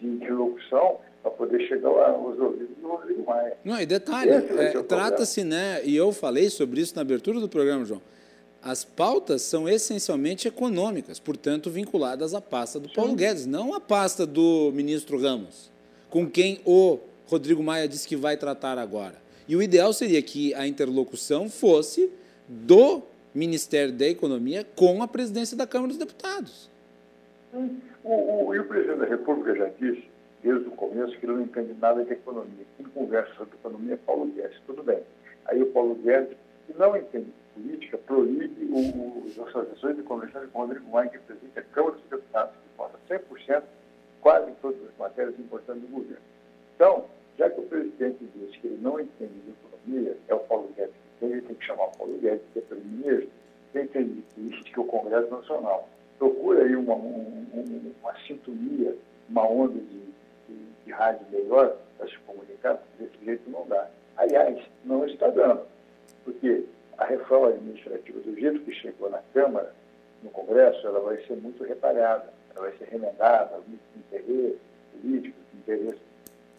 [0.00, 3.56] de interlocução para poder chegar aos ouvidos do Rodrigo Maia.
[3.64, 7.84] Não, e detalhe, é, trata-se, né, e eu falei sobre isso na abertura do programa,
[7.84, 8.00] João,
[8.62, 12.94] as pautas são essencialmente econômicas, portanto, vinculadas à pasta do Sim.
[12.94, 15.70] Paulo Guedes, não à pasta do ministro Ramos,
[16.10, 19.16] com quem o Rodrigo Maia disse que vai tratar agora.
[19.46, 22.10] E o ideal seria que a interlocução fosse
[22.48, 23.02] do
[23.38, 26.68] Ministério da Economia com a presidência da Câmara dos Deputados.
[27.54, 30.04] O, o, e o presidente da República já disse,
[30.42, 32.66] desde o começo, que ele não entende nada de economia.
[32.76, 34.58] Quem conversa sobre economia é Paulo Guedes.
[34.66, 34.98] Tudo bem.
[35.46, 36.36] Aí o Paulo Guedes,
[36.66, 41.18] que não entende política, proíbe o, as associações de convenção com o Rodrigo Maia, que
[41.18, 43.62] presidente a Câmara dos Deputados, que vota 100%,
[44.20, 46.22] quase todas as matérias importantes do governo.
[46.74, 47.04] Então,
[47.38, 51.07] já que o presidente disse que ele não entende de economia, é o Paulo Guedes
[51.22, 53.28] ele tem que chamar o Paulo Guedes, que é primeiro,
[53.72, 55.88] quem entende de política é o Congresso Nacional.
[56.18, 58.96] Procura aí uma, um, uma sintonia,
[59.28, 60.00] uma onda de,
[60.48, 63.88] de, de rádio melhor para se comunicar, porque desse jeito não dá.
[64.16, 65.62] Aliás, não está dando,
[66.24, 66.64] porque
[66.96, 69.72] a reforma administrativa, do jeito que chegou na Câmara,
[70.22, 74.58] no Congresso, ela vai ser muito reparada, ela vai ser remendada, muito interesse
[74.92, 76.00] político, interesse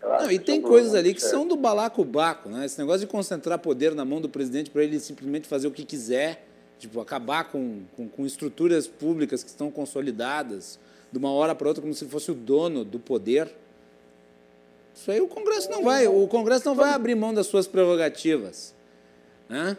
[0.02, 2.66] não, e tem coisas ali que são do balacobaco, né?
[2.66, 5.84] Esse negócio de concentrar poder na mão do presidente para ele simplesmente fazer o que
[5.84, 6.46] quiser,
[6.78, 10.80] tipo, acabar com, com, com, estruturas públicas que estão consolidadas,
[11.12, 13.50] de uma hora para outra como se fosse o dono do poder.
[14.96, 18.74] Isso aí o Congresso não vai, o Congresso não vai abrir mão das suas prerrogativas.
[19.50, 19.76] Né?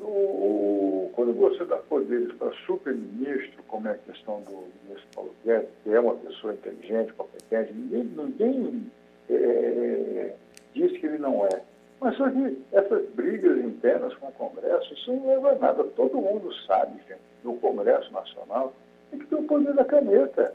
[0.00, 5.68] O, quando você dá poderes para super-ministro, como é a questão do ministro Paulo Guedes,
[5.82, 8.90] que é uma pessoa inteligente, competente, ninguém, ninguém
[9.30, 10.34] é,
[10.74, 11.60] diz que ele não é.
[12.00, 15.84] Mas só que essas brigas internas com o Congresso, isso não leva a nada.
[15.84, 18.72] Todo mundo sabe que no Congresso Nacional
[19.10, 20.54] tem que ter o poder da caneta.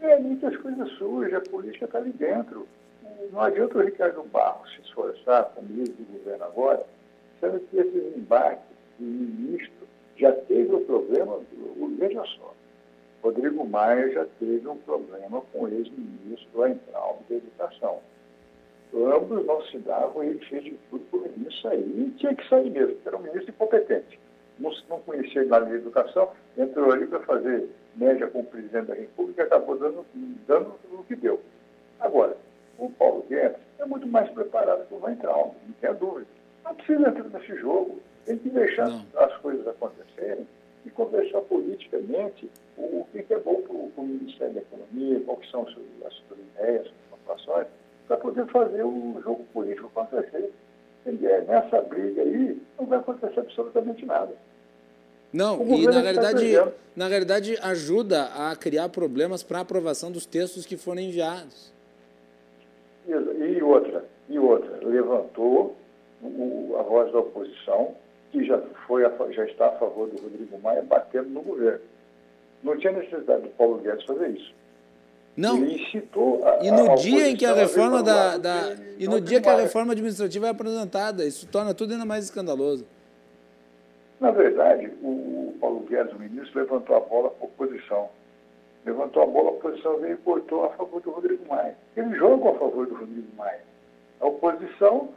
[0.00, 2.66] É ali que as coisas surgem, a política está ali dentro.
[3.32, 6.86] Não adianta o Ricardo Barros se esforçar como líder do governo agora,
[7.40, 8.64] sendo que esses embates
[8.98, 9.86] de ministro
[10.16, 12.54] já teve o problema, do, veja só,
[13.22, 18.00] Rodrigo Maia já teve um problema com o ex-ministro Weintraub da Educação.
[18.94, 22.00] Ambos não se davam e ele fez de tudo para o ministro sair.
[22.00, 24.18] E tinha que sair mesmo, porque era um ministro incompetente.
[24.58, 28.94] Não, não conhecia nada de educação, entrou ali para fazer média com o presidente da
[28.94, 30.06] República e acabou dando,
[30.46, 31.40] dando o que deu.
[32.00, 32.36] Agora,
[32.78, 36.26] o Paulo Guedes é muito mais preparado que o Weintraub, não tenha dúvida.
[36.64, 38.00] Não precisa entrar nesse jogo.
[38.24, 39.04] Tem que deixar não.
[39.16, 40.46] as coisas acontecerem
[40.88, 45.72] e conversar politicamente o, que é bom para o Ministério da Economia, quais são as
[45.72, 47.66] suas, as suas ideias, as suas preocupações,
[48.06, 50.50] para poder fazer o jogo político acontecer.
[51.06, 54.32] É, nessa briga aí, não vai acontecer absolutamente nada.
[55.32, 56.54] Não, e na verdade,
[56.96, 61.72] na verdade ajuda a criar problemas para a aprovação dos textos que forem enviados.
[63.06, 65.76] E outra, e outra, levantou
[66.22, 67.94] o, a voz da oposição,
[68.30, 71.80] que já, foi a, já está a favor do Rodrigo Maia, batendo no governo.
[72.62, 74.52] Não tinha necessidade do Paulo Guedes fazer isso.
[75.36, 75.56] Não.
[75.56, 79.20] Ele incitou a, e no a dia em que a reforma da, da e no
[79.20, 82.84] dia que a reforma administrativa é apresentada, isso torna tudo ainda mais escandaloso.
[84.20, 88.08] Na verdade, o, Paulo Guedes, o ministro, levantou a bola para a oposição.
[88.84, 91.76] Levantou a bola, a oposição veio e cortou a favor do Rodrigo Maia.
[91.96, 93.60] Ele joga a favor do Rodrigo Maia.
[94.20, 95.10] A oposição,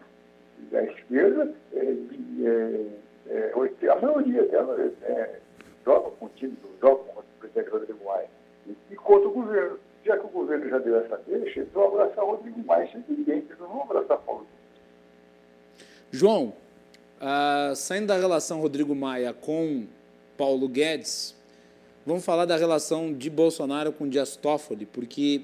[0.69, 1.95] da esquerda, é,
[2.43, 2.91] é,
[3.29, 4.91] é, a maioria dela
[5.85, 8.27] joga com o time, joga com o presidente Rodrigo Maia.
[8.89, 9.79] E, contra o governo.
[10.03, 13.59] Já que o governo já deu essa deixa, então abraçar Rodrigo Maia sem ninguém, eles
[13.59, 14.47] não vão abraçar Paulo.
[16.09, 16.53] João,
[17.21, 19.85] uh, saindo da relação Rodrigo Maia com
[20.35, 21.35] Paulo Guedes,
[22.03, 25.43] vamos falar da relação de Bolsonaro com Dias Toffoli, porque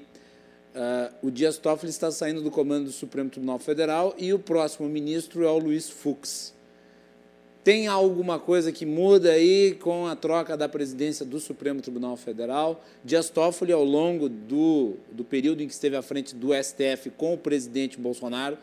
[0.78, 4.88] uh, o Dias Toffoli está saindo do comando do Supremo Tribunal Federal e o próximo
[4.88, 6.54] ministro é o Luiz Fux.
[7.64, 12.82] Tem alguma coisa que muda aí com a troca da presidência do Supremo Tribunal Federal?
[13.04, 17.34] Dias Toffoli, ao longo do, do período em que esteve à frente do STF com
[17.34, 18.56] o presidente Bolsonaro,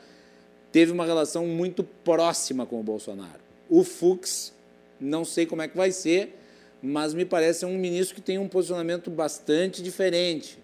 [0.72, 3.42] teve uma relação muito próxima com o Bolsonaro.
[3.70, 4.54] O Fux,
[5.00, 6.36] não sei como é que vai ser,
[6.82, 10.58] mas me parece um ministro que tem um posicionamento bastante diferente.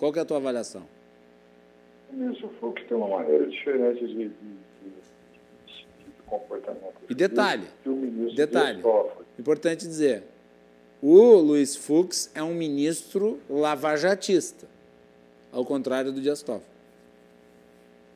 [0.00, 0.82] Qual é a tua avaliação?
[2.10, 4.32] O ministro Fux tem uma maneira diferente de, de
[6.26, 6.94] comportamento.
[7.10, 7.66] E detalhe,
[8.34, 8.82] detalhe,
[9.38, 10.22] importante dizer,
[11.02, 14.66] o Luiz Fux é um ministro lavajatista,
[15.52, 16.64] ao contrário do Dias Toffoli.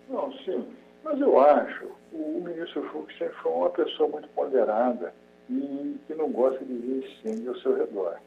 [0.09, 0.65] Não, sim,
[1.03, 5.13] mas eu acho o ministro Fux sempre foi uma pessoa muito ponderada
[5.51, 8.19] e que não gosta de ver incêndio ao seu redor.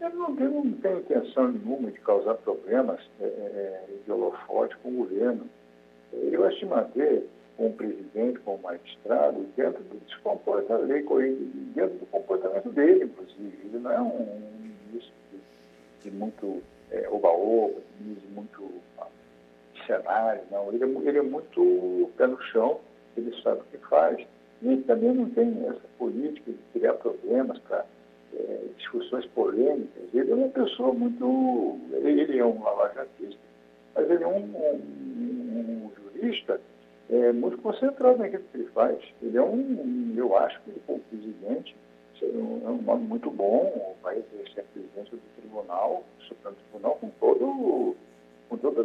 [0.00, 4.90] Ele não tem, não tem intenção nenhuma de causar problemas é, é de holofote com
[4.90, 5.48] o governo.
[6.12, 7.26] ele vai se manter
[7.58, 10.12] com o presidente, com o magistrado, dentro do que
[10.84, 11.02] lei,
[11.74, 13.58] dentro do comportamento dele, inclusive.
[13.64, 14.26] Ele não é um
[14.86, 15.12] ministro
[16.02, 16.62] de, muito
[16.92, 19.08] é, oba-oba, de muito ah,
[19.84, 20.72] cenário, não.
[20.72, 22.80] Ele é, ele é muito pé no chão,
[23.16, 24.24] ele sabe o que faz.
[24.62, 27.84] E também não tem essa política de criar problemas para
[28.34, 30.02] é, discussões polêmicas.
[30.12, 31.78] Ele é uma pessoa muito.
[31.92, 33.40] Ele é um lavajatista,
[33.94, 36.60] mas ele é um, um, um jurista
[37.10, 38.98] é, muito concentrado naquilo que ele faz.
[39.22, 41.74] Ele é um, eu acho que ele, como presidente,
[42.20, 46.56] é um, é um nome muito bom, vai exercer a presidência do tribunal, do Supremo
[46.56, 47.96] Tribunal, com todo,
[48.48, 48.82] com toda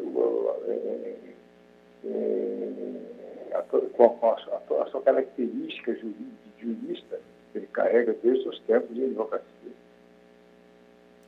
[0.68, 1.16] é,
[2.06, 6.16] é, a, com, a, a, a, sua característica de
[6.60, 7.20] jurista
[7.58, 9.44] ele carrega desde os tempos de advocacia.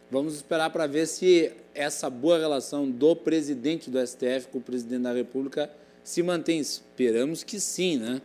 [0.10, 5.02] Vamos esperar para ver se essa boa relação do presidente do STF com o presidente
[5.02, 5.70] da República
[6.04, 6.60] se mantém.
[6.60, 8.22] Esperamos que sim, né?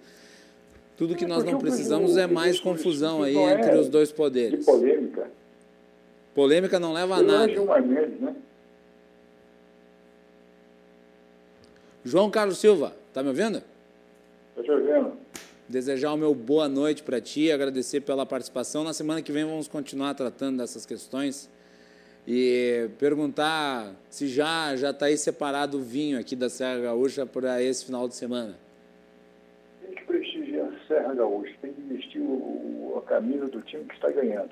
[0.97, 4.65] Tudo que é, nós não precisamos é mais confusão aí entre os dois poderes.
[4.67, 5.31] polêmica.
[6.35, 7.47] Polêmica não leva a nada.
[7.47, 8.37] Né?
[12.05, 13.63] João Carlos Silva, tá me ouvindo?
[14.51, 15.20] Estou te ouvindo.
[15.71, 18.83] Desejar o meu boa noite para ti, agradecer pela participação.
[18.83, 21.49] Na semana que vem vamos continuar tratando dessas questões
[22.27, 27.63] e perguntar se já já está aí separado o vinho aqui da Serra Gaúcha para
[27.63, 28.59] esse final de semana.
[29.81, 33.95] Tem que prestigiar a Serra Gaúcha, tem que vestir o, a camisa do time que
[33.95, 34.51] está ganhando.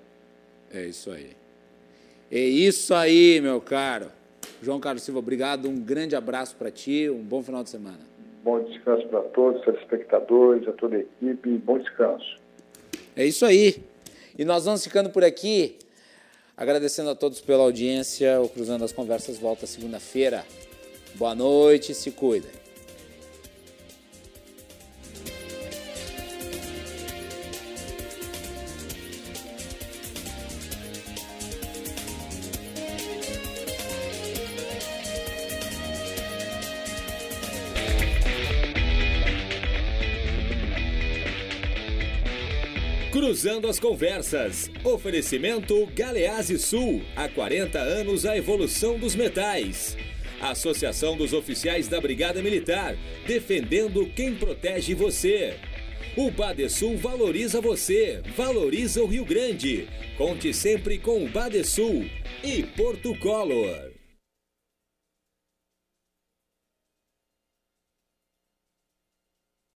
[0.72, 1.32] É isso aí.
[2.30, 4.06] É isso aí, meu caro.
[4.62, 8.17] João Carlos Silva, obrigado, um grande abraço para ti, um bom final de semana.
[8.48, 12.38] Bom descanso para todos, telespectadores, a toda a equipe, bom descanso.
[13.14, 13.84] É isso aí.
[14.38, 15.76] E nós vamos ficando por aqui.
[16.56, 20.46] Agradecendo a todos pela audiência, o Cruzando as Conversas volta segunda-feira.
[21.16, 22.50] Boa noite, se cuidem.
[43.38, 44.68] Cruzando as Conversas.
[44.82, 47.02] Oferecimento Galease Sul.
[47.14, 49.96] Há 40 anos a evolução dos metais.
[50.40, 52.96] Associação dos Oficiais da Brigada Militar.
[53.28, 55.54] Defendendo quem protege você.
[56.16, 59.88] O Badesul valoriza você, valoriza o Rio Grande.
[60.16, 62.06] Conte sempre com o Badesul
[62.42, 63.87] e Porto Color.